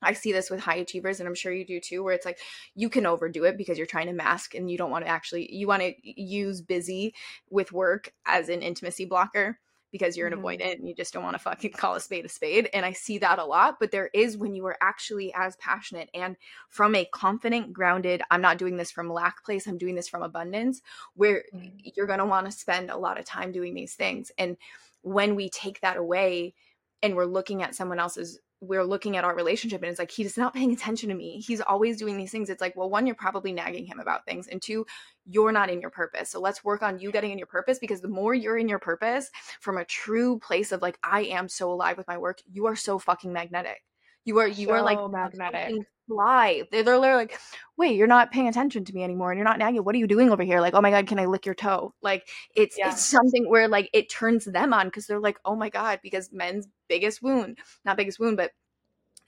I 0.03 0.15
see 0.15 0.33
this 0.33 0.51
with 0.51 0.61
high 0.61 0.77
achievers, 0.77 1.21
and 1.21 1.29
I'm 1.29 1.35
sure 1.35 1.53
you 1.53 1.67
do 1.67 1.79
too, 1.79 2.03
where 2.03 2.15
it's 2.15 2.25
like 2.25 2.39
you 2.75 2.89
can 2.89 3.05
overdo 3.05 3.45
it 3.45 3.59
because 3.59 3.77
you're 3.77 3.87
trying 3.87 4.07
to 4.07 4.13
mask 4.13 4.55
and 4.55 4.71
you 4.71 4.79
don't 4.79 4.91
want 4.91 5.05
to 5.05 5.11
actually, 5.11 5.55
you 5.55 5.67
want 5.67 5.83
to 5.83 5.95
use 6.03 6.63
busy 6.63 7.15
with 7.51 7.73
work 7.73 8.13
as 8.27 8.49
an 8.49 8.63
intimacy 8.63 9.05
blocker 9.05 9.59
because 9.93 10.17
you're 10.17 10.27
an 10.27 10.35
mm-hmm. 10.35 10.45
avoidant 10.45 10.79
and 10.79 10.89
you 10.89 10.95
just 10.95 11.13
don't 11.13 11.23
want 11.23 11.35
to 11.35 11.39
fucking 11.39 11.73
call 11.77 11.95
a 11.95 12.01
spade 12.01 12.25
a 12.25 12.29
spade. 12.29 12.69
And 12.73 12.85
I 12.85 12.93
see 12.93 13.19
that 13.19 13.39
a 13.39 13.45
lot, 13.45 13.77
but 13.81 13.91
there 13.91 14.11
is 14.15 14.37
when 14.37 14.55
you 14.55 14.67
are 14.67 14.77
actually 14.81 15.33
as 15.35 15.57
passionate 15.57 16.11
and 16.15 16.37
from 16.69 16.95
a 16.95 17.05
confident, 17.07 17.73
grounded, 17.73 18.23
I'm 18.31 18.43
not 18.43 18.59
doing 18.59 18.77
this 18.77 18.91
from 18.91 19.13
lack 19.13 19.45
place, 19.45 19.67
I'm 19.67 19.79
doing 19.79 19.95
this 19.95 20.09
from 20.09 20.23
abundance, 20.23 20.83
where 21.15 21.45
mm-hmm. 21.55 21.79
you're 21.83 22.07
going 22.07 22.19
to 22.19 22.27
want 22.27 22.47
to 22.47 22.53
spend 22.53 22.91
a 22.91 22.97
lot 22.97 23.19
of 23.19 23.25
time 23.25 23.53
doing 23.53 23.75
these 23.75 23.95
things. 23.95 24.33
And 24.39 24.57
when 25.03 25.35
we 25.35 25.49
take 25.49 25.81
that 25.81 25.97
away 25.97 26.55
and 27.03 27.17
we're 27.17 27.25
looking 27.25 27.63
at 27.63 27.75
someone 27.75 27.99
else's 27.99 28.39
we're 28.61 28.85
looking 28.85 29.17
at 29.17 29.25
our 29.25 29.35
relationship 29.35 29.83
and 29.83 29.91
it's 29.91 29.99
like 29.99 30.11
he's 30.11 30.37
not 30.37 30.55
paying 30.55 30.73
attention 30.73 31.09
to 31.09 31.15
me. 31.15 31.41
He's 31.41 31.61
always 31.61 31.97
doing 31.97 32.17
these 32.17 32.31
things. 32.31 32.51
It's 32.51 32.61
like 32.61 32.77
well 32.77 32.91
one 32.91 33.07
you're 33.07 33.15
probably 33.15 33.53
nagging 33.53 33.87
him 33.87 34.01
about 34.01 34.27
things 34.27 34.47
and 34.49 34.61
two 34.61 34.87
you're 35.27 35.53
not 35.53 35.71
in 35.71 35.81
your 35.81 35.91
purpose. 35.91 36.31
So 36.31 36.41
let's 36.41 36.65
work 36.65 36.83
on 36.83 36.99
you 36.99 37.13
getting 37.13 37.31
in 37.31 37.39
your 37.39 37.47
purpose 37.47 37.79
because 37.79 38.01
the 38.01 38.09
more 38.09 38.35
you're 38.35 38.59
in 38.59 38.69
your 38.69 38.79
purpose 38.79 39.31
from 39.61 39.79
a 39.79 39.85
true 39.85 40.39
place 40.39 40.73
of 40.73 40.83
like 40.83 40.99
i 41.03 41.23
am 41.23 41.49
so 41.49 41.73
alive 41.73 41.97
with 41.97 42.09
my 42.09 42.19
work 42.19 42.41
you 42.51 42.67
are 42.67 42.77
so 42.77 42.99
fucking 42.99 43.33
magnetic 43.33 43.83
you 44.25 44.39
are 44.39 44.49
you 44.49 44.69
so 44.69 44.73
are 44.73 44.83
like 44.83 44.99
magnetic 45.11 45.75
fly 46.11 46.63
they're, 46.73 46.83
they're 46.83 47.17
like 47.17 47.39
wait 47.77 47.97
you're 47.97 48.07
not 48.07 48.33
paying 48.33 48.49
attention 48.49 48.85
to 48.85 48.93
me 48.93 49.05
anymore 49.05 49.31
and 49.31 49.39
you're 49.39 49.45
not 49.45 49.59
nagging 49.59 49.85
what 49.85 49.95
are 49.95 49.99
you 49.99 50.07
doing 50.07 50.31
over 50.31 50.43
here 50.43 50.61
like 50.61 50.75
oh 50.75 50.81
my 50.81 50.91
god 50.91 51.07
can 51.07 51.21
i 51.21 51.25
lick 51.25 51.47
your 51.47 51.55
toe 51.55 51.95
like 52.03 52.29
it's 52.57 52.77
yeah. 52.77 52.91
it's 52.91 53.05
something 53.05 53.49
where 53.49 53.69
like 53.69 53.89
it 53.93 54.11
turns 54.11 54.45
them 54.45 54.75
on 54.75 54.87
because 54.87 55.07
they're 55.07 55.21
like 55.21 55.39
oh 55.45 55.55
my 55.55 55.69
god 55.69 56.01
because 56.03 56.33
men's 56.33 56.67
biggest 56.89 57.23
wound 57.23 57.59
not 57.85 57.97
biggest 57.97 58.19
wound 58.19 58.37
but 58.37 58.51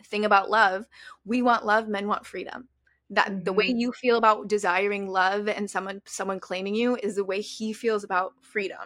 thing 0.05 0.25
about 0.25 0.51
love 0.51 0.85
we 1.25 1.41
want 1.41 1.65
love 1.65 1.87
men 1.89 2.09
want 2.09 2.27
freedom 2.27 2.69
that 3.11 3.29
mm-hmm. 3.29 3.45
the 3.45 3.53
way 3.53 3.69
mm-hmm. 3.69 3.79
you 3.79 3.93
feel 3.93 4.17
about 4.17 4.49
desiring 4.49 5.07
love 5.07 5.49
and 5.49 5.71
someone 5.71 6.03
someone 6.05 6.41
claiming 6.41 6.75
you 6.75 6.97
is 7.03 7.15
the 7.15 7.25
way 7.25 7.41
he 7.41 7.73
feels 7.73 8.03
about 8.03 8.33
freedom 8.41 8.79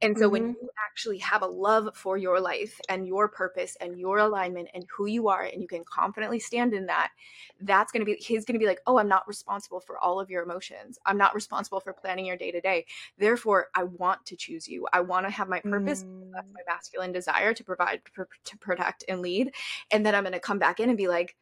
and 0.00 0.16
so 0.16 0.24
mm-hmm. 0.24 0.32
when 0.32 0.46
you 0.60 0.70
actually 0.86 1.18
have 1.18 1.42
a 1.42 1.46
love 1.46 1.90
for 1.94 2.16
your 2.16 2.40
life 2.40 2.80
and 2.88 3.06
your 3.06 3.28
purpose 3.28 3.76
and 3.80 3.98
your 3.98 4.18
alignment 4.18 4.68
and 4.74 4.84
who 4.96 5.06
you 5.06 5.28
are 5.28 5.42
and 5.42 5.60
you 5.60 5.68
can 5.68 5.84
confidently 5.84 6.38
stand 6.38 6.72
in 6.72 6.86
that, 6.86 7.10
that's 7.60 7.90
going 7.90 8.00
to 8.00 8.06
be 8.06 8.14
he's 8.14 8.44
going 8.44 8.54
to 8.54 8.58
be 8.58 8.66
like, 8.66 8.80
"Oh, 8.86 8.98
I'm 8.98 9.08
not 9.08 9.26
responsible 9.26 9.80
for 9.80 9.98
all 9.98 10.20
of 10.20 10.30
your 10.30 10.42
emotions. 10.42 10.98
I'm 11.06 11.18
not 11.18 11.34
responsible 11.34 11.80
for 11.80 11.92
planning 11.92 12.26
your 12.26 12.36
day 12.36 12.50
to 12.52 12.60
day. 12.60 12.86
Therefore, 13.18 13.68
I 13.74 13.84
want 13.84 14.24
to 14.26 14.36
choose 14.36 14.68
you. 14.68 14.86
I 14.92 15.00
want 15.00 15.26
to 15.26 15.30
have 15.30 15.48
my 15.48 15.60
purpose. 15.60 16.04
Mm. 16.04 16.30
That's 16.32 16.52
my 16.52 16.60
masculine 16.66 17.12
desire 17.12 17.52
to 17.54 17.64
provide 17.64 18.02
to 18.44 18.58
protect 18.58 19.04
and 19.08 19.20
lead. 19.20 19.52
And 19.90 20.06
then 20.06 20.14
I'm 20.14 20.22
going 20.22 20.32
to 20.32 20.40
come 20.40 20.58
back 20.58 20.80
in 20.80 20.88
and 20.88 20.98
be 20.98 21.08
like, 21.08 21.36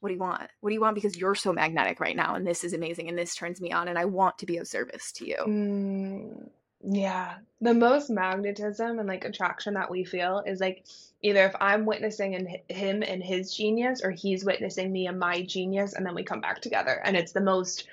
what 0.00 0.10
do 0.10 0.14
you 0.14 0.20
want? 0.20 0.48
What 0.60 0.70
do 0.70 0.74
you 0.74 0.80
want? 0.80 0.94
Because 0.94 1.16
you're 1.16 1.34
so 1.34 1.52
magnetic 1.52 2.00
right 2.00 2.14
now, 2.14 2.34
and 2.34 2.46
this 2.46 2.64
is 2.64 2.72
amazing, 2.72 3.08
and 3.08 3.18
this 3.18 3.34
turns 3.34 3.60
me 3.60 3.72
on, 3.72 3.88
and 3.88 3.98
I 3.98 4.04
want 4.04 4.38
to 4.38 4.46
be 4.46 4.58
of 4.58 4.68
service 4.68 5.10
to 5.12 5.26
you. 5.26 5.36
Mm, 5.46 6.48
yeah, 6.82 7.36
the 7.60 7.74
most 7.74 8.10
magnetism 8.10 8.98
and 8.98 9.08
like 9.08 9.24
attraction 9.24 9.74
that 9.74 9.90
we 9.90 10.04
feel 10.04 10.42
is 10.46 10.60
like 10.60 10.84
either 11.22 11.44
if 11.44 11.54
I'm 11.60 11.86
witnessing 11.86 12.34
in 12.34 12.58
him 12.68 13.02
and 13.02 13.22
his 13.22 13.54
genius 13.54 14.02
or 14.04 14.10
he's 14.10 14.44
witnessing 14.44 14.92
me 14.92 15.06
and 15.06 15.18
my 15.18 15.42
genius 15.42 15.94
and 15.94 16.04
then 16.04 16.14
we 16.14 16.22
come 16.22 16.40
back 16.40 16.60
together. 16.60 17.00
And 17.04 17.16
it's 17.16 17.32
the 17.32 17.40
most 17.40 17.88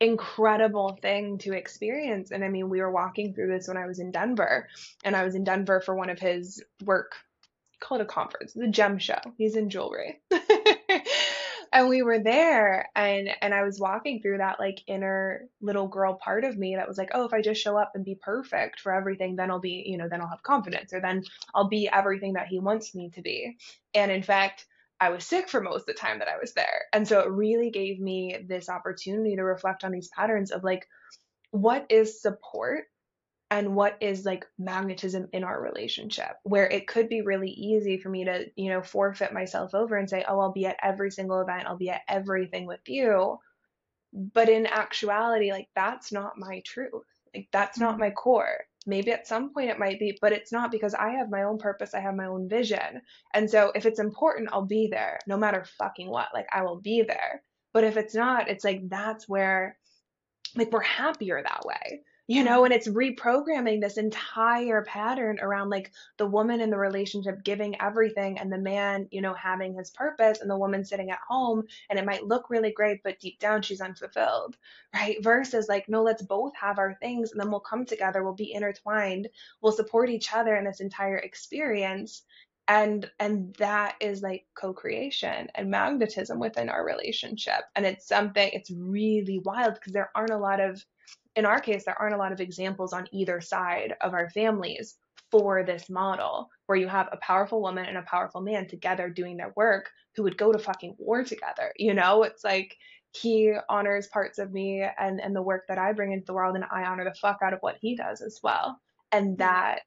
incredible 0.00 0.98
thing 1.02 1.38
to 1.38 1.52
experience. 1.52 2.30
And 2.30 2.44
I 2.44 2.48
mean 2.48 2.70
we 2.70 2.80
were 2.80 2.90
walking 2.90 3.34
through 3.34 3.48
this 3.48 3.68
when 3.68 3.76
I 3.76 3.86
was 3.86 3.98
in 3.98 4.12
Denver 4.12 4.68
and 5.04 5.14
I 5.16 5.24
was 5.24 5.34
in 5.34 5.44
Denver 5.44 5.80
for 5.80 5.94
one 5.94 6.10
of 6.10 6.18
his 6.18 6.62
work 6.84 7.14
call 7.80 7.98
it 7.98 8.02
a 8.02 8.06
conference 8.06 8.52
the 8.52 8.68
gem 8.68 8.98
show. 8.98 9.18
He's 9.38 9.56
in 9.56 9.70
jewelry 9.70 10.20
and 11.72 11.88
we 11.88 12.02
were 12.02 12.18
there 12.18 12.88
and 12.96 13.30
and 13.40 13.54
I 13.54 13.62
was 13.62 13.78
walking 13.78 14.20
through 14.20 14.38
that 14.38 14.58
like 14.58 14.82
inner 14.86 15.48
little 15.60 15.86
girl 15.86 16.14
part 16.14 16.44
of 16.44 16.58
me 16.58 16.76
that 16.76 16.88
was 16.88 16.98
like, 16.98 17.10
oh, 17.14 17.24
if 17.24 17.32
I 17.32 17.42
just 17.42 17.62
show 17.62 17.76
up 17.76 17.92
and 17.94 18.04
be 18.04 18.18
perfect 18.20 18.80
for 18.80 18.92
everything, 18.92 19.36
then 19.36 19.50
I'll 19.50 19.60
be, 19.60 19.84
you 19.86 19.96
know, 19.96 20.08
then 20.08 20.20
I'll 20.20 20.28
have 20.28 20.42
confidence 20.42 20.92
or 20.92 21.00
then 21.00 21.22
I'll 21.54 21.68
be 21.68 21.88
everything 21.88 22.32
that 22.34 22.48
he 22.48 22.58
wants 22.58 22.94
me 22.94 23.10
to 23.10 23.22
be. 23.22 23.56
And 23.94 24.10
in 24.10 24.22
fact, 24.22 24.66
I 25.00 25.10
was 25.10 25.24
sick 25.24 25.48
for 25.48 25.60
most 25.60 25.82
of 25.82 25.86
the 25.86 25.94
time 25.94 26.18
that 26.18 26.28
I 26.28 26.38
was 26.38 26.52
there. 26.52 26.86
And 26.92 27.06
so 27.06 27.20
it 27.20 27.30
really 27.30 27.70
gave 27.70 28.00
me 28.00 28.44
this 28.46 28.68
opportunity 28.68 29.36
to 29.36 29.42
reflect 29.42 29.84
on 29.84 29.92
these 29.92 30.08
patterns 30.08 30.50
of 30.50 30.64
like, 30.64 30.86
what 31.52 31.86
is 31.88 32.20
support 32.20 32.84
and 33.50 33.74
what 33.74 33.96
is 34.00 34.24
like 34.24 34.46
magnetism 34.58 35.28
in 35.32 35.42
our 35.42 35.60
relationship 35.60 36.36
where 36.44 36.68
it 36.68 36.86
could 36.86 37.08
be 37.08 37.20
really 37.20 37.50
easy 37.50 37.98
for 37.98 38.08
me 38.08 38.24
to 38.24 38.46
you 38.56 38.70
know 38.70 38.80
forfeit 38.80 39.32
myself 39.32 39.74
over 39.74 39.96
and 39.96 40.08
say 40.08 40.24
oh 40.28 40.38
i'll 40.38 40.52
be 40.52 40.66
at 40.66 40.76
every 40.82 41.10
single 41.10 41.40
event. 41.40 41.66
I'll 41.66 41.76
be 41.76 41.90
at 41.90 42.02
everything 42.08 42.66
with 42.66 42.80
you. 42.86 43.38
But 44.12 44.48
in 44.48 44.66
actuality 44.66 45.52
like 45.52 45.68
that's 45.74 46.12
not 46.12 46.38
my 46.38 46.62
truth. 46.64 47.04
Like 47.34 47.48
that's 47.52 47.78
not 47.78 47.92
mm-hmm. 47.92 48.00
my 48.00 48.10
core. 48.10 48.58
Maybe 48.86 49.12
at 49.12 49.26
some 49.26 49.52
point 49.52 49.70
it 49.70 49.78
might 49.78 49.98
be 49.98 50.16
but 50.20 50.32
it's 50.32 50.52
not 50.52 50.70
because 50.70 50.94
i 50.94 51.10
have 51.10 51.30
my 51.30 51.42
own 51.42 51.58
purpose 51.58 51.94
i 51.94 52.00
have 52.00 52.14
my 52.14 52.26
own 52.26 52.48
vision. 52.48 53.02
And 53.34 53.50
so 53.50 53.72
if 53.74 53.84
it's 53.84 54.00
important 54.00 54.50
i'll 54.52 54.64
be 54.66 54.88
there 54.90 55.18
no 55.26 55.36
matter 55.36 55.64
fucking 55.78 56.08
what. 56.08 56.28
Like 56.32 56.46
i 56.52 56.62
will 56.62 56.80
be 56.80 57.02
there. 57.02 57.42
But 57.72 57.84
if 57.84 57.96
it's 57.96 58.14
not 58.14 58.48
it's 58.48 58.64
like 58.64 58.88
that's 58.88 59.28
where 59.28 59.76
like 60.56 60.72
we're 60.72 60.80
happier 60.82 61.42
that 61.42 61.64
way 61.64 62.02
you 62.30 62.44
know 62.44 62.64
and 62.64 62.72
it's 62.72 62.86
reprogramming 62.86 63.80
this 63.80 63.96
entire 63.96 64.82
pattern 64.82 65.40
around 65.40 65.68
like 65.68 65.90
the 66.16 66.26
woman 66.26 66.60
in 66.60 66.70
the 66.70 66.78
relationship 66.78 67.42
giving 67.42 67.74
everything 67.82 68.38
and 68.38 68.52
the 68.52 68.58
man 68.58 69.08
you 69.10 69.20
know 69.20 69.34
having 69.34 69.74
his 69.74 69.90
purpose 69.90 70.40
and 70.40 70.48
the 70.48 70.56
woman 70.56 70.84
sitting 70.84 71.10
at 71.10 71.18
home 71.28 71.64
and 71.88 71.98
it 71.98 72.06
might 72.06 72.24
look 72.24 72.48
really 72.48 72.70
great 72.70 73.02
but 73.02 73.18
deep 73.18 73.40
down 73.40 73.60
she's 73.60 73.80
unfulfilled 73.80 74.56
right? 74.94 75.16
Versus 75.24 75.68
like 75.68 75.88
no 75.88 76.04
let's 76.04 76.22
both 76.22 76.54
have 76.54 76.78
our 76.78 76.94
things 77.02 77.32
and 77.32 77.40
then 77.40 77.50
we'll 77.50 77.58
come 77.58 77.84
together 77.84 78.22
we'll 78.22 78.32
be 78.32 78.54
intertwined 78.54 79.28
we'll 79.60 79.72
support 79.72 80.08
each 80.08 80.32
other 80.32 80.54
in 80.54 80.64
this 80.64 80.80
entire 80.80 81.18
experience. 81.18 82.22
And 82.68 83.10
and 83.18 83.52
that 83.56 83.96
is 84.00 84.22
like 84.22 84.46
co-creation 84.54 85.48
and 85.56 85.70
magnetism 85.70 86.38
within 86.38 86.68
our 86.68 86.84
relationship. 86.86 87.62
And 87.74 87.84
it's 87.84 88.06
something 88.06 88.48
it's 88.52 88.70
really 88.70 89.40
wild 89.40 89.74
because 89.74 89.92
there 89.92 90.10
aren't 90.14 90.30
a 90.30 90.38
lot 90.38 90.60
of 90.60 90.84
in 91.36 91.46
our 91.46 91.60
case, 91.60 91.84
there 91.84 92.00
aren't 92.00 92.14
a 92.14 92.18
lot 92.18 92.32
of 92.32 92.40
examples 92.40 92.92
on 92.92 93.06
either 93.12 93.40
side 93.40 93.94
of 94.00 94.14
our 94.14 94.30
families 94.30 94.96
for 95.30 95.62
this 95.62 95.88
model 95.88 96.48
where 96.66 96.78
you 96.78 96.88
have 96.88 97.08
a 97.12 97.18
powerful 97.18 97.62
woman 97.62 97.86
and 97.86 97.96
a 97.96 98.02
powerful 98.02 98.40
man 98.40 98.66
together 98.66 99.08
doing 99.08 99.36
their 99.36 99.52
work 99.56 99.90
who 100.16 100.24
would 100.24 100.36
go 100.36 100.52
to 100.52 100.58
fucking 100.58 100.94
war 100.98 101.22
together. 101.22 101.72
You 101.76 101.94
know, 101.94 102.24
it's 102.24 102.42
like 102.42 102.76
he 103.12 103.54
honors 103.68 104.08
parts 104.08 104.38
of 104.38 104.52
me 104.52 104.84
and 104.98 105.20
and 105.20 105.34
the 105.34 105.42
work 105.42 105.64
that 105.68 105.78
I 105.78 105.92
bring 105.92 106.12
into 106.12 106.26
the 106.26 106.34
world 106.34 106.56
and 106.56 106.64
I 106.70 106.84
honor 106.84 107.04
the 107.04 107.14
fuck 107.14 107.38
out 107.42 107.52
of 107.52 107.60
what 107.60 107.78
he 107.80 107.96
does 107.96 108.20
as 108.20 108.40
well. 108.42 108.80
And 109.12 109.30
mm-hmm. 109.30 109.36
that 109.38 109.80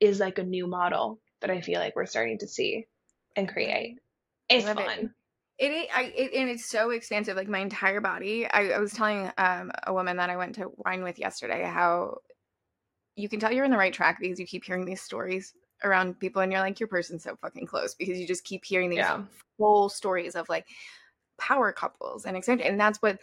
is 0.00 0.18
like 0.18 0.38
a 0.38 0.44
new 0.44 0.66
model 0.66 1.20
that 1.40 1.50
I 1.50 1.60
feel 1.60 1.80
like 1.80 1.94
we're 1.94 2.06
starting 2.06 2.38
to 2.38 2.48
see 2.48 2.86
and 3.36 3.48
create. 3.48 3.98
It's 4.48 4.64
fun. 4.64 4.78
It. 4.78 5.10
It, 5.58 5.88
I, 5.94 6.12
it, 6.16 6.32
and 6.34 6.48
it's 6.48 6.68
so 6.68 6.90
expansive. 6.90 7.36
Like 7.36 7.48
my 7.48 7.60
entire 7.60 8.00
body. 8.00 8.46
I, 8.46 8.70
I 8.70 8.78
was 8.78 8.92
telling 8.92 9.30
um, 9.38 9.70
a 9.86 9.92
woman 9.92 10.16
that 10.16 10.30
I 10.30 10.36
went 10.36 10.54
to 10.56 10.72
wine 10.78 11.02
with 11.02 11.18
yesterday 11.18 11.62
how 11.62 12.18
you 13.16 13.28
can 13.28 13.38
tell 13.38 13.52
you're 13.52 13.64
in 13.64 13.70
the 13.70 13.76
right 13.76 13.92
track 13.92 14.18
because 14.20 14.40
you 14.40 14.46
keep 14.46 14.64
hearing 14.64 14.84
these 14.84 15.02
stories 15.02 15.54
around 15.84 16.18
people, 16.18 16.42
and 16.42 16.50
you're 16.50 16.60
like, 16.60 16.80
your 16.80 16.88
person's 16.88 17.24
so 17.24 17.36
fucking 17.36 17.66
close 17.66 17.94
because 17.94 18.18
you 18.18 18.26
just 18.26 18.44
keep 18.44 18.64
hearing 18.64 18.90
these 18.90 18.98
yeah. 18.98 19.22
full 19.58 19.88
stories 19.88 20.34
of 20.34 20.48
like 20.48 20.66
power 21.38 21.72
couples 21.72 22.24
and 22.24 22.36
extended, 22.36 22.66
and 22.66 22.80
that's 22.80 23.02
what 23.02 23.18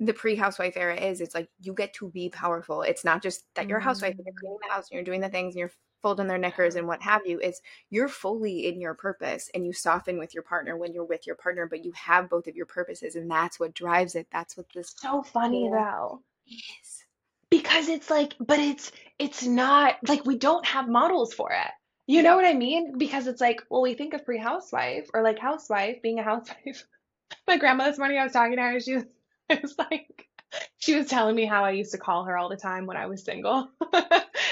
the 0.00 0.12
pre-housewife 0.12 0.76
era 0.76 0.94
is. 0.94 1.20
It's 1.20 1.34
like 1.34 1.48
you 1.60 1.74
get 1.74 1.92
to 1.94 2.08
be 2.10 2.28
powerful. 2.28 2.82
It's 2.82 3.04
not 3.04 3.22
just 3.22 3.44
that 3.54 3.68
you're 3.68 3.78
a 3.78 3.82
housewife 3.82 4.14
and 4.16 4.24
you're 4.24 4.34
mm. 4.34 4.38
cleaning 4.38 4.58
the 4.66 4.72
house 4.72 4.88
and 4.90 4.96
you're 4.96 5.04
doing 5.04 5.20
the 5.20 5.28
things 5.28 5.54
and 5.54 5.60
you're 5.60 5.72
folding 6.02 6.26
their 6.26 6.38
knickers 6.38 6.76
and 6.76 6.86
what 6.86 7.02
have 7.02 7.26
you 7.26 7.40
is 7.40 7.60
you're 7.90 8.08
fully 8.08 8.66
in 8.66 8.80
your 8.80 8.94
purpose 8.94 9.50
and 9.54 9.66
you 9.66 9.72
soften 9.72 10.18
with 10.18 10.34
your 10.34 10.42
partner 10.42 10.76
when 10.76 10.92
you're 10.92 11.04
with 11.04 11.26
your 11.26 11.36
partner 11.36 11.66
but 11.66 11.84
you 11.84 11.92
have 11.92 12.30
both 12.30 12.46
of 12.46 12.56
your 12.56 12.66
purposes 12.66 13.16
and 13.16 13.30
that's 13.30 13.58
what 13.58 13.74
drives 13.74 14.14
it. 14.14 14.26
That's 14.32 14.56
what 14.56 14.66
this 14.74 14.94
so 14.96 15.22
funny 15.22 15.68
though. 15.70 16.22
is. 16.46 17.04
Because 17.50 17.88
it's 17.88 18.10
like 18.10 18.34
but 18.38 18.58
it's 18.58 18.92
it's 19.18 19.44
not 19.44 19.96
like 20.06 20.24
we 20.24 20.36
don't 20.36 20.66
have 20.66 20.88
models 20.88 21.32
for 21.32 21.52
it. 21.52 21.70
You 22.06 22.22
know 22.22 22.36
what 22.36 22.46
i 22.46 22.54
mean? 22.54 22.96
Because 22.96 23.26
it's 23.26 23.40
like 23.40 23.62
well 23.70 23.82
we 23.82 23.94
think 23.94 24.14
of 24.14 24.24
pre-housewife 24.24 25.08
or 25.12 25.22
like 25.22 25.38
housewife 25.38 26.00
being 26.02 26.18
a 26.18 26.22
housewife. 26.22 26.84
My 27.46 27.58
grandma 27.58 27.84
this 27.84 27.98
morning 27.98 28.18
i 28.18 28.24
was 28.24 28.32
talking 28.32 28.56
to 28.56 28.62
her 28.62 28.80
she 28.80 28.94
was, 28.94 29.04
I 29.50 29.58
was 29.62 29.76
like 29.78 30.27
she 30.78 30.94
was 30.96 31.06
telling 31.06 31.34
me 31.34 31.46
how 31.46 31.64
I 31.64 31.70
used 31.70 31.92
to 31.92 31.98
call 31.98 32.24
her 32.24 32.36
all 32.36 32.48
the 32.48 32.56
time 32.56 32.86
when 32.86 32.96
I 32.96 33.06
was 33.06 33.24
single 33.24 33.68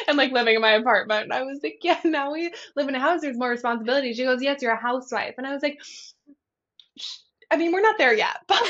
and 0.08 0.16
like 0.16 0.32
living 0.32 0.56
in 0.56 0.60
my 0.60 0.72
apartment. 0.72 1.24
And 1.24 1.32
I 1.32 1.42
was 1.42 1.60
like, 1.62 1.78
yeah, 1.82 2.00
now 2.04 2.32
we 2.32 2.52
live 2.74 2.88
in 2.88 2.94
a 2.94 3.00
house. 3.00 3.20
There's 3.20 3.38
more 3.38 3.50
responsibility. 3.50 4.12
She 4.12 4.24
goes, 4.24 4.42
yes, 4.42 4.62
you're 4.62 4.72
a 4.72 4.76
housewife. 4.76 5.34
And 5.38 5.46
I 5.46 5.52
was 5.52 5.62
like, 5.62 5.80
I 7.50 7.56
mean, 7.56 7.72
we're 7.72 7.80
not 7.82 7.98
there 7.98 8.14
yet, 8.14 8.38
but 8.48 8.62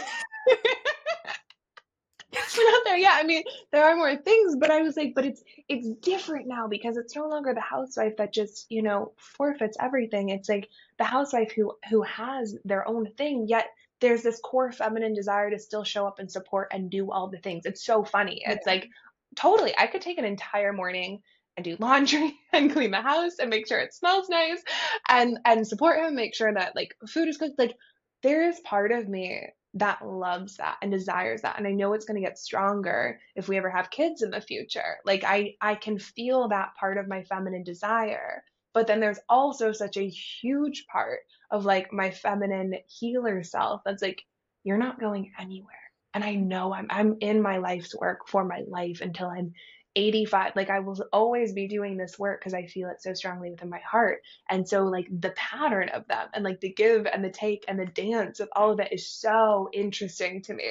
we're 2.57 2.71
not 2.71 2.83
there 2.85 2.99
yet. 2.99 3.15
I 3.15 3.25
mean, 3.25 3.43
there 3.73 3.85
are 3.85 3.97
more 3.97 4.17
things, 4.17 4.57
but 4.57 4.71
I 4.71 4.83
was 4.83 4.97
like, 4.97 5.15
but 5.15 5.25
it's 5.25 5.43
it's 5.69 5.89
different 6.01 6.47
now 6.47 6.69
because 6.69 6.97
it's 6.97 7.17
no 7.17 7.29
longer 7.29 7.55
the 7.55 7.61
housewife 7.61 8.17
that 8.19 8.33
just 8.33 8.67
you 8.69 8.83
know 8.83 9.13
forfeits 9.17 9.77
everything. 9.81 10.31
It's 10.31 10.49
like 10.49 10.69
the 10.99 11.05
housewife 11.05 11.53
who 11.53 11.73
who 11.91 12.03
has 12.03 12.57
their 12.65 12.87
own 12.87 13.11
thing, 13.17 13.47
yet 13.49 13.69
there's 14.01 14.23
this 14.23 14.41
core 14.41 14.73
feminine 14.73 15.15
desire 15.15 15.51
to 15.51 15.59
still 15.59 15.85
show 15.85 16.07
up 16.07 16.19
and 16.19 16.31
support 16.31 16.69
and 16.73 16.91
do 16.91 17.11
all 17.11 17.29
the 17.29 17.39
things. 17.39 17.65
It's 17.67 17.85
so 17.85 18.05
funny. 18.05 18.43
Yeah. 18.43 18.53
It's 18.53 18.67
like 18.67 18.89
totally, 19.37 19.75
I 19.79 19.87
could 19.87 20.03
take 20.03 20.19
an 20.19 20.25
entire 20.25 20.73
morning 20.73 21.23
and 21.57 21.65
do 21.65 21.77
laundry 21.79 22.39
and 22.53 22.73
clean 22.73 22.91
the 22.91 23.01
house 23.01 23.39
and 23.39 23.51
make 23.51 23.67
sure 23.67 23.81
it 23.81 23.95
smells 23.95 24.29
nice 24.29 24.63
and 25.09 25.39
and 25.45 25.67
support 25.67 25.99
him, 25.99 26.15
make 26.15 26.35
sure 26.35 26.53
that 26.53 26.77
like 26.77 26.95
food 27.09 27.29
is 27.29 27.39
cooked. 27.39 27.59
Like 27.59 27.77
there 28.23 28.49
is 28.49 28.61
part 28.61 28.93
of 28.93 29.09
me 29.09 29.49
that 29.75 30.07
loves 30.07 30.57
that 30.57 30.77
and 30.81 30.91
desires 30.91 31.43
that 31.43 31.59
and 31.59 31.67
i 31.67 31.71
know 31.71 31.93
it's 31.93 32.07
going 32.07 32.15
to 32.21 32.27
get 32.27 32.39
stronger 32.39 33.21
if 33.35 33.47
we 33.47 33.59
ever 33.59 33.69
have 33.69 33.91
kids 33.91 34.23
in 34.23 34.31
the 34.31 34.41
future 34.41 34.97
like 35.05 35.23
i 35.23 35.55
i 35.61 35.75
can 35.75 35.99
feel 35.99 36.49
that 36.49 36.75
part 36.81 36.97
of 36.97 37.09
my 37.09 37.23
feminine 37.25 37.63
desire 37.63 38.43
but 38.77 38.87
then 38.87 39.01
there's 39.01 39.19
also 39.27 39.73
such 39.73 39.97
a 39.97 40.07
huge 40.07 40.87
part 40.87 41.21
of 41.51 41.65
like 41.65 41.95
my 41.95 42.11
feminine 42.11 42.75
healer 42.87 43.43
self 43.43 43.81
that's 43.87 44.03
like, 44.03 44.23
you're 44.65 44.77
not 44.77 45.01
going 45.01 45.33
anywhere. 45.41 45.79
And 46.13 46.23
I 46.23 46.35
know 46.35 46.75
I'm 46.75 46.87
I'm 46.91 47.17
in 47.21 47.41
my 47.41 47.57
life's 47.57 47.97
work 47.97 48.29
for 48.29 48.45
my 48.45 48.65
life 48.69 49.01
until 49.01 49.29
I'm 49.29 49.55
85 49.97 50.53
like 50.57 50.69
i 50.69 50.81
will 50.81 51.03
always 51.11 51.55
be 51.55 51.69
doing 51.69 51.97
this 51.97 52.19
work 52.19 52.39
because 52.39 52.53
i 52.53 52.67
feel 52.67 52.91
it 52.91 53.01
so 53.01 53.15
strongly 53.15 53.51
within 53.51 53.71
my 53.71 53.79
heart. 53.79 54.21
And 54.51 54.69
so 54.69 54.83
like 54.83 55.07
the 55.11 55.31
pattern 55.31 55.89
of 55.89 56.07
them 56.07 56.29
and 56.35 56.45
like 56.45 56.61
the 56.61 56.75
give 56.75 57.07
and 57.07 57.25
the 57.25 57.31
take 57.31 57.65
and 57.69 57.81
the 57.81 57.87
dance 57.87 58.41
of 58.41 58.51
all 58.55 58.73
of 58.73 58.81
it 58.81 58.93
is 58.93 59.09
so 59.09 59.71
interesting 59.73 60.43
to 60.43 60.53
me 60.53 60.71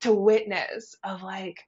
to 0.00 0.12
witness 0.12 0.96
of 1.04 1.22
like 1.22 1.60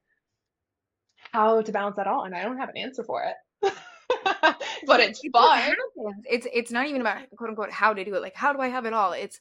how 1.31 1.61
to 1.61 1.71
balance 1.71 1.95
that 1.95 2.07
all. 2.07 2.25
And 2.25 2.35
i 2.35 2.43
don't 2.43 2.57
have 2.57 2.67
an 2.67 2.75
answer 2.75 3.05
for 3.05 3.23
it 3.23 3.73
but 4.85 4.99
it's, 4.99 5.19
it's 5.23 5.31
fun. 5.31 5.75
It's 6.25 6.47
it's 6.53 6.71
not 6.71 6.87
even 6.87 7.01
about 7.01 7.17
quote 7.35 7.49
unquote 7.49 7.71
how 7.71 7.93
to 7.93 8.03
do 8.03 8.15
it. 8.15 8.21
Like 8.21 8.35
how 8.35 8.53
do 8.53 8.59
I 8.59 8.67
have 8.67 8.85
it 8.85 8.93
all? 8.93 9.13
It's 9.13 9.39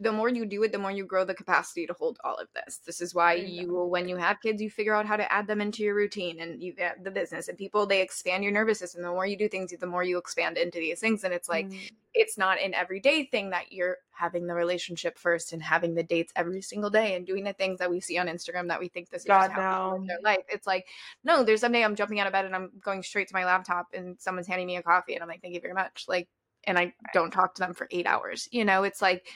the 0.00 0.10
more 0.10 0.30
you 0.30 0.46
do 0.46 0.62
it, 0.62 0.72
the 0.72 0.78
more 0.78 0.90
you 0.90 1.04
grow 1.04 1.26
the 1.26 1.34
capacity 1.34 1.86
to 1.86 1.92
hold 1.92 2.18
all 2.24 2.36
of 2.36 2.48
this. 2.54 2.78
This 2.86 3.02
is 3.02 3.14
why 3.14 3.34
you 3.34 3.70
will, 3.70 3.90
when 3.90 4.08
you 4.08 4.16
have 4.16 4.40
kids, 4.40 4.62
you 4.62 4.70
figure 4.70 4.94
out 4.94 5.04
how 5.04 5.16
to 5.16 5.30
add 5.30 5.46
them 5.46 5.60
into 5.60 5.82
your 5.82 5.94
routine 5.94 6.40
and 6.40 6.62
you 6.62 6.72
get 6.72 7.04
the 7.04 7.10
business 7.10 7.48
and 7.48 7.58
people, 7.58 7.86
they 7.86 8.00
expand 8.00 8.42
your 8.42 8.52
nervous 8.52 8.78
system. 8.78 9.02
The 9.02 9.10
more 9.10 9.26
you 9.26 9.36
do 9.36 9.48
things, 9.48 9.74
the 9.78 9.86
more 9.86 10.02
you 10.02 10.16
expand 10.16 10.56
into 10.56 10.78
these 10.78 11.00
things. 11.00 11.22
And 11.22 11.34
it's 11.34 11.50
like, 11.50 11.68
mm. 11.68 11.90
it's 12.14 12.38
not 12.38 12.58
an 12.58 12.72
everyday 12.72 13.26
thing 13.26 13.50
that 13.50 13.72
you're 13.72 13.98
having 14.10 14.46
the 14.46 14.54
relationship 14.54 15.18
first 15.18 15.52
and 15.52 15.62
having 15.62 15.94
the 15.94 16.02
dates 16.02 16.32
every 16.34 16.62
single 16.62 16.90
day 16.90 17.14
and 17.14 17.26
doing 17.26 17.44
the 17.44 17.52
things 17.52 17.78
that 17.78 17.90
we 17.90 18.00
see 18.00 18.16
on 18.16 18.26
Instagram 18.26 18.68
that 18.68 18.80
we 18.80 18.88
think 18.88 19.10
this 19.10 19.22
is 19.22 19.28
God, 19.28 19.52
no. 19.54 20.02
their 20.06 20.20
life. 20.24 20.44
It's 20.48 20.66
like, 20.66 20.86
no, 21.24 21.44
there's 21.44 21.60
someday 21.60 21.84
I'm 21.84 21.94
jumping 21.94 22.20
out 22.20 22.26
of 22.26 22.32
bed 22.32 22.46
and 22.46 22.56
I'm 22.56 22.70
going 22.82 23.02
straight 23.02 23.28
to 23.28 23.34
my 23.34 23.44
laptop 23.44 23.88
and 23.92 24.18
someone's 24.18 24.46
handing 24.46 24.66
me 24.66 24.76
a 24.76 24.82
coffee 24.82 25.12
and 25.12 25.22
I'm 25.22 25.28
like, 25.28 25.42
thank 25.42 25.52
you 25.52 25.60
very 25.60 25.74
much. 25.74 26.06
Like, 26.08 26.28
and 26.64 26.78
I 26.78 26.94
don't 27.14 27.30
talk 27.30 27.54
to 27.54 27.60
them 27.60 27.74
for 27.74 27.86
eight 27.90 28.06
hours. 28.06 28.48
You 28.50 28.64
know, 28.64 28.82
it's 28.82 29.02
like, 29.02 29.26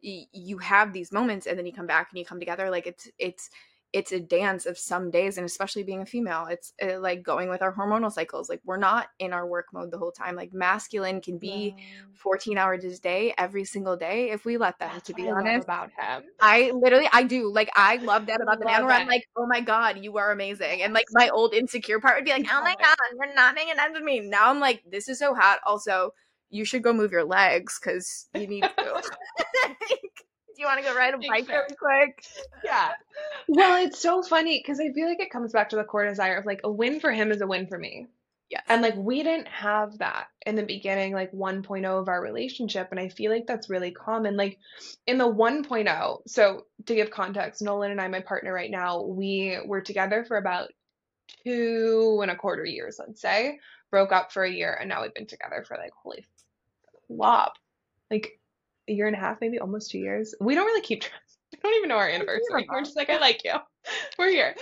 you 0.00 0.58
have 0.58 0.92
these 0.92 1.12
moments 1.12 1.46
and 1.46 1.58
then 1.58 1.66
you 1.66 1.72
come 1.72 1.86
back 1.86 2.08
and 2.10 2.18
you 2.18 2.24
come 2.24 2.38
together 2.38 2.70
like 2.70 2.86
it's 2.86 3.08
it's 3.18 3.50
it's 3.94 4.12
a 4.12 4.20
dance 4.20 4.66
of 4.66 4.76
some 4.76 5.10
days 5.10 5.38
and 5.38 5.46
especially 5.46 5.82
being 5.82 6.02
a 6.02 6.06
female 6.06 6.46
it's 6.50 6.74
uh, 6.82 7.00
like 7.00 7.22
going 7.22 7.48
with 7.48 7.62
our 7.62 7.74
hormonal 7.74 8.12
cycles 8.12 8.48
like 8.48 8.60
we're 8.64 8.76
not 8.76 9.08
in 9.18 9.32
our 9.32 9.46
work 9.46 9.66
mode 9.72 9.90
the 9.90 9.96
whole 9.96 10.12
time 10.12 10.36
like 10.36 10.52
masculine 10.52 11.22
can 11.22 11.38
be 11.38 11.74
14 12.12 12.58
hours 12.58 12.84
a 12.84 12.98
day 13.00 13.32
every 13.38 13.64
single 13.64 13.96
day 13.96 14.30
if 14.30 14.44
we 14.44 14.58
let 14.58 14.78
them 14.78 14.90
That's 14.92 15.06
to 15.06 15.14
be 15.14 15.30
honest. 15.30 15.64
about 15.64 15.90
him. 15.98 16.24
I 16.38 16.70
literally 16.74 17.08
i 17.12 17.22
do 17.22 17.50
like 17.50 17.70
i 17.74 17.96
love 17.96 18.26
that 18.26 18.42
about 18.42 18.58
the 18.58 18.66
man 18.66 18.84
where 18.84 18.94
i'm 18.94 19.08
like 19.08 19.24
oh 19.36 19.46
my 19.46 19.60
god 19.60 19.98
you 20.04 20.18
are 20.18 20.32
amazing 20.32 20.82
and 20.82 20.92
like 20.92 21.06
my 21.12 21.30
old 21.30 21.54
insecure 21.54 21.98
part 21.98 22.16
would 22.16 22.24
be 22.26 22.30
like 22.32 22.46
oh 22.50 22.60
my 22.60 22.74
god 22.78 22.96
you're 23.16 23.34
not 23.34 23.54
making 23.54 23.74
ends 23.78 23.94
with 23.94 24.02
me. 24.02 24.20
Now 24.20 24.50
i'm 24.50 24.60
like 24.60 24.82
this 24.90 25.08
is 25.08 25.18
so 25.18 25.34
hot 25.34 25.60
also 25.66 26.12
you 26.50 26.64
should 26.64 26.82
go 26.82 26.92
move 26.92 27.12
your 27.12 27.24
legs 27.24 27.78
because 27.80 28.28
you 28.34 28.46
need 28.46 28.62
to. 28.62 29.02
Do 29.88 30.62
you 30.62 30.66
want 30.66 30.80
to 30.80 30.90
go 30.90 30.96
ride 30.96 31.14
a 31.14 31.18
bike 31.18 31.48
really 31.48 31.76
quick? 31.78 32.24
Yeah. 32.64 32.90
Well, 33.46 33.84
it's 33.84 34.00
so 34.00 34.22
funny 34.22 34.58
because 34.58 34.80
I 34.80 34.92
feel 34.92 35.08
like 35.08 35.20
it 35.20 35.30
comes 35.30 35.52
back 35.52 35.68
to 35.68 35.76
the 35.76 35.84
core 35.84 36.04
desire 36.04 36.36
of 36.36 36.46
like 36.46 36.62
a 36.64 36.70
win 36.70 36.98
for 36.98 37.12
him 37.12 37.30
is 37.30 37.40
a 37.40 37.46
win 37.46 37.68
for 37.68 37.78
me. 37.78 38.08
Yes. 38.50 38.64
And 38.68 38.82
like 38.82 38.96
we 38.96 39.22
didn't 39.22 39.48
have 39.48 39.98
that 39.98 40.28
in 40.46 40.56
the 40.56 40.64
beginning, 40.64 41.12
like 41.12 41.30
1.0 41.32 41.84
of 41.84 42.08
our 42.08 42.20
relationship. 42.20 42.88
And 42.90 42.98
I 42.98 43.08
feel 43.08 43.30
like 43.30 43.46
that's 43.46 43.70
really 43.70 43.92
common. 43.92 44.36
Like 44.36 44.58
in 45.06 45.18
the 45.18 45.32
1.0, 45.32 46.18
so 46.26 46.64
to 46.86 46.94
give 46.94 47.10
context, 47.10 47.62
Nolan 47.62 47.92
and 47.92 48.00
I, 48.00 48.08
my 48.08 48.20
partner 48.20 48.52
right 48.52 48.70
now, 48.70 49.02
we 49.02 49.58
were 49.64 49.82
together 49.82 50.24
for 50.24 50.38
about 50.38 50.70
two 51.44 52.20
and 52.22 52.30
a 52.30 52.36
quarter 52.36 52.64
years, 52.64 52.98
let's 52.98 53.20
say, 53.20 53.58
broke 53.90 54.12
up 54.12 54.32
for 54.32 54.44
a 54.44 54.50
year, 54.50 54.76
and 54.80 54.88
now 54.88 55.02
we've 55.02 55.14
been 55.14 55.26
together 55.26 55.64
for 55.66 55.76
like, 55.76 55.92
holy 56.02 56.24
flop, 57.08 57.54
like 58.10 58.38
a 58.88 58.92
year 58.92 59.06
and 59.06 59.16
a 59.16 59.18
half, 59.18 59.40
maybe 59.40 59.58
almost 59.58 59.90
two 59.90 59.98
years. 59.98 60.34
We 60.40 60.54
don't 60.54 60.66
really 60.66 60.82
keep 60.82 61.02
track. 61.02 61.20
We 61.50 61.70
don't 61.70 61.78
even 61.78 61.88
know 61.88 61.96
our 61.96 62.08
anniversary. 62.08 62.68
We're 62.68 62.82
just 62.82 62.94
like, 62.94 63.08
I 63.08 63.18
like 63.18 63.42
you. 63.42 63.54
We're 64.18 64.28
here. 64.28 64.54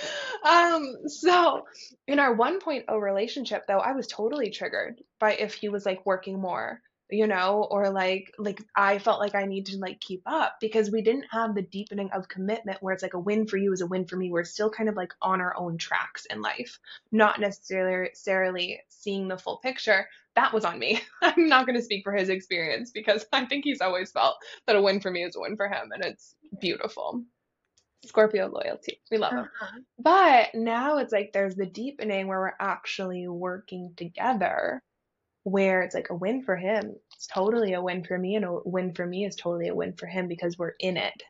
Um, 0.44 1.08
so 1.08 1.64
in 2.06 2.20
our 2.20 2.34
1.0 2.34 2.88
relationship 2.88 3.66
though, 3.66 3.80
I 3.80 3.92
was 3.92 4.06
totally 4.06 4.50
triggered 4.50 5.02
by 5.18 5.34
if 5.34 5.52
he 5.54 5.68
was 5.68 5.84
like 5.84 6.06
working 6.06 6.40
more 6.40 6.80
you 7.10 7.26
know 7.26 7.66
or 7.70 7.90
like 7.90 8.32
like 8.38 8.60
i 8.74 8.98
felt 8.98 9.20
like 9.20 9.34
i 9.34 9.44
need 9.44 9.66
to 9.66 9.78
like 9.78 10.00
keep 10.00 10.22
up 10.26 10.56
because 10.60 10.90
we 10.90 11.02
didn't 11.02 11.26
have 11.30 11.54
the 11.54 11.62
deepening 11.62 12.10
of 12.12 12.28
commitment 12.28 12.82
where 12.82 12.92
it's 12.92 13.02
like 13.02 13.14
a 13.14 13.18
win 13.18 13.46
for 13.46 13.56
you 13.56 13.72
is 13.72 13.80
a 13.80 13.86
win 13.86 14.04
for 14.04 14.16
me 14.16 14.30
we're 14.30 14.44
still 14.44 14.70
kind 14.70 14.88
of 14.88 14.96
like 14.96 15.12
on 15.22 15.40
our 15.40 15.56
own 15.56 15.78
tracks 15.78 16.26
in 16.26 16.42
life 16.42 16.78
not 17.12 17.40
necessarily 17.40 18.08
necessarily 18.08 18.80
seeing 18.88 19.28
the 19.28 19.38
full 19.38 19.58
picture 19.58 20.08
that 20.36 20.52
was 20.52 20.64
on 20.64 20.78
me 20.78 21.00
i'm 21.22 21.48
not 21.48 21.66
going 21.66 21.76
to 21.76 21.84
speak 21.84 22.04
for 22.04 22.12
his 22.12 22.28
experience 22.28 22.90
because 22.92 23.26
i 23.32 23.44
think 23.44 23.64
he's 23.64 23.80
always 23.80 24.12
felt 24.12 24.36
that 24.66 24.76
a 24.76 24.82
win 24.82 25.00
for 25.00 25.10
me 25.10 25.24
is 25.24 25.36
a 25.36 25.40
win 25.40 25.56
for 25.56 25.66
him 25.66 25.90
and 25.92 26.04
it's 26.04 26.34
beautiful 26.60 27.22
Scorpio 28.04 28.46
loyalty. 28.46 29.00
We 29.10 29.18
love 29.18 29.32
him. 29.32 29.48
Uh-huh. 29.60 29.78
But 29.98 30.54
now 30.54 30.98
it's 30.98 31.12
like 31.12 31.32
there's 31.32 31.56
the 31.56 31.66
deepening 31.66 32.28
where 32.28 32.38
we're 32.38 32.52
actually 32.60 33.26
working 33.26 33.94
together 33.96 34.80
where 35.46 35.82
it's 35.82 35.94
like 35.94 36.10
a 36.10 36.14
win 36.14 36.42
for 36.42 36.56
him. 36.56 36.96
It's 37.14 37.28
totally 37.28 37.74
a 37.74 37.82
win 37.82 38.02
for 38.02 38.18
me, 38.18 38.34
and 38.34 38.44
a 38.44 38.58
win 38.64 38.94
for 38.94 39.06
me 39.06 39.24
is 39.24 39.36
totally 39.36 39.68
a 39.68 39.74
win 39.74 39.92
for 39.92 40.06
him 40.06 40.26
because 40.26 40.58
we're 40.58 40.74
in 40.80 40.96
it 40.96 41.22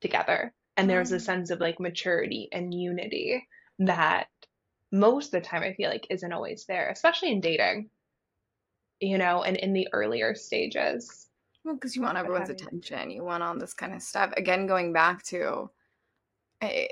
together. 0.00 0.52
And 0.76 0.88
there's 0.88 1.10
a 1.10 1.16
mm. 1.16 1.20
sense 1.22 1.50
of 1.50 1.58
like 1.58 1.80
maturity 1.80 2.48
and 2.52 2.72
unity 2.72 3.46
that 3.80 4.28
most 4.92 5.34
of 5.34 5.42
the 5.42 5.48
time 5.48 5.64
I 5.64 5.74
feel 5.74 5.90
like 5.90 6.06
isn't 6.08 6.32
always 6.32 6.66
there, 6.66 6.88
especially 6.88 7.32
in 7.32 7.40
dating, 7.40 7.90
you 9.04 9.18
know, 9.18 9.42
and 9.42 9.56
in 9.56 9.72
the 9.72 9.88
earlier 9.92 10.34
stages. 10.34 11.28
Well, 11.64 11.74
because 11.74 11.96
you 11.96 12.02
want 12.02 12.18
everyone's 12.18 12.50
attention, 12.50 13.10
you 13.10 13.24
want 13.24 13.42
all 13.42 13.58
this 13.58 13.74
kind 13.74 13.94
of 13.94 14.02
stuff. 14.02 14.32
Again, 14.36 14.66
going 14.66 14.92
back 14.92 15.22
to 15.24 15.70
I, 16.62 16.88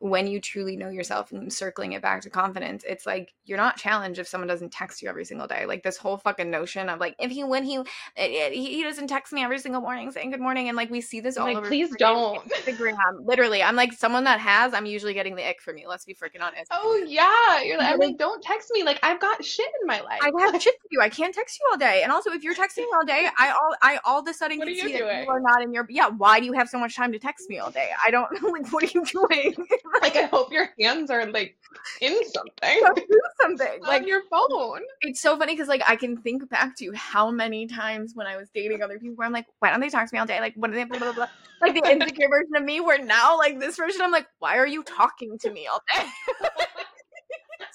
when 0.00 0.26
you 0.26 0.40
truly 0.40 0.76
know 0.76 0.88
yourself 0.88 1.30
and 1.30 1.52
circling 1.52 1.92
it 1.92 2.00
back 2.00 2.22
to 2.22 2.30
confidence, 2.30 2.84
it's 2.88 3.04
like 3.04 3.34
you're 3.44 3.58
not 3.58 3.76
challenged 3.76 4.18
if 4.18 4.26
someone 4.26 4.48
doesn't 4.48 4.72
text 4.72 5.02
you 5.02 5.08
every 5.08 5.26
single 5.26 5.46
day. 5.46 5.66
Like 5.66 5.82
this 5.82 5.98
whole 5.98 6.16
fucking 6.16 6.50
notion 6.50 6.88
of 6.88 6.98
like 6.98 7.14
if 7.18 7.30
he 7.30 7.44
when 7.44 7.64
he 7.64 7.76
eh, 7.76 7.82
eh, 8.16 8.50
he, 8.50 8.76
he 8.76 8.82
doesn't 8.82 9.08
text 9.08 9.32
me 9.32 9.44
every 9.44 9.58
single 9.58 9.82
morning 9.82 10.10
saying 10.10 10.30
good 10.30 10.40
morning 10.40 10.68
and 10.68 10.76
like 10.76 10.90
we 10.90 11.02
see 11.02 11.20
this 11.20 11.36
all 11.36 11.46
like, 11.46 11.58
over 11.58 11.66
please 11.66 11.94
don't 11.98 12.42
Instagram. 12.50 12.96
Literally, 13.24 13.62
I'm 13.62 13.76
like 13.76 13.92
someone 13.92 14.24
that 14.24 14.40
has. 14.40 14.72
I'm 14.72 14.86
usually 14.86 15.12
getting 15.12 15.36
the 15.36 15.46
ick 15.46 15.60
from 15.60 15.76
you. 15.76 15.86
Let's 15.86 16.06
be 16.06 16.14
freaking 16.14 16.42
honest. 16.42 16.70
Oh 16.70 17.04
yeah, 17.06 17.62
you're 17.62 17.76
like, 17.76 17.92
I'm 17.92 17.98
like 17.98 18.16
don't 18.16 18.42
text 18.42 18.70
me. 18.72 18.82
Like 18.82 18.98
I've 19.02 19.20
got 19.20 19.44
shit 19.44 19.68
in 19.82 19.86
my 19.86 20.00
life. 20.00 20.20
I 20.22 20.30
have 20.40 20.62
shit 20.62 20.80
to 20.80 20.88
do. 20.90 21.00
I 21.02 21.10
can't 21.10 21.34
text 21.34 21.60
you 21.60 21.68
all 21.70 21.76
day. 21.76 22.00
And 22.02 22.10
also, 22.10 22.30
if 22.30 22.42
you're 22.42 22.54
texting 22.54 22.78
me 22.78 22.88
all 22.94 23.04
day, 23.04 23.28
I 23.38 23.50
all 23.50 23.76
I 23.82 23.98
all 24.06 24.20
of 24.20 24.28
a 24.28 24.32
sudden 24.32 24.58
What 24.58 24.66
can 24.66 24.74
you 24.74 24.82
see 24.82 24.92
that 24.92 25.24
you 25.24 25.28
are 25.28 25.40
not 25.40 25.62
in 25.62 25.74
your 25.74 25.86
yeah. 25.90 26.08
Why 26.08 26.40
do 26.40 26.46
you 26.46 26.54
have 26.54 26.70
so 26.70 26.78
much 26.78 26.96
time 26.96 27.12
to 27.12 27.18
text 27.18 27.50
me 27.50 27.58
all 27.58 27.70
day? 27.70 27.90
I 28.04 28.10
don't 28.10 28.30
like. 28.42 28.72
What 28.72 28.84
are 28.84 28.86
you 28.86 29.04
doing? 29.04 29.54
like 30.02 30.16
I 30.16 30.24
hope 30.24 30.52
your 30.52 30.68
hands 30.80 31.10
are 31.10 31.26
like 31.26 31.56
in 32.00 32.16
something 32.28 32.80
do 32.94 33.20
something. 33.40 33.80
Like 33.82 34.02
on 34.02 34.08
your 34.08 34.22
phone. 34.30 34.80
it's 35.00 35.20
so 35.20 35.38
funny 35.38 35.54
because 35.54 35.68
like 35.68 35.82
I 35.88 35.96
can 35.96 36.16
think 36.18 36.48
back 36.48 36.76
to 36.76 36.92
how 36.92 37.30
many 37.30 37.66
times 37.66 38.12
when 38.14 38.26
I 38.26 38.36
was 38.36 38.48
dating 38.54 38.82
other 38.82 38.98
people 38.98 39.16
where 39.16 39.26
I'm 39.26 39.32
like, 39.32 39.46
why 39.58 39.70
don't 39.70 39.80
they 39.80 39.88
talk 39.88 40.08
to 40.08 40.14
me 40.14 40.18
all 40.18 40.26
day? 40.26 40.40
Like 40.40 40.54
what 40.54 40.70
are 40.70 40.74
they 40.74 40.84
blah 40.84 40.98
blah 40.98 41.12
blah. 41.12 41.28
Like 41.60 41.74
the 41.74 41.90
insecure 41.90 42.28
version 42.30 42.56
of 42.56 42.64
me 42.64 42.80
where 42.80 43.02
now 43.02 43.38
like 43.38 43.58
this 43.58 43.76
version 43.76 44.02
I'm 44.02 44.12
like, 44.12 44.26
why 44.38 44.56
are 44.58 44.66
you 44.66 44.82
talking 44.82 45.38
to 45.38 45.50
me 45.50 45.66
all 45.66 45.82
day? 45.94 46.04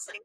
Like, 0.07 0.21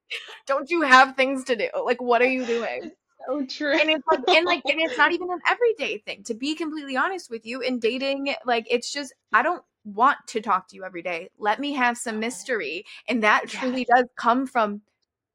don't 0.46 0.70
you 0.70 0.82
have 0.82 1.16
things 1.16 1.44
to 1.44 1.56
do? 1.56 1.68
Like 1.84 2.02
what 2.02 2.22
are 2.22 2.28
you 2.28 2.44
doing? 2.44 2.92
So 3.26 3.44
true. 3.46 3.78
And 3.78 3.90
it's 3.90 4.04
like 4.10 4.28
and 4.28 4.46
like 4.46 4.62
and 4.64 4.80
it's 4.80 4.96
not 4.96 5.12
even 5.12 5.30
an 5.30 5.40
everyday 5.48 5.98
thing. 5.98 6.22
To 6.24 6.34
be 6.34 6.54
completely 6.54 6.96
honest 6.96 7.30
with 7.30 7.46
you, 7.46 7.60
in 7.60 7.78
dating, 7.78 8.34
like 8.46 8.66
it's 8.70 8.92
just 8.92 9.12
I 9.32 9.42
don't 9.42 9.62
want 9.84 10.18
to 10.28 10.40
talk 10.40 10.68
to 10.68 10.76
you 10.76 10.84
every 10.84 11.02
day. 11.02 11.30
Let 11.38 11.60
me 11.60 11.72
have 11.72 11.96
some 11.96 12.16
oh. 12.16 12.20
mystery. 12.20 12.84
And 13.08 13.22
that 13.22 13.48
truly 13.48 13.84
does 13.84 14.06
come 14.16 14.46
from 14.46 14.82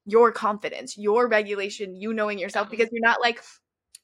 your 0.05 0.31
confidence, 0.31 0.97
your 0.97 1.27
regulation, 1.27 1.95
you 1.95 2.13
knowing 2.13 2.37
yourself, 2.37 2.67
oh. 2.67 2.71
because 2.71 2.89
you're 2.91 3.01
not 3.01 3.21
like, 3.21 3.41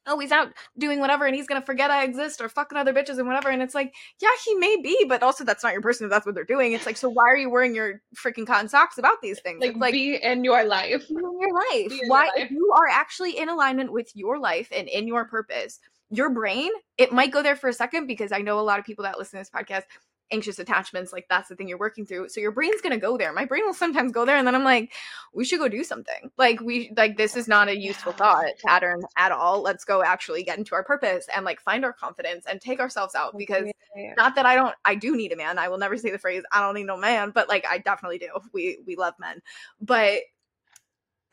oh, 0.07 0.17
he's 0.17 0.31
out 0.31 0.49
doing 0.77 0.99
whatever 0.99 1.25
and 1.25 1.35
he's 1.35 1.47
gonna 1.47 1.61
forget 1.61 1.91
I 1.91 2.03
exist 2.03 2.41
or 2.41 2.49
fucking 2.49 2.77
other 2.77 2.93
bitches 2.93 3.19
and 3.19 3.27
whatever. 3.27 3.49
And 3.49 3.61
it's 3.61 3.75
like, 3.75 3.93
yeah, 4.19 4.29
he 4.43 4.55
may 4.55 4.81
be, 4.81 5.05
but 5.07 5.21
also 5.21 5.43
that's 5.43 5.63
not 5.63 5.73
your 5.73 5.81
person 5.81 6.05
if 6.05 6.11
that's 6.11 6.25
what 6.25 6.33
they're 6.33 6.43
doing. 6.43 6.73
It's 6.73 6.85
like, 6.85 6.97
so 6.97 7.09
why 7.09 7.23
are 7.25 7.37
you 7.37 7.49
wearing 7.49 7.75
your 7.75 8.01
freaking 8.15 8.47
cotton 8.47 8.67
socks 8.67 8.97
about 8.97 9.21
these 9.21 9.39
things? 9.41 9.61
like, 9.61 9.71
It's 9.71 9.79
like 9.79 9.93
be 9.93 10.15
in 10.15 10.43
your 10.43 10.63
life. 10.63 11.05
in 11.09 11.17
your 11.17 11.53
life. 11.53 11.89
Be 11.89 11.93
in 11.93 11.97
your 11.99 12.09
Why, 12.09 12.23
life. 12.23 12.31
if 12.37 12.51
you 12.51 12.73
are 12.75 12.87
actually 12.87 13.37
in 13.37 13.49
alignment 13.49 13.91
with 13.91 14.11
your 14.15 14.39
life 14.39 14.69
and 14.75 14.87
in 14.87 15.07
your 15.07 15.25
purpose, 15.25 15.79
your 16.09 16.29
brain, 16.29 16.71
it 16.97 17.13
might 17.13 17.31
go 17.31 17.41
there 17.41 17.55
for 17.55 17.69
a 17.69 17.73
second 17.73 18.07
because 18.07 18.31
I 18.31 18.39
know 18.39 18.59
a 18.59 18.61
lot 18.61 18.79
of 18.79 18.85
people 18.85 19.03
that 19.03 19.17
listen 19.17 19.39
to 19.39 19.41
this 19.41 19.49
podcast, 19.49 19.83
anxious 20.31 20.59
attachments, 20.59 21.11
like 21.13 21.27
that's 21.29 21.49
the 21.49 21.55
thing 21.55 21.67
you're 21.67 21.77
working 21.77 22.05
through. 22.05 22.29
So 22.29 22.39
your 22.41 22.51
brain's 22.51 22.81
gonna 22.81 22.97
go 22.97 23.17
there. 23.17 23.33
My 23.33 23.45
brain 23.45 23.63
will 23.65 23.73
sometimes 23.73 24.11
go 24.11 24.25
there, 24.25 24.37
and 24.37 24.47
then 24.47 24.55
I'm 24.55 24.63
like, 24.63 24.93
we 25.33 25.45
should 25.45 25.59
go 25.59 25.67
do 25.67 25.83
something. 25.83 26.31
Like 26.37 26.59
we, 26.61 26.91
like 26.97 27.17
this 27.17 27.35
is 27.35 27.47
not 27.47 27.67
a 27.67 27.77
useful 27.77 28.13
thought 28.13 28.45
pattern 28.65 29.01
at 29.17 29.31
all. 29.31 29.61
Let's 29.61 29.85
go 29.85 30.03
actually 30.03 30.43
get 30.43 30.57
into 30.57 30.75
our 30.75 30.83
purpose 30.83 31.27
and 31.35 31.45
like 31.45 31.59
find 31.61 31.83
our 31.85 31.93
confidence 31.93 32.45
and 32.49 32.59
take 32.61 32.79
ourselves 32.79 33.15
out 33.15 33.37
because 33.37 33.67
Yeah. 33.95 34.13
not 34.17 34.35
that 34.35 34.45
I 34.45 34.55
don't 34.55 34.75
I 34.85 34.95
do 34.95 35.15
need 35.15 35.31
a 35.31 35.35
man. 35.35 35.59
I 35.59 35.67
will 35.69 35.77
never 35.77 35.97
say 35.97 36.11
the 36.11 36.19
phrase 36.19 36.43
I 36.51 36.61
don't 36.61 36.75
need 36.75 36.85
no 36.85 36.97
man, 36.97 37.31
but 37.31 37.49
like 37.49 37.65
I 37.69 37.77
definitely 37.79 38.19
do. 38.19 38.29
We 38.53 38.79
we 38.85 38.95
love 38.95 39.13
men. 39.19 39.41
But 39.79 40.21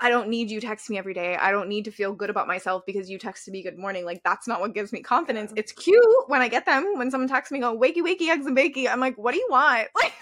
I 0.00 0.10
don't 0.10 0.28
need 0.28 0.50
you 0.50 0.60
text 0.60 0.88
me 0.88 0.96
every 0.96 1.14
day. 1.14 1.36
I 1.36 1.50
don't 1.50 1.68
need 1.68 1.84
to 1.86 1.90
feel 1.90 2.14
good 2.14 2.30
about 2.30 2.46
myself 2.46 2.84
because 2.86 3.10
you 3.10 3.18
texted 3.18 3.48
me 3.48 3.62
good 3.62 3.78
morning. 3.78 4.04
Like 4.04 4.22
that's 4.22 4.46
not 4.46 4.60
what 4.60 4.74
gives 4.74 4.92
me 4.92 5.02
confidence. 5.02 5.52
It's 5.56 5.72
cute 5.72 6.04
when 6.28 6.40
I 6.40 6.48
get 6.48 6.66
them. 6.66 6.96
When 6.96 7.10
someone 7.10 7.28
texts 7.28 7.50
me, 7.50 7.58
go 7.58 7.76
wakey 7.76 7.98
wakey 7.98 8.28
eggs 8.28 8.46
and 8.46 8.56
bakey. 8.56 8.88
I'm 8.88 9.00
like, 9.00 9.16
what 9.18 9.32
do 9.32 9.38
you 9.38 9.48
want? 9.50 9.88
Like 10.00 10.12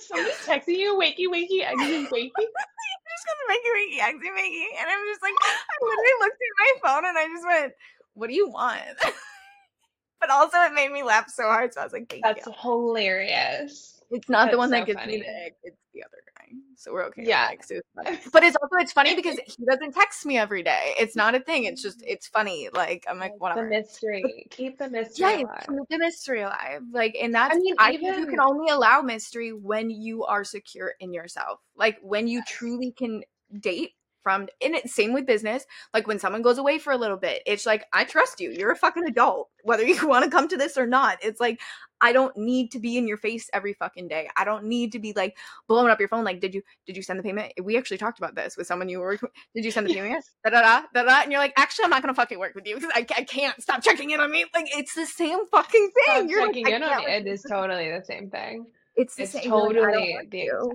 Somebody's 0.00 0.34
texting 0.38 0.76
you, 0.76 0.98
wakey, 1.00 1.28
wakey, 1.32 1.64
eggs 1.64 1.80
and 1.80 2.06
wakey. 2.08 2.30
just 3.14 3.26
gonna 3.26 3.46
wakey 3.48 3.70
wakey 3.72 4.00
eggs 4.02 4.24
and 4.26 4.36
bakey, 4.36 4.66
and 4.80 4.90
I'm 4.90 5.06
just 5.06 5.22
like, 5.22 5.34
I 5.40 5.54
literally 5.80 6.10
looked 6.20 6.40
at 6.42 6.58
my 6.58 6.72
phone 6.82 7.06
and 7.06 7.18
I 7.18 7.26
just 7.26 7.46
went, 7.46 7.72
what 8.14 8.28
do 8.28 8.34
you 8.34 8.48
want? 8.48 8.80
but 10.20 10.30
also 10.30 10.58
it 10.58 10.74
made 10.74 10.90
me 10.90 11.02
laugh 11.02 11.28
so 11.30 11.44
hard, 11.44 11.72
so 11.72 11.80
I 11.80 11.84
was 11.84 11.92
like, 11.92 12.08
thank 12.08 12.24
That's 12.24 12.46
you. 12.46 12.52
hilarious. 12.60 13.93
It's 14.10 14.28
not 14.28 14.50
the 14.50 14.58
one 14.58 14.68
so 14.70 14.76
that 14.76 14.86
gives 14.86 15.00
funny. 15.00 15.18
me 15.18 15.22
the 15.22 15.28
egg. 15.28 15.52
It's 15.62 15.76
the 15.92 16.02
other 16.02 16.18
guy. 16.38 16.44
So 16.76 16.92
we're 16.92 17.04
okay. 17.06 17.22
Yeah. 17.24 17.50
so 17.62 17.76
it's. 17.76 18.28
But 18.32 18.42
it's 18.42 18.56
also 18.60 18.76
it's 18.78 18.92
funny 18.92 19.14
because 19.14 19.38
he 19.46 19.64
doesn't 19.64 19.92
text 19.92 20.26
me 20.26 20.38
every 20.38 20.62
day. 20.62 20.94
It's 20.98 21.16
not 21.16 21.34
a 21.34 21.40
thing. 21.40 21.64
It's 21.64 21.82
just 21.82 22.02
it's 22.06 22.26
funny. 22.26 22.68
Like 22.72 23.04
I'm 23.08 23.18
like 23.18 23.32
The 23.32 23.38
whatever. 23.38 23.68
mystery. 23.68 24.46
Keep 24.50 24.78
the 24.78 24.88
mystery 24.90 25.26
Yeah, 25.26 25.42
alive. 25.42 25.66
keep 25.68 25.88
the 25.90 25.98
mystery 25.98 26.42
alive. 26.42 26.82
Like, 26.92 27.16
and 27.20 27.34
that's 27.34 27.54
I, 27.54 27.58
mean, 27.58 27.74
think 27.98 28.18
you 28.18 28.26
can 28.26 28.40
only 28.40 28.70
allow 28.70 29.00
mystery 29.00 29.52
when 29.52 29.90
you 29.90 30.24
are 30.24 30.44
secure 30.44 30.94
in 31.00 31.12
yourself. 31.12 31.60
Like 31.76 31.98
when 32.02 32.28
you 32.28 32.42
truly 32.46 32.92
can 32.92 33.22
date 33.60 33.92
from 34.24 34.48
and 34.62 34.74
it's 34.74 34.92
same 34.94 35.12
with 35.12 35.26
business. 35.26 35.64
Like 35.94 36.08
when 36.08 36.18
someone 36.18 36.42
goes 36.42 36.58
away 36.58 36.78
for 36.80 36.92
a 36.92 36.96
little 36.98 37.16
bit, 37.18 37.42
it's 37.46 37.66
like 37.66 37.84
I 37.92 38.02
trust 38.04 38.40
you. 38.40 38.50
You're 38.50 38.72
a 38.72 38.76
fucking 38.76 39.06
adult, 39.06 39.50
whether 39.62 39.84
you 39.84 40.08
want 40.08 40.24
to 40.24 40.30
come 40.32 40.48
to 40.48 40.56
this 40.56 40.76
or 40.76 40.86
not. 40.86 41.18
It's 41.22 41.40
like 41.40 41.60
I 42.00 42.12
don't 42.12 42.36
need 42.36 42.72
to 42.72 42.80
be 42.80 42.98
in 42.98 43.06
your 43.08 43.16
face 43.16 43.48
every 43.54 43.74
fucking 43.74 44.08
day. 44.08 44.28
I 44.36 44.44
don't 44.44 44.64
need 44.64 44.92
to 44.92 44.98
be 44.98 45.12
like 45.14 45.36
blowing 45.68 45.90
up 45.90 46.00
your 46.00 46.08
phone. 46.08 46.24
Like, 46.24 46.40
did 46.40 46.54
you 46.54 46.62
did 46.86 46.96
you 46.96 47.02
send 47.02 47.18
the 47.18 47.22
payment? 47.22 47.52
We 47.62 47.78
actually 47.78 47.98
talked 47.98 48.18
about 48.18 48.34
this 48.34 48.56
with 48.56 48.66
someone 48.66 48.88
you 48.88 49.00
were. 49.00 49.18
Did 49.54 49.64
you 49.64 49.70
send 49.70 49.86
the 49.86 49.94
payment? 49.94 50.24
Da 50.44 50.50
da 50.50 50.60
da 50.60 50.82
da 50.94 51.02
da. 51.04 51.22
And 51.22 51.30
you're 51.32 51.40
like, 51.40 51.54
actually, 51.56 51.84
I'm 51.84 51.90
not 51.90 52.02
gonna 52.02 52.14
fucking 52.14 52.38
work 52.38 52.54
with 52.54 52.66
you 52.66 52.74
because 52.74 52.90
I, 52.94 53.06
I 53.16 53.22
can't 53.24 53.60
stop 53.62 53.82
checking 53.82 54.10
in 54.10 54.20
on 54.20 54.30
me. 54.30 54.44
Like, 54.54 54.66
it's 54.76 54.94
the 54.94 55.06
same 55.06 55.46
fucking 55.50 55.90
thing. 56.06 56.28
Stop 56.28 56.30
You're 56.30 56.46
checking 56.46 56.66
I 56.66 56.70
in 56.70 56.82
on 56.82 56.90
can't 57.00 57.08
It 57.08 57.26
is 57.26 57.42
totally 57.42 57.90
the 57.90 58.04
same 58.04 58.30
thing. 58.30 58.66
it's 58.96 59.14
the 59.16 59.22
It's 59.24 59.32
same. 59.32 59.42
You're 59.70 59.92
like, 59.92 59.94
totally 59.94 60.18
the 60.30 60.40
exact 60.42 60.72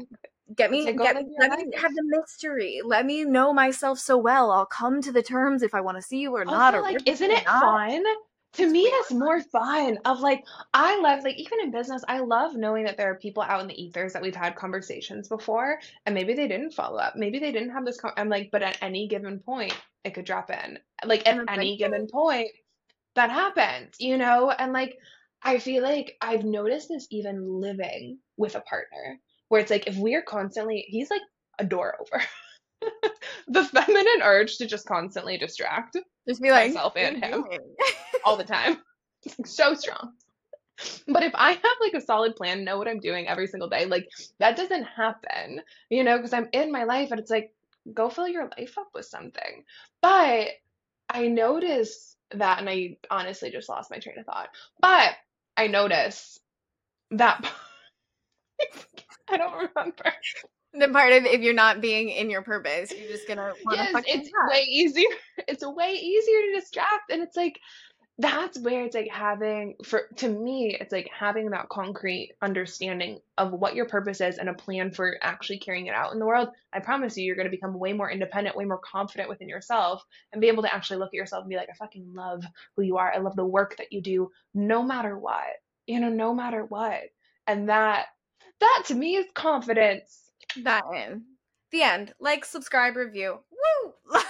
Get 0.55 0.71
me, 0.71 0.87
It's 0.87 0.97
get, 0.97 1.15
let 1.15 1.59
me 1.59 1.71
have 1.77 1.93
the 1.93 2.03
mystery. 2.03 2.81
Let 2.83 3.05
me 3.05 3.23
know 3.23 3.53
myself 3.53 3.99
so 3.99 4.17
well. 4.17 4.51
I'll 4.51 4.65
come 4.65 5.01
to 5.01 5.11
the 5.11 5.21
terms 5.21 5.61
if 5.61 5.75
I 5.75 5.81
want 5.81 5.97
to 5.97 6.01
see 6.01 6.19
you 6.19 6.35
or 6.35 6.43
not. 6.43 6.73
Or 6.73 6.81
like, 6.81 6.97
isn't 7.05 7.31
it 7.31 7.45
not. 7.45 7.61
fun? 7.61 8.03
To 8.53 8.63
It's 8.63 8.71
me, 8.71 8.91
that's 8.91 9.11
more 9.11 9.41
fun. 9.41 9.99
Of 10.05 10.21
like, 10.21 10.43
I 10.73 10.99
love 11.01 11.23
like 11.23 11.37
even 11.37 11.59
in 11.61 11.69
business, 11.69 12.03
I 12.07 12.19
love 12.19 12.55
knowing 12.55 12.83
that 12.85 12.97
there 12.97 13.11
are 13.11 13.15
people 13.15 13.43
out 13.43 13.61
in 13.61 13.67
the 13.67 13.79
ethers 13.79 14.11
that 14.13 14.23
we've 14.23 14.35
had 14.35 14.55
conversations 14.55 15.27
before, 15.27 15.79
and 16.07 16.15
maybe 16.15 16.33
they 16.33 16.47
didn't 16.47 16.71
follow 16.71 16.97
up. 16.97 17.15
Maybe 17.15 17.37
they 17.37 17.51
didn't 17.51 17.69
have 17.69 17.85
this. 17.85 17.99
Con- 17.99 18.13
I'm 18.17 18.27
like, 18.27 18.49
but 18.51 18.63
at 18.63 18.79
any 18.81 19.07
given 19.07 19.37
point, 19.37 19.75
it 20.03 20.15
could 20.15 20.25
drop 20.25 20.49
in. 20.49 20.79
Like 21.05 21.27
at 21.27 21.37
it's 21.37 21.45
any 21.47 21.77
given 21.77 22.07
point, 22.07 22.49
that 23.13 23.29
happens, 23.29 23.97
you 23.99 24.17
know. 24.17 24.49
And 24.49 24.73
like, 24.73 24.97
I 25.43 25.59
feel 25.59 25.83
like 25.83 26.17
I've 26.19 26.43
noticed 26.43 26.89
this 26.89 27.07
even 27.11 27.61
living 27.61 28.17
with 28.35 28.55
a 28.55 28.61
partner, 28.61 29.19
where 29.49 29.61
it's 29.61 29.71
like 29.71 29.87
if 29.87 29.97
we're 29.97 30.21
constantly, 30.21 30.85
he's 30.87 31.09
like 31.09 31.21
a 31.59 31.65
door 31.65 31.95
over. 31.99 32.23
the 33.47 33.63
feminine 33.65 34.21
urge 34.23 34.57
to 34.57 34.65
just 34.65 34.87
constantly 34.87 35.37
distract 35.37 35.97
Just 36.27 36.41
be 36.41 36.49
like, 36.51 36.69
myself 36.69 36.93
and 36.95 37.23
him 37.23 37.43
all 38.25 38.37
the 38.37 38.43
time. 38.43 38.77
so 39.45 39.73
strong. 39.73 40.13
But 41.07 41.23
if 41.23 41.33
I 41.35 41.51
have 41.51 41.77
like 41.81 41.93
a 41.93 42.01
solid 42.01 42.35
plan, 42.35 42.63
know 42.63 42.77
what 42.77 42.87
I'm 42.87 42.99
doing 42.99 43.27
every 43.27 43.47
single 43.47 43.67
day, 43.67 43.85
like 43.85 44.07
that 44.39 44.55
doesn't 44.55 44.83
happen, 44.83 45.61
you 45.89 46.03
know, 46.03 46.15
because 46.15 46.31
I'm 46.31 46.47
in 46.53 46.71
my 46.71 46.85
life 46.85 47.11
and 47.11 47.19
it's 47.19 47.31
like, 47.31 47.53
go 47.93 48.09
fill 48.09 48.27
your 48.27 48.49
life 48.57 48.77
up 48.77 48.87
with 48.93 49.05
something. 49.05 49.65
But 50.01 50.49
I 51.09 51.27
notice 51.27 52.15
that, 52.31 52.59
and 52.59 52.69
I 52.69 52.97
honestly 53.09 53.49
just 53.49 53.67
lost 53.67 53.91
my 53.91 53.99
train 53.99 54.19
of 54.19 54.25
thought, 54.25 54.49
but 54.79 55.13
I 55.57 55.67
notice 55.67 56.39
that 57.11 57.43
I 59.29 59.37
don't 59.37 59.53
remember. 59.53 60.13
the 60.73 60.89
part 60.89 61.13
of 61.13 61.25
if 61.25 61.41
you're 61.41 61.53
not 61.53 61.81
being 61.81 62.09
in 62.09 62.29
your 62.29 62.41
purpose, 62.41 62.91
you're 62.91 63.09
just 63.09 63.27
gonna 63.27 63.53
want 63.65 63.77
to 63.77 63.83
Yes, 63.83 63.91
fucking 63.91 64.21
it's 64.21 64.31
way 64.49 64.63
easier. 64.63 65.09
It's 65.47 65.65
way 65.65 65.93
easier 65.93 66.41
to 66.41 66.59
distract, 66.59 67.11
and 67.11 67.23
it's 67.23 67.37
like 67.37 67.59
that's 68.19 68.59
where 68.59 68.83
it's 68.83 68.95
like 68.95 69.09
having 69.09 69.75
for 69.85 70.01
to 70.17 70.27
me, 70.27 70.77
it's 70.77 70.91
like 70.91 71.09
having 71.17 71.51
that 71.51 71.69
concrete 71.69 72.33
understanding 72.41 73.19
of 73.37 73.53
what 73.53 73.75
your 73.75 73.85
purpose 73.85 74.19
is 74.19 74.37
and 74.37 74.49
a 74.49 74.53
plan 74.53 74.91
for 74.91 75.17
actually 75.21 75.57
carrying 75.57 75.87
it 75.87 75.95
out 75.95 76.11
in 76.11 76.19
the 76.19 76.25
world. 76.25 76.49
I 76.73 76.81
promise 76.81 77.15
you, 77.15 77.23
you're 77.23 77.37
going 77.37 77.47
to 77.47 77.51
become 77.51 77.79
way 77.79 77.93
more 77.93 78.11
independent, 78.11 78.57
way 78.57 78.65
more 78.65 78.81
confident 78.83 79.29
within 79.29 79.47
yourself, 79.47 80.03
and 80.33 80.41
be 80.41 80.49
able 80.49 80.63
to 80.63 80.73
actually 80.73 80.97
look 80.97 81.13
at 81.13 81.17
yourself 81.17 81.43
and 81.43 81.49
be 81.49 81.55
like, 81.55 81.69
I 81.69 81.73
fucking 81.75 82.13
love 82.13 82.43
who 82.75 82.83
you 82.83 82.97
are. 82.97 83.09
I 83.09 83.19
love 83.19 83.37
the 83.37 83.45
work 83.45 83.77
that 83.77 83.93
you 83.93 84.01
do, 84.01 84.29
no 84.53 84.83
matter 84.83 85.17
what. 85.17 85.47
You 85.87 86.01
know, 86.01 86.09
no 86.09 86.33
matter 86.33 86.65
what, 86.65 86.99
and 87.47 87.69
that 87.69 88.07
that 88.59 88.83
to 88.87 88.95
me 88.95 89.15
is 89.15 89.25
confidence. 89.33 90.31
That 90.63 90.83
in 90.95 91.23
the 91.71 91.83
end. 91.83 92.13
Like, 92.19 92.45
subscribe, 92.45 92.95
review. 92.95 93.39
Woo! 93.51 93.93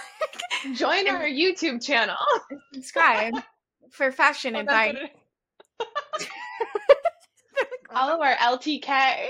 Like, 0.64 0.76
Join 0.76 1.08
our 1.08 1.22
YouTube 1.24 1.82
channel. 1.82 2.16
subscribe 2.74 3.32
for 3.90 4.12
fashion 4.12 4.54
Oh, 4.56 4.60
advice. 4.60 4.94
what 4.94 5.88
it 6.20 6.20
is. 6.20 6.26
Follow 7.92 8.22
our 8.22 8.34
LTK. 8.34 9.26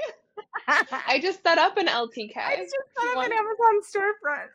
I 0.68 1.20
just 1.22 1.42
set 1.44 1.56
up 1.58 1.76
an 1.76 1.86
LTK. 1.86 2.36
I 2.36 2.56
just 2.56 2.74
set 2.98 3.16
up 3.16 3.24
an 3.24 3.32
Amazon 3.32 3.80
storefront. 3.94 4.48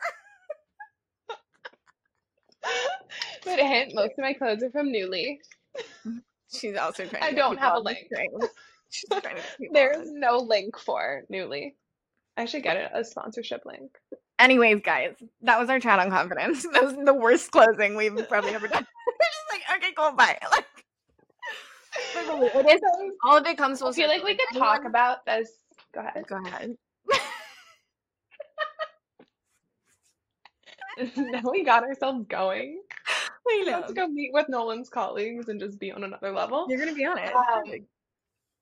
but 3.45 3.59
a 3.59 3.65
hint, 3.65 3.93
most 3.95 4.11
of 4.17 4.19
my 4.19 4.33
clothes 4.33 4.61
are 4.63 4.71
from 4.71 4.87
Nuuly. 4.89 5.37
She's 6.53 6.75
also 6.77 7.05
trying. 7.05 7.23
I 7.23 7.31
don't 7.31 7.57
have 7.57 7.77
a 7.77 7.79
on 9.11 9.21
the 9.21 9.27
link. 9.27 9.39
train. 9.57 9.69
There's 9.73 10.11
no 10.11 10.37
link 10.37 10.77
for 10.77 11.23
Nuuly. 11.31 11.73
I 12.37 12.45
should 12.45 12.63
get 12.63 12.91
a 12.93 13.03
sponsorship 13.03 13.61
link. 13.65 13.91
Anyways, 14.39 14.81
guys, 14.81 15.15
that 15.41 15.59
was 15.59 15.69
our 15.69 15.79
chat 15.79 15.99
on 15.99 16.09
confidence. 16.09 16.65
That 16.73 16.83
was 16.83 16.95
the 16.95 17.13
worst 17.13 17.51
closing 17.51 17.95
we've 17.95 18.27
probably 18.27 18.53
ever 18.53 18.67
done. 18.67 18.85
We're 19.07 19.13
just 19.13 19.69
like, 19.69 19.77
okay, 19.77 19.93
cool, 19.97 20.11
bye. 20.11 20.37
Like, 20.51 20.65
it 22.53 22.69
is 22.69 22.81
all 23.23 23.37
of 23.37 23.45
it 23.45 23.57
comes. 23.57 23.81
I 23.81 23.89
feel 23.93 24.09
like 24.09 24.21
we 24.21 24.35
could 24.35 24.59
talk 24.59 24.83
about 24.83 25.25
this. 25.25 25.49
Go 25.93 26.01
ahead. 26.01 26.27
Go 26.27 26.43
ahead. 26.45 26.75
now 31.15 31.41
we 31.49 31.63
got 31.63 31.83
ourselves 31.83 32.25
going. 32.27 32.81
We 33.45 33.63
know. 33.63 33.79
Let's 33.79 33.93
go 33.93 34.07
meet 34.07 34.33
with 34.33 34.49
Nolan's 34.49 34.89
colleagues 34.89 35.47
and 35.47 35.57
just 35.57 35.79
be 35.79 35.93
on 35.93 36.03
another 36.03 36.31
level. 36.31 36.65
You're 36.67 36.79
gonna 36.79 36.93
be 36.93 37.05
on 37.05 37.17
it. 37.17 37.33
Um, 37.33 37.63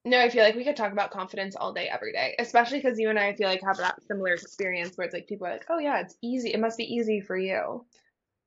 no, 0.04 0.20
I 0.20 0.28
feel 0.28 0.42
like 0.44 0.54
we 0.54 0.64
could 0.64 0.76
talk 0.76 0.92
about 0.92 1.10
confidence 1.10 1.56
all 1.56 1.72
day, 1.72 1.88
every 1.88 2.12
day, 2.12 2.34
especially 2.38 2.78
because 2.78 2.98
you 2.98 3.08
and 3.08 3.18
I, 3.18 3.28
I 3.28 3.36
feel 3.36 3.48
like 3.48 3.62
have 3.64 3.78
that 3.78 4.02
similar 4.06 4.34
experience 4.34 4.96
where 4.96 5.06
it's 5.06 5.14
like 5.14 5.26
people 5.26 5.46
are 5.46 5.52
like, 5.52 5.64
oh 5.70 5.78
yeah, 5.78 6.00
it's 6.00 6.16
easy. 6.22 6.52
It 6.52 6.60
must 6.60 6.76
be 6.76 6.94
easy 6.94 7.20
for 7.20 7.36
you. 7.36 7.86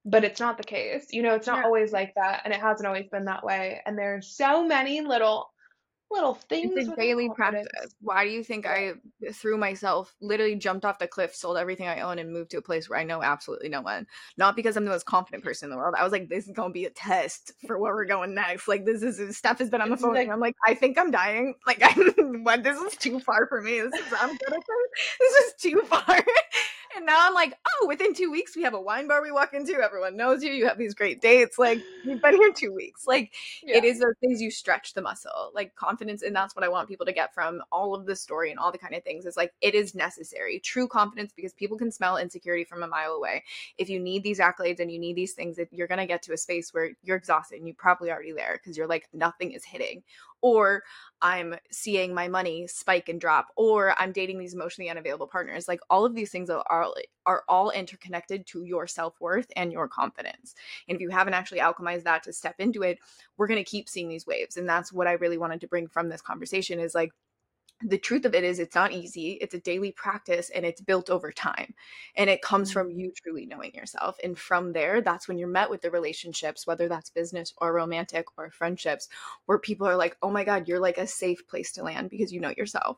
But 0.06 0.24
it's 0.24 0.40
not 0.40 0.58
the 0.58 0.64
case. 0.64 1.08
You 1.12 1.24
know, 1.24 1.34
it's 1.34 1.48
not 1.48 1.66
always 1.66 1.92
like 1.92 2.14
that. 2.16 2.42
And 2.46 2.54
it 2.54 2.62
hasn't 2.62 2.88
always 2.88 3.08
been 3.10 3.26
that 3.26 3.44
way. 3.44 3.82
And 3.86 3.98
there's 3.98 4.28
so 4.28 4.66
many 4.66 5.02
little 5.02 5.50
little 6.12 6.36
things. 6.36 6.74
It's 6.76 6.90
a 6.90 6.96
daily 6.96 7.30
practice. 7.30 7.68
Why 8.02 8.24
do 8.24 8.32
you 8.32 8.44
think 8.44 8.66
I 8.66 8.94
threw 9.34 9.58
myself, 9.58 10.16
literally 10.22 10.56
jumped 10.56 10.86
off 10.86 11.00
the 11.00 11.08
cliff, 11.08 11.36
sold 11.36 11.58
everything 11.58 11.88
I 11.88 12.02
own, 12.02 12.20
and 12.20 12.32
moved 12.32 12.52
to 12.52 12.58
a 12.58 12.62
place 12.62 12.90
where 12.90 13.00
I 13.00 13.04
know 13.04 13.22
absolutely 13.22 13.70
no 13.70 13.82
one? 13.82 14.08
Not 14.38 14.56
because 14.56 14.78
I'm 14.78 14.86
the 14.86 14.92
most 14.92 15.06
confident 15.06 15.44
person 15.44 15.68
in 15.68 15.72
the 15.72 15.78
world. 15.78 15.96
I 15.98 16.04
was 16.04 16.12
like, 16.12 16.30
this 16.30 16.48
is 16.48 16.54
gonna 16.54 16.74
be 16.74 16.86
a 16.86 16.90
test 16.90 17.54
for 17.66 17.78
where 17.78 17.94
we're 17.94 18.06
going 18.06 18.34
next. 18.34 18.68
Like 18.68 18.86
this 18.86 19.04
is 19.04 19.20
Stef 19.40 19.60
has 19.60 19.70
been 19.70 19.82
on 19.82 19.90
the 19.90 19.98
phone, 19.98 20.18
and 20.18 20.32
I'm 20.32 20.40
like, 20.40 20.56
I 20.66 20.74
think 20.74 20.98
I'm 20.98 21.12
dying. 21.12 21.56
Like, 21.66 21.82
I'm, 21.84 22.44
what? 22.44 22.64
This 22.64 22.80
is 22.80 22.96
too 22.96 23.20
far 23.20 23.48
for 23.48 23.62
me. 23.62 23.82
This 23.82 23.94
is 23.94 24.14
I'm 24.20 24.30
good 24.30 24.54
at 24.54 24.62
this. 24.68 25.18
This 25.20 25.34
is 25.46 25.54
too 25.62 25.82
far. 25.86 26.24
And 26.98 27.06
now 27.06 27.28
I'm 27.28 27.36
like, 27.36 27.54
oh, 27.68 27.88
within 27.88 28.16
two 28.16 28.32
weeks, 28.32 28.56
we 28.56 28.64
have 28.64 28.74
a 28.74 28.82
wine 28.82 29.08
bar 29.08 29.22
we 29.22 29.32
walk 29.32 29.54
into. 29.54 29.74
Everyone 29.76 30.18
knows 30.18 30.44
you. 30.44 30.52
You 30.52 30.68
have 30.68 30.80
these 30.80 30.96
great 30.96 31.22
dates. 31.22 31.60
Like, 31.60 31.80
you've 32.04 32.24
been 32.24 32.36
here 32.36 32.52
two 32.52 32.74
weeks. 32.74 33.06
Like, 33.06 33.34
yeah. 33.62 33.78
it 33.78 33.84
is 33.84 34.00
those 34.00 34.16
things 34.20 34.42
you 34.42 34.50
stretch 34.50 34.96
the 34.96 35.04
muscle, 35.04 35.52
like 35.54 35.76
confidence. 35.76 36.24
And 36.24 36.36
that's 36.36 36.56
what 36.56 36.66
I 36.66 36.70
want 36.70 36.90
people 36.90 37.06
to 37.06 37.14
get 37.14 37.36
from 37.36 37.62
all 37.72 37.94
of 37.94 38.08
the 38.08 38.16
story 38.16 38.50
and 38.50 38.60
all 38.60 38.72
the 38.72 38.80
kind 38.80 38.96
of 38.96 39.04
things 39.04 39.28
is 39.28 39.38
like, 39.38 39.54
it 39.62 39.76
is 39.76 39.94
necessary. 39.94 40.60
True 40.60 40.88
confidence 40.88 41.32
because 41.36 41.54
people 41.54 41.78
can 41.78 41.92
smell 41.92 42.18
insecurity 42.18 42.64
from 42.64 42.82
a 42.82 42.88
mile 42.88 43.12
away. 43.12 43.44
If 43.78 43.90
you 43.90 44.00
need 44.00 44.24
these 44.24 44.40
accolades 44.40 44.80
and 44.80 44.92
you 44.92 44.98
need 44.98 45.16
these 45.16 45.34
things, 45.34 45.60
if 45.60 45.72
you're 45.72 45.88
going 45.88 46.00
to 46.00 46.08
get 46.08 46.24
to 46.24 46.34
a 46.34 46.38
space 46.38 46.74
where 46.74 46.94
you're 47.04 47.18
exhausted 47.18 47.58
and 47.58 47.68
you're 47.68 47.76
probably 47.76 48.10
already 48.10 48.32
there 48.32 48.60
because 48.60 48.76
you're 48.76 48.88
like, 48.88 49.08
nothing 49.14 49.52
is 49.52 49.64
hitting 49.64 50.02
or 50.42 50.84
I'm 51.22 51.56
seeing 51.72 52.14
my 52.14 52.28
money 52.28 52.68
spike 52.68 53.10
and 53.10 53.20
drop, 53.20 53.48
or 53.56 54.00
I'm 54.00 54.12
dating 54.12 54.40
these 54.40 54.54
emotionally 54.54 54.90
unavailable 54.90 55.28
partners. 55.28 55.68
Like 55.68 55.80
all 55.90 56.06
of 56.06 56.16
these 56.16 56.32
things 56.32 56.50
are 56.50 56.66
are 57.26 57.44
all 57.50 57.72
interconnected 57.72 58.46
to 58.48 58.64
your 58.64 58.88
self 58.88 59.20
worth 59.20 59.48
and 59.56 59.72
your 59.72 59.88
confidence. 59.88 60.56
And 60.88 60.96
if 60.96 61.02
you 61.02 61.10
haven't 61.10 61.34
actually 61.34 61.60
alchemized 61.60 62.04
that 62.04 62.24
to 62.24 62.34
step 62.34 62.56
into 62.60 62.84
it, 62.84 63.00
we're 63.38 63.48
gonna 63.48 63.64
keep 63.64 63.90
seeing 63.90 64.10
these 64.10 64.28
waves. 64.28 64.58
And 64.58 64.70
that's 64.70 64.94
what 64.94 65.08
I 65.08 65.14
really 65.14 65.38
wanted 65.38 65.62
to 65.62 65.68
bring 65.68 65.88
from 65.88 66.10
this 66.10 66.22
conversation 66.22 66.80
is 66.80 66.94
like 66.96 67.12
the 67.82 67.98
truth 67.98 68.26
of 68.26 68.34
it 68.34 68.44
is 68.44 68.58
it's 68.58 68.76
not 68.76 68.92
easy 68.92 69.34
it's 69.34 69.54
a 69.54 69.60
daily 69.60 69.92
practice 69.92 70.50
and 70.50 70.66
it's 70.66 70.82
built 70.82 71.10
over 71.10 71.32
time 71.32 71.74
and 72.16 72.30
it 72.30 72.42
comes 72.42 72.72
from 72.72 72.90
mm-hmm. 72.90 73.00
you 73.00 73.12
truly 73.12 73.46
knowing 73.46 73.72
yourself 73.74 74.18
and 74.24 74.38
from 74.38 74.74
there 74.74 75.00
that's 75.02 75.28
when 75.28 75.38
you're 75.38 75.48
met 75.48 75.70
with 75.70 75.82
the 75.82 75.92
relationships 75.92 76.66
whether 76.66 76.88
that's 76.88 77.12
business 77.12 77.54
or 77.58 77.74
romantic 77.74 78.26
or 78.38 78.50
friendships 78.50 79.10
where 79.46 79.60
people 79.60 79.88
are 79.88 79.96
like 79.96 80.18
oh 80.24 80.32
my 80.32 80.44
god 80.44 80.68
you're 80.68 80.80
like 80.80 80.98
a 80.98 81.06
safe 81.06 81.48
place 81.48 81.72
to 81.72 81.84
land 81.84 82.10
because 82.10 82.34
you 82.34 82.40
know 82.40 82.54
yourself 82.58 82.98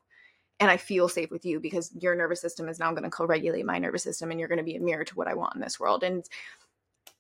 and 0.62 0.72
i 0.72 0.78
feel 0.78 1.10
safe 1.10 1.30
with 1.30 1.46
you 1.46 1.60
because 1.60 1.92
your 2.00 2.16
nervous 2.16 2.40
system 2.40 2.70
is 2.70 2.80
now 2.80 2.92
going 2.92 3.04
to 3.04 3.10
co-regulate 3.10 3.66
my 3.66 3.80
nervous 3.80 4.04
system 4.04 4.32
and 4.32 4.40
you're 4.40 4.50
going 4.50 4.58
to 4.58 4.64
be 4.64 4.78
a 4.78 4.82
mirror 4.82 5.04
to 5.04 5.16
what 5.16 5.28
i 5.28 5.34
want 5.34 5.56
in 5.56 5.62
this 5.62 5.80
world 5.80 6.04
and 6.04 6.24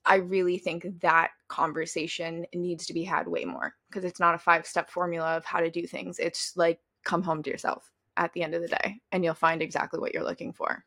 I 0.05 0.15
really 0.15 0.57
think 0.57 0.87
that 1.01 1.31
conversation 1.49 2.45
needs 2.53 2.85
to 2.87 2.93
be 2.93 3.03
had 3.03 3.27
way 3.27 3.45
more 3.45 3.75
because 3.89 4.05
it's 4.05 4.19
not 4.19 4.33
a 4.33 4.39
five 4.39 4.65
step 4.65 4.89
formula 4.89 5.37
of 5.37 5.45
how 5.45 5.59
to 5.59 5.69
do 5.69 5.85
things. 5.85 6.17
It's 6.19 6.55
like 6.55 6.79
come 7.03 7.23
home 7.23 7.43
to 7.43 7.49
yourself 7.49 7.91
at 8.17 8.33
the 8.33 8.43
end 8.43 8.53
of 8.53 8.61
the 8.61 8.67
day 8.67 8.99
and 9.11 9.23
you'll 9.23 9.33
find 9.33 9.61
exactly 9.61 9.99
what 9.99 10.13
you're 10.13 10.23
looking 10.23 10.53
for. 10.53 10.83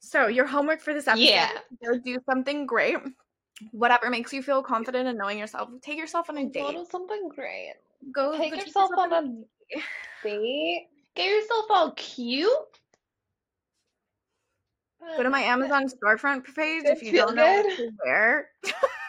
So, 0.00 0.26
your 0.26 0.46
homework 0.46 0.80
for 0.80 0.94
this 0.94 1.06
episode 1.06 1.24
yeah. 1.24 1.50
go 1.84 1.98
do 1.98 2.18
something 2.26 2.66
great. 2.66 2.96
Whatever 3.70 4.08
makes 4.10 4.32
you 4.32 4.42
feel 4.42 4.62
confident 4.62 5.06
in 5.06 5.16
knowing 5.16 5.38
yourself. 5.38 5.68
Take 5.82 5.98
yourself 5.98 6.30
on 6.30 6.38
a 6.38 6.48
date. 6.48 6.62
Go 6.62 6.72
do 6.72 6.86
something 6.90 7.28
great. 7.28 7.74
Go 8.12 8.36
take 8.36 8.52
go 8.52 8.58
yourself, 8.58 8.90
yourself, 8.90 9.12
on 9.12 9.44
a 9.74 9.80
date. 10.24 10.88
Get 11.14 11.26
yourself 11.26 11.66
all 11.68 11.92
cute. 11.92 12.50
Go 15.16 15.22
to 15.22 15.30
my 15.30 15.40
Amazon 15.54 15.86
storefront 15.86 16.44
page 16.54 16.84
if 16.86 17.02
you 17.02 17.12
don't 17.12 17.34
know 17.34 17.62
what 17.62 17.76
to 17.76 17.90
wear. 18.04 18.48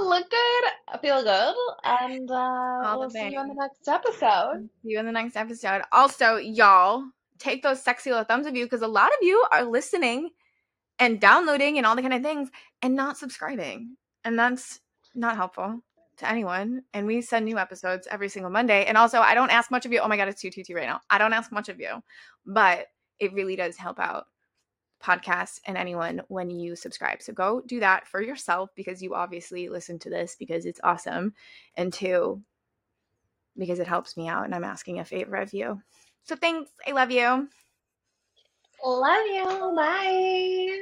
look 0.00 0.30
good, 0.30 1.00
feel 1.00 1.22
good, 1.22 1.54
and 1.84 2.30
uh, 2.30 2.96
we'll 2.98 3.10
see 3.10 3.30
you 3.30 3.40
in 3.40 3.48
the 3.48 3.54
next 3.54 3.88
episode. 3.88 4.68
See 4.82 4.90
you 4.90 4.98
in 4.98 5.06
the 5.06 5.12
next 5.12 5.36
episode. 5.36 5.82
Also, 5.92 6.36
y'all, 6.36 7.04
take 7.38 7.62
those 7.62 7.82
sexy 7.82 8.10
little 8.10 8.24
thumbs 8.24 8.46
of 8.46 8.56
you 8.56 8.64
because 8.64 8.82
a 8.82 8.88
lot 8.88 9.08
of 9.08 9.18
you 9.22 9.44
are 9.52 9.64
listening 9.64 10.30
and 10.98 11.20
downloading 11.20 11.76
and 11.76 11.86
all 11.86 11.96
the 11.96 12.02
kind 12.02 12.14
of 12.14 12.22
things 12.22 12.50
and 12.82 12.94
not 12.94 13.18
subscribing. 13.18 13.96
And 14.24 14.38
that's 14.38 14.80
not 15.14 15.36
helpful 15.36 15.80
to 16.18 16.28
anyone. 16.28 16.82
And 16.92 17.06
we 17.06 17.20
send 17.20 17.44
new 17.44 17.58
episodes 17.58 18.06
every 18.10 18.28
single 18.28 18.50
Monday. 18.50 18.84
And 18.84 18.96
also, 18.96 19.20
I 19.20 19.34
don't 19.34 19.50
ask 19.50 19.70
much 19.70 19.86
of 19.86 19.92
you. 19.92 20.00
Oh 20.00 20.08
my 20.08 20.16
God, 20.16 20.28
it's 20.28 20.40
222 20.40 20.74
right 20.74 20.88
now. 20.88 21.00
I 21.10 21.18
don't 21.18 21.32
ask 21.32 21.52
much 21.52 21.68
of 21.68 21.80
you, 21.80 22.02
but 22.46 22.86
it 23.18 23.32
really 23.32 23.56
does 23.56 23.76
help 23.76 23.98
out 23.98 24.26
podcast 25.04 25.60
and 25.66 25.76
anyone 25.76 26.22
when 26.28 26.50
you 26.50 26.74
subscribe. 26.74 27.20
So 27.20 27.32
go 27.32 27.62
do 27.66 27.80
that 27.80 28.08
for 28.08 28.22
yourself 28.22 28.70
because 28.74 29.02
you 29.02 29.14
obviously 29.14 29.68
listen 29.68 29.98
to 30.00 30.10
this 30.10 30.36
because 30.38 30.64
it's 30.64 30.80
awesome. 30.82 31.34
And 31.76 31.92
two, 31.92 32.40
because 33.56 33.78
it 33.78 33.86
helps 33.86 34.16
me 34.16 34.28
out 34.28 34.44
and 34.44 34.54
I'm 34.54 34.64
asking 34.64 34.98
a 34.98 35.04
favor 35.04 35.36
of 35.36 35.52
you. 35.52 35.80
So 36.24 36.36
thanks. 36.36 36.70
I 36.86 36.92
love 36.92 37.10
you. 37.10 37.48
Love 38.84 39.26
you. 39.26 39.74
Bye. 39.76 40.80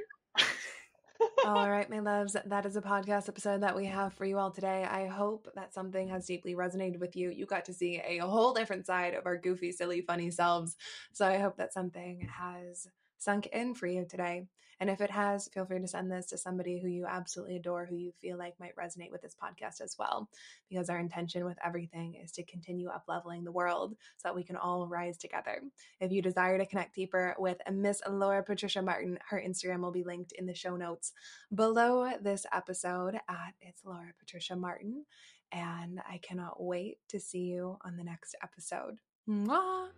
all 1.45 1.68
right, 1.70 1.91
my 1.91 1.99
loves, 2.01 2.37
that 2.47 2.66
is 2.66 2.77
a 2.77 2.83
podcast 2.83 3.29
episode 3.29 3.62
that 3.62 3.77
we 3.77 3.87
have 3.87 4.12
for 4.14 4.25
you 4.25 4.39
all 4.39 4.51
today. 4.51 4.85
I 4.85 5.07
hope 5.07 5.49
that 5.55 5.75
something 5.75 6.09
has 6.09 6.27
deeply 6.27 6.55
resonated 6.55 6.99
with 6.99 7.16
you. 7.16 7.31
You 7.31 7.47
got 7.47 7.64
to 7.66 7.75
see 7.75 8.01
a 8.05 8.18
whole 8.20 8.53
different 8.55 8.87
side 8.87 9.14
of 9.14 9.27
our 9.27 9.37
goofy, 9.37 9.73
silly, 9.73 10.01
funny 10.01 10.31
selves. 10.31 10.77
So 11.12 11.27
I 11.27 11.39
hope 11.39 11.57
that 11.59 11.73
something 11.73 12.29
has 12.39 12.89
sunk 13.23 13.47
in 13.47 13.75
for 13.75 13.87
you 13.87 14.05
today. 14.09 14.47
And 14.81 14.91
if 14.91 15.01
it 15.01 15.11
has, 15.11 15.49
feel 15.55 15.64
free 15.64 15.79
to 15.79 15.87
send 15.87 16.11
this 16.11 16.27
to 16.27 16.37
somebody 16.37 16.81
who 16.81 16.89
you 16.89 17.07
absolutely 17.07 17.55
adore, 17.55 17.87
who 17.87 17.95
you 17.95 18.11
feel 18.20 18.37
like 18.37 18.59
might 18.59 18.75
resonate 18.75 19.12
with 19.12 19.23
this 19.23 19.37
podcast 19.41 19.81
as 19.81 19.95
well. 19.97 20.29
Because 20.68 20.91
our 20.91 20.99
intention 20.99 21.45
with 21.45 21.57
everything 21.64 22.16
is 22.16 22.33
to 22.33 22.43
continue 22.43 22.89
up 22.89 23.05
leveling 23.07 23.45
the 23.45 23.53
world 23.53 23.95
so 24.16 24.29
that 24.29 24.35
we 24.35 24.43
can 24.43 24.57
all 24.57 24.89
rise 24.89 25.18
together. 25.18 25.61
If 26.01 26.11
you 26.11 26.20
desire 26.20 26.59
to 26.59 26.66
connect 26.66 26.97
deeper 26.97 27.37
with 27.39 27.59
Miss 27.70 28.03
Laura 28.11 28.43
Patricia 28.43 28.83
Martin, 28.83 29.20
her 29.29 29.41
Instagram 29.41 29.83
will 29.83 29.93
be 29.93 30.03
linked 30.03 30.33
in 30.33 30.47
the 30.47 30.55
show 30.55 30.77
notes 30.77 31.12
below 31.55 32.11
this 32.20 32.45
episode 32.53 33.14
at 33.29 33.55
It's 33.61 33.85
Laura 33.85 34.12
Patricia 34.18 34.57
Martin. 34.57 35.05
And 35.53 36.01
I 36.11 36.18
cannot 36.18 36.61
wait 36.61 36.99
to 37.11 37.20
see 37.20 37.43
you 37.43 37.79
on 37.85 37.97
the 37.97 38.05
next 38.05 38.35
episode. 38.43 38.97
Mwah! 39.29 39.91